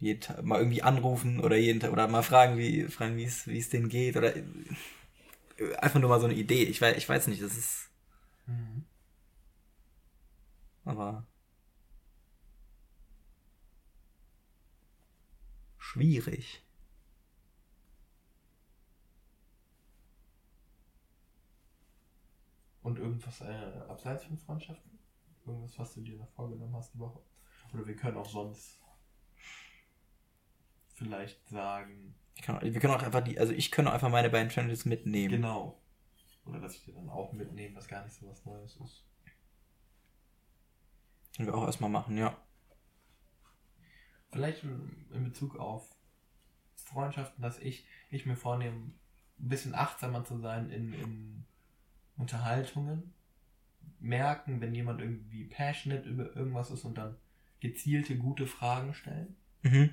jeden 0.00 0.20
Tag 0.20 0.42
mal 0.44 0.58
irgendwie 0.58 0.82
anrufen 0.82 1.40
oder 1.40 1.56
jeden 1.56 1.80
Tag 1.80 1.92
oder 1.92 2.08
mal 2.08 2.22
fragen, 2.22 2.56
wie 2.56 2.84
fragen, 2.84 3.16
wie 3.16 3.24
es 3.24 3.46
wie 3.46 3.58
es 3.58 3.68
denen 3.68 3.88
geht 3.88 4.16
oder 4.16 4.34
äh, 4.36 4.44
einfach 5.78 6.00
nur 6.00 6.08
mal 6.10 6.20
so 6.20 6.26
eine 6.26 6.34
Idee. 6.34 6.64
Ich 6.64 6.80
weiß, 6.80 6.96
ich 6.96 7.08
weiß 7.08 7.26
nicht, 7.28 7.42
das 7.42 7.56
ist 7.56 7.90
aber 10.84 11.27
schwierig. 15.88 16.62
Und 22.82 22.98
irgendwas 22.98 23.40
äh, 23.40 23.80
abseits 23.88 24.24
von 24.24 24.38
Freundschaften? 24.38 24.98
Irgendwas, 25.46 25.78
was 25.78 25.94
du 25.94 26.00
dir 26.02 26.16
noch 26.16 26.28
vorgenommen 26.30 26.74
hast 26.74 26.94
die 26.94 26.98
Woche? 26.98 27.20
Oder 27.72 27.86
wir 27.86 27.96
können 27.96 28.16
auch 28.16 28.28
sonst 28.28 28.80
vielleicht 30.94 31.46
sagen, 31.48 32.14
Ich 32.34 32.42
kann, 32.42 32.60
wir 32.60 32.80
können 32.80 32.94
auch 32.94 33.02
einfach 33.02 33.22
die, 33.22 33.38
also 33.38 33.52
ich 33.52 33.70
kann 33.70 33.86
auch 33.88 33.92
einfach 33.92 34.10
meine 34.10 34.30
beiden 34.30 34.50
Challenges 34.50 34.84
mitnehmen. 34.84 35.30
genau. 35.30 35.80
Oder 36.44 36.60
dass 36.60 36.74
ich 36.76 36.84
dir 36.84 36.94
dann 36.94 37.10
auch 37.10 37.32
mitnehme, 37.32 37.76
was 37.76 37.88
gar 37.88 38.04
nicht 38.04 38.14
so 38.14 38.26
was 38.26 38.44
Neues 38.46 38.76
ist. 38.76 39.04
Können 41.36 41.48
wir 41.48 41.54
auch 41.54 41.66
erstmal 41.66 41.90
machen, 41.90 42.16
ja. 42.16 42.36
Vielleicht 44.30 44.62
in 44.64 45.24
Bezug 45.24 45.56
auf 45.56 45.88
Freundschaften, 46.76 47.42
dass 47.42 47.58
ich, 47.58 47.86
ich 48.10 48.26
mir 48.26 48.36
vornehme, 48.36 48.76
ein 48.76 49.48
bisschen 49.48 49.74
achtsamer 49.74 50.24
zu 50.24 50.38
sein 50.38 50.70
in, 50.70 50.92
in 50.92 51.44
Unterhaltungen. 52.16 53.14
Merken, 54.00 54.60
wenn 54.60 54.74
jemand 54.74 55.00
irgendwie 55.00 55.44
passionate 55.44 56.08
über 56.08 56.34
irgendwas 56.36 56.70
ist 56.70 56.84
und 56.84 56.96
dann 56.98 57.16
gezielte, 57.60 58.16
gute 58.16 58.46
Fragen 58.46 58.94
stellen. 58.94 59.36
Mhm. 59.62 59.90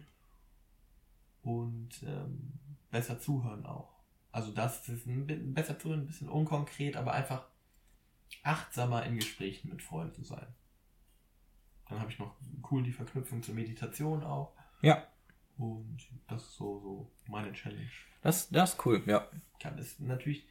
Und 1.42 2.04
ähm, 2.04 2.54
besser 2.92 3.20
zuhören 3.20 3.66
auch. 3.66 3.96
Also 4.32 4.52
das 4.52 4.88
ist 4.90 5.08
ein 5.08 5.26
bi- 5.26 5.36
besser 5.36 5.80
zuhören, 5.80 6.02
ein 6.02 6.08
bisschen 6.08 6.30
unkonkret, 6.30 6.98
aber 6.98 7.14
einfach 7.14 7.48
achtsamer 8.44 9.06
in 9.06 9.16
Gesprächen 9.16 9.70
mit 9.70 9.82
Freunden 9.82 10.24
sein. 10.24 10.48
Dann 11.90 12.00
habe 12.00 12.12
ich 12.12 12.20
noch 12.20 12.36
cool 12.72 12.84
die 12.84 12.92
Verknüpfung 12.92 13.44
zur 13.44 13.56
Meditation 13.56 14.24
auch. 14.24 14.54
Ja, 14.82 15.08
Und 15.58 15.98
das 16.28 16.44
ist 16.44 16.56
so, 16.56 16.80
so 16.80 17.12
meine 17.28 17.54
Challenge. 17.54 17.90
das, 18.22 18.50
das 18.50 18.74
ist 18.74 18.86
cool, 18.86 19.04
ja. 19.06 19.28
Kann 19.60 19.78
ist 19.78 20.00
natürlich 20.02 20.46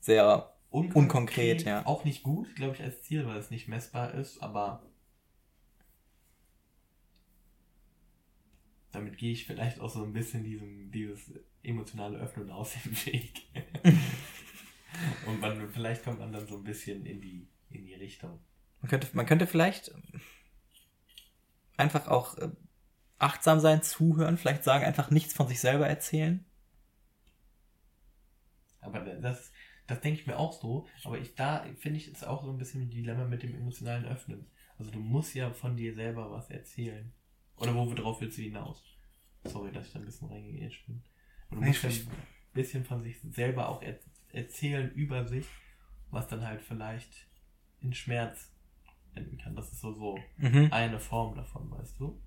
Sehr 0.00 0.54
unkonkret, 0.70 0.96
Unkonkret, 0.96 1.62
ja. 1.64 1.86
Auch 1.86 2.04
nicht 2.04 2.22
gut, 2.22 2.54
glaube 2.56 2.74
ich, 2.74 2.82
als 2.82 3.02
Ziel, 3.02 3.26
weil 3.26 3.38
es 3.38 3.50
nicht 3.50 3.68
messbar 3.68 4.14
ist, 4.14 4.42
aber 4.42 4.82
damit 8.92 9.18
gehe 9.18 9.32
ich 9.32 9.46
vielleicht 9.46 9.80
auch 9.80 9.90
so 9.90 10.04
ein 10.04 10.12
bisschen 10.12 10.44
diesem, 10.44 10.90
dieses 10.90 11.32
emotionale 11.62 12.18
Öffnen 12.18 12.50
aus 12.50 12.74
dem 12.74 12.92
Weg. 13.06 13.42
Und 15.26 15.40
man, 15.40 15.68
vielleicht 15.70 16.04
kommt 16.04 16.20
man 16.20 16.32
dann 16.32 16.46
so 16.46 16.56
ein 16.56 16.62
bisschen 16.64 17.04
in 17.04 17.20
die, 17.20 17.48
in 17.70 17.84
die 17.84 17.94
Richtung. 17.94 18.38
Man 18.80 18.88
könnte, 18.90 19.08
man 19.14 19.26
könnte 19.26 19.46
vielleicht 19.48 19.92
einfach 21.76 22.08
auch 22.08 22.36
äh, 22.38 22.50
achtsam 23.18 23.60
sein, 23.60 23.82
zuhören, 23.82 24.36
vielleicht 24.36 24.64
sagen, 24.64 24.84
einfach 24.84 25.10
nichts 25.10 25.34
von 25.34 25.48
sich 25.48 25.60
selber 25.60 25.88
erzählen. 25.88 26.44
Aber 28.80 29.00
das, 29.00 29.50
das 29.86 30.00
denke 30.00 30.20
ich 30.20 30.26
mir 30.26 30.38
auch 30.38 30.52
so. 30.52 30.86
Aber 31.04 31.18
ich 31.18 31.34
da 31.34 31.64
finde 31.78 31.98
ich 31.98 32.08
es 32.08 32.24
auch 32.24 32.44
so 32.44 32.50
ein 32.50 32.58
bisschen 32.58 32.82
ein 32.82 32.90
Dilemma 32.90 33.24
mit 33.24 33.42
dem 33.42 33.54
emotionalen 33.54 34.04
Öffnen. 34.04 34.46
Also 34.78 34.90
du 34.90 34.98
musst 34.98 35.34
ja 35.34 35.52
von 35.52 35.76
dir 35.76 35.94
selber 35.94 36.30
was 36.30 36.50
erzählen. 36.50 37.12
Oder 37.56 37.74
wo 37.74 37.92
drauf 37.94 38.20
willst 38.20 38.38
du 38.38 38.42
hinaus? 38.42 38.82
Sorry, 39.44 39.70
dass 39.72 39.86
ich 39.86 39.92
da 39.92 40.00
ein 40.00 40.04
bisschen 40.04 40.28
reingegeht 40.28 40.74
bin. 40.86 41.02
Aber 41.48 41.60
du 41.60 41.66
musst 41.66 41.82
ja 41.82 41.90
ein 41.90 42.08
bisschen 42.52 42.84
von 42.84 43.02
sich 43.02 43.20
selber 43.20 43.68
auch 43.68 43.82
er 43.82 43.98
erzählen 44.32 44.90
über 44.92 45.26
sich, 45.28 45.46
was 46.10 46.26
dann 46.26 46.44
halt 46.44 46.60
vielleicht 46.60 47.28
in 47.80 47.94
Schmerz 47.94 48.53
enden 49.16 49.38
kann. 49.38 49.54
Das 49.56 49.70
ist 49.72 49.80
so, 49.80 49.92
so 49.92 50.18
Mhm. 50.36 50.68
eine 50.72 50.98
Form 51.00 51.36
davon, 51.36 51.70
weißt 51.70 51.98
du? 52.00 52.20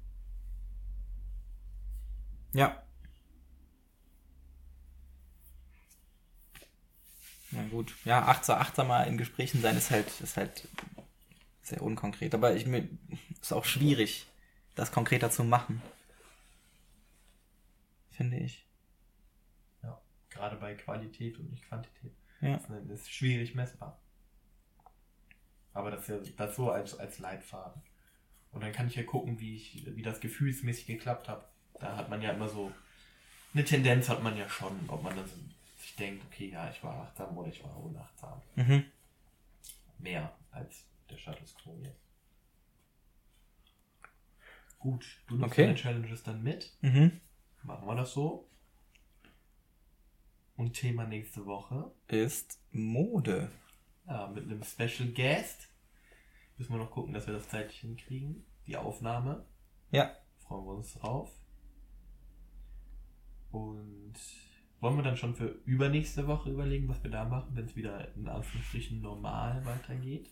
Ja. 2.53 2.81
Na 7.51 7.63
gut. 7.69 7.95
Ja, 8.05 8.25
achtsam, 8.27 8.59
achtsamer 8.59 9.07
in 9.07 9.17
Gesprächen 9.17 9.61
sein 9.61 9.77
ist 9.77 9.91
halt, 9.91 10.07
ist 10.21 10.37
halt 10.37 10.67
sehr 11.61 11.81
unkonkret. 11.81 12.33
Aber 12.33 12.55
ich 12.55 12.65
mir 12.65 12.87
ist 13.41 13.53
auch 13.53 13.65
schwierig, 13.65 14.25
das 14.75 14.91
konkreter 14.91 15.31
zu 15.31 15.43
machen. 15.43 15.81
Finde 18.11 18.37
ich. 18.37 18.65
Ja. 19.83 20.01
Gerade 20.29 20.57
bei 20.57 20.73
Qualität 20.75 21.37
und 21.39 21.51
nicht 21.51 21.63
Quantität. 21.67 22.11
Ja. 22.41 22.57
Das 22.57 23.01
ist 23.01 23.11
schwierig 23.11 23.55
messbar. 23.55 23.99
Aber 25.77 25.91
das 25.91 26.01
ist 26.01 26.27
ja 26.27 26.33
das 26.37 26.55
so 26.55 26.71
als, 26.71 26.97
als 26.97 27.19
Leitfaden. 27.19 27.81
Und 28.51 28.61
dann 28.61 28.71
kann 28.71 28.87
ich 28.87 28.95
ja 28.95 29.03
gucken, 29.03 29.39
wie 29.39 29.55
ich, 29.55 29.85
wie 29.95 30.01
das 30.01 30.19
gefühlsmäßig 30.19 30.87
geklappt 30.87 31.29
hat. 31.29 31.47
Da 31.79 31.95
hat 31.95 32.09
man 32.09 32.19
ja 32.21 32.31
immer 32.31 32.49
so, 32.49 32.71
eine 33.53 33.63
Tendenz 33.63 34.09
hat 34.09 34.23
man 34.23 34.35
ja 34.35 34.49
schon, 34.49 34.79
ob 34.87 35.03
man 35.03 35.15
dann 35.15 35.29
sich 35.77 35.95
denkt, 35.95 36.25
okay, 36.25 36.49
ja, 36.49 36.67
ich 36.71 36.83
war 36.83 37.03
achtsam 37.03 37.37
oder 37.37 37.49
ich 37.49 37.63
war 37.63 37.77
unachtsam. 37.77 38.41
Mhm. 38.55 38.85
Mehr 39.99 40.35
als 40.49 40.85
der 41.11 41.17
Status 41.17 41.55
quo 41.55 41.77
jetzt. 41.83 42.01
Gut, 44.79 45.05
du 45.27 45.35
nimmst 45.35 45.51
Okay. 45.51 45.63
deine 45.65 45.75
Challenges 45.75 46.23
dann 46.23 46.41
mit. 46.41 46.75
Mhm. 46.81 47.21
Machen 47.61 47.87
wir 47.87 47.95
das 47.95 48.13
so. 48.13 48.47
Und 50.55 50.73
Thema 50.73 51.05
nächste 51.05 51.45
Woche 51.45 51.91
ist 52.07 52.59
Mode. 52.71 53.51
Ja, 54.07 54.27
mit 54.27 54.45
einem 54.45 54.63
Special 54.63 55.09
Guest. 55.09 55.67
Müssen 56.57 56.73
wir 56.73 56.79
noch 56.79 56.91
gucken, 56.91 57.13
dass 57.13 57.27
wir 57.27 57.33
das 57.33 57.49
zeitlich 57.49 57.79
hinkriegen. 57.79 58.45
Die 58.65 58.77
Aufnahme. 58.77 59.45
Ja. 59.91 60.15
Freuen 60.39 60.65
wir 60.65 60.75
uns 60.75 60.93
drauf. 60.93 61.29
Und 63.51 64.15
wollen 64.79 64.95
wir 64.95 65.03
dann 65.03 65.17
schon 65.17 65.35
für 65.35 65.47
übernächste 65.65 66.27
Woche 66.27 66.49
überlegen, 66.49 66.87
was 66.87 67.03
wir 67.03 67.11
da 67.11 67.25
machen, 67.25 67.55
wenn 67.55 67.65
es 67.65 67.75
wieder 67.75 68.13
in 68.15 68.27
Anführungsstrichen 68.27 69.01
normal 69.01 69.65
weitergeht? 69.65 70.29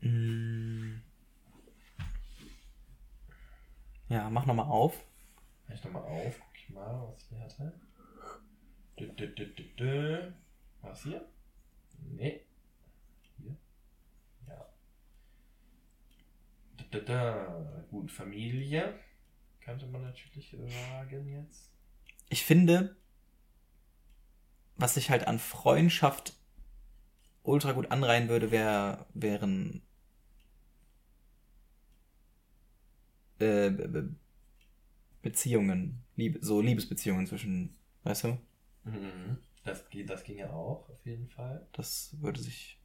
Mm. 0.00 0.96
Ja, 4.08 4.30
mach 4.30 4.46
nochmal 4.46 4.66
auf. 4.66 5.04
Mach 5.66 5.74
ich 5.74 5.84
nochmal 5.84 6.02
auf, 6.02 6.38
guck 6.38 6.56
ich 6.56 6.70
mal, 6.70 7.08
was 7.08 7.22
ich 7.22 7.28
hier 7.28 7.40
hatte. 7.40 7.80
Dö, 8.98 9.08
dö, 9.12 9.26
dö, 9.34 9.46
dö, 9.46 9.64
dö. 9.76 10.32
Was 10.80 11.02
hier? 11.02 11.28
Nee. 12.02 12.40
Hier? 13.38 13.56
Ja. 14.46 14.66
Dö, 16.78 16.84
dö, 16.92 17.04
dö. 17.04 17.82
Gut, 17.90 18.10
Familie. 18.10 18.98
Könnte 19.60 19.86
man 19.86 20.02
natürlich 20.02 20.50
sagen 20.50 21.28
jetzt. 21.28 21.70
Ich 22.30 22.44
finde, 22.44 22.96
was 24.76 24.94
sich 24.94 25.10
halt 25.10 25.26
an 25.26 25.38
Freundschaft 25.38 26.34
ultra 27.42 27.72
gut 27.72 27.90
anreihen 27.90 28.28
würde, 28.28 28.50
wär, 28.50 29.06
wären 29.14 29.82
äh, 33.38 33.70
Be- 33.70 33.88
Be- 33.88 34.14
Beziehungen, 35.22 36.02
so 36.40 36.60
Liebesbeziehungen 36.60 37.26
zwischen, 37.26 37.76
weißt 38.04 38.24
du? 38.24 38.38
Mhm. 38.84 39.38
Das, 39.68 39.88
geht- 39.90 40.10
das 40.10 40.24
ging 40.24 40.38
ja 40.38 40.50
auch, 40.50 40.88
auf 40.88 41.04
jeden 41.06 41.28
Fall. 41.28 41.66
Das 41.72 42.16
würde 42.20 42.40
sich. 42.40 42.78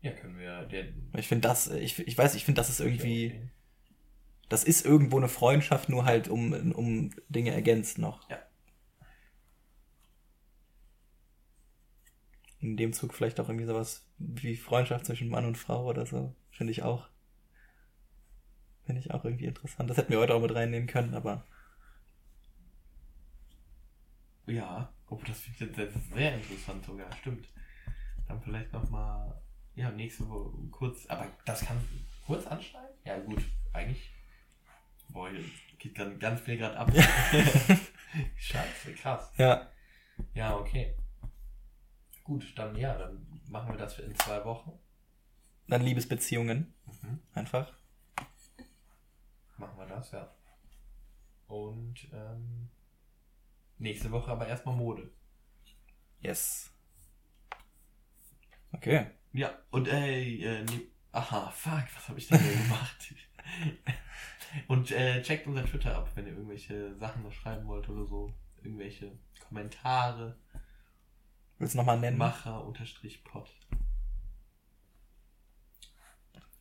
Ja, 0.00 0.12
können 0.12 0.38
wir. 0.38 0.64
Der, 0.66 0.86
Ich 1.16 1.28
finde 1.28 1.48
das, 1.48 1.68
ich, 1.68 1.98
ich 1.98 2.16
weiß, 2.16 2.34
ich 2.34 2.44
finde, 2.44 2.60
das 2.60 2.68
ist 2.68 2.80
irgendwie, 2.80 3.34
das 4.50 4.64
ist 4.64 4.84
irgendwo 4.84 5.16
eine 5.18 5.28
Freundschaft, 5.28 5.88
nur 5.88 6.04
halt 6.04 6.28
um, 6.28 6.72
um 6.72 7.10
Dinge 7.28 7.52
ergänzt 7.52 7.98
noch. 7.98 8.28
Ja. 8.30 8.38
In 12.60 12.76
dem 12.76 12.92
Zug 12.92 13.14
vielleicht 13.14 13.40
auch 13.40 13.48
irgendwie 13.48 13.66
sowas 13.66 14.06
wie 14.18 14.54
Freundschaft 14.54 15.06
zwischen 15.06 15.28
Mann 15.28 15.44
und 15.44 15.58
Frau 15.58 15.86
oder 15.86 16.06
so. 16.06 16.36
Finde 16.52 16.70
ich 16.70 16.82
auch. 16.84 17.08
Finde 18.86 19.00
ich 19.00 19.12
auch 19.12 19.24
irgendwie 19.24 19.44
interessant. 19.44 19.88
Das 19.88 19.96
hätten 19.98 20.10
wir 20.12 20.18
heute 20.18 20.34
auch 20.34 20.40
mit 20.40 20.52
reinnehmen 20.54 20.88
können, 20.88 21.14
aber 21.14 21.44
Ja, 24.48 24.92
oh, 25.10 25.20
das 25.26 25.40
finde 25.40 25.54
ich 25.72 25.78
jetzt 25.78 25.94
sehr- 25.94 26.16
sehr 26.16 26.34
interessant 26.36 26.84
sogar, 26.84 27.12
stimmt. 27.16 27.48
Dann 28.26 28.40
vielleicht 28.42 28.72
nochmal, 28.72 29.40
ja, 29.74 29.90
nächste 29.90 30.28
Woche 30.28 30.50
kurz, 30.70 31.06
aber 31.06 31.26
das 31.44 31.60
kann 31.60 31.76
kurz 32.26 32.46
anschneiden? 32.46 32.96
Ja, 33.04 33.18
gut, 33.18 33.42
eigentlich. 33.72 34.12
Boah, 35.10 35.30
hier 35.30 35.44
geht 35.78 35.94
ganz, 35.94 36.18
ganz 36.18 36.40
viel 36.40 36.56
gerade 36.58 36.76
ab. 36.78 36.90
Scheiße, 38.36 38.94
krass. 38.94 39.32
ja. 39.38 39.68
Ja, 40.34 40.56
okay. 40.56 40.94
Gut, 42.24 42.52
dann 42.58 42.76
ja, 42.76 42.96
dann 42.98 43.24
machen 43.48 43.70
wir 43.72 43.78
das 43.78 43.98
in 44.00 44.14
zwei 44.16 44.44
Wochen. 44.44 44.72
Dann 45.68 45.82
Liebesbeziehungen. 45.82 46.74
Mhm. 47.02 47.20
Einfach. 47.34 47.72
Machen 49.56 49.78
wir 49.78 49.86
das, 49.86 50.10
ja. 50.10 50.28
Und 51.46 52.08
ähm, 52.12 52.68
nächste 53.78 54.10
Woche 54.10 54.30
aber 54.30 54.46
erstmal 54.46 54.76
Mode. 54.76 55.10
Yes. 56.20 56.70
Okay. 58.72 59.06
Ja, 59.32 59.56
und 59.70 59.88
ey, 59.88 60.42
äh, 60.42 60.64
nee, 60.64 60.88
aha, 61.12 61.50
fuck, 61.50 61.84
was 61.94 62.08
habe 62.08 62.18
ich 62.18 62.28
denn 62.28 62.40
hier 62.40 62.52
gemacht? 62.62 63.14
Und 64.66 64.90
äh, 64.90 65.22
checkt 65.22 65.46
unser 65.46 65.64
Twitter 65.64 65.96
ab, 65.96 66.10
wenn 66.14 66.26
ihr 66.26 66.32
irgendwelche 66.32 66.96
Sachen 66.96 67.22
noch 67.22 67.32
schreiben 67.32 67.66
wollt 67.66 67.88
oder 67.88 68.06
so. 68.06 68.32
Irgendwelche 68.62 69.16
Kommentare. 69.46 70.38
Willst 71.58 71.74
du 71.74 71.78
nochmal 71.78 71.98
nennen? 71.98 72.18
Macher 72.18 72.64
unterstrich 72.64 73.22
Pod. 73.24 73.48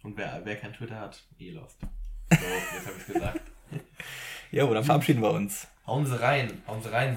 Und 0.03 0.18
wer, 0.18 0.41
wer 0.45 0.55
kein 0.57 0.74
Twitter 0.74 0.99
hat, 0.99 1.28
eh 1.39 1.51
lost. 1.51 1.80
So, 1.82 2.36
jetzt 2.36 2.88
habe 2.88 2.97
ich 2.97 3.05
gesagt. 3.05 3.41
Jo, 4.49 4.74
dann 4.74 4.86
verabschieden 4.86 5.22
wir 5.22 5.32
uns. 5.32 5.68
Hauen 5.88 6.05
Sie 6.05 6.19
rein, 6.19 6.61
hauen 6.67 6.81
Sie 6.83 6.91
rein, 6.91 7.15